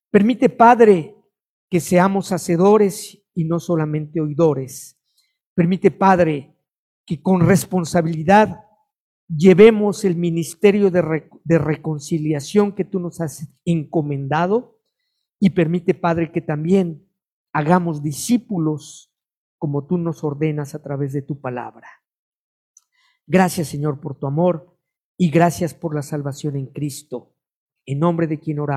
Permite 0.09 0.47
Padre 0.47 1.17
que 1.69 1.81
seamos 1.81 2.31
hacedores 2.31 3.21
y 3.33 3.43
no 3.43 3.59
solamente 3.59 4.21
oidores. 4.21 4.97
Permite 5.53 5.91
Padre 5.91 6.55
que 7.05 7.21
con 7.21 7.41
responsabilidad 7.41 8.61
llevemos 9.27 10.05
el 10.05 10.15
ministerio 10.15 10.91
de, 10.91 11.01
reconciliación 11.57 12.73
que 12.73 12.85
tú 12.85 12.99
nos 12.99 13.21
has 13.21 13.47
encomendado 13.65 14.79
y 15.39 15.51
permite, 15.51 15.93
Padre, 15.93 16.31
que 16.31 16.41
también 16.41 17.07
hagamos 17.51 18.03
discípulos 18.03 19.13
como 19.57 19.87
tú 19.87 19.97
nos 19.97 20.23
ordenas 20.23 20.75
a 20.75 20.81
través 20.81 21.13
de 21.13 21.21
tu 21.21 21.39
palabra. 21.39 21.87
Gracias, 23.25 23.69
Señor, 23.69 23.99
por 23.99 24.19
tu 24.19 24.27
amor 24.27 24.77
y 25.17 25.29
gracias 25.29 25.73
por 25.73 25.95
la 25.95 26.03
salvación 26.03 26.55
en 26.55 26.67
Cristo. 26.67 27.35
En 27.85 27.99
nombre 27.99 28.27
de 28.27 28.39
quien 28.39 28.59
oramos. 28.59 28.73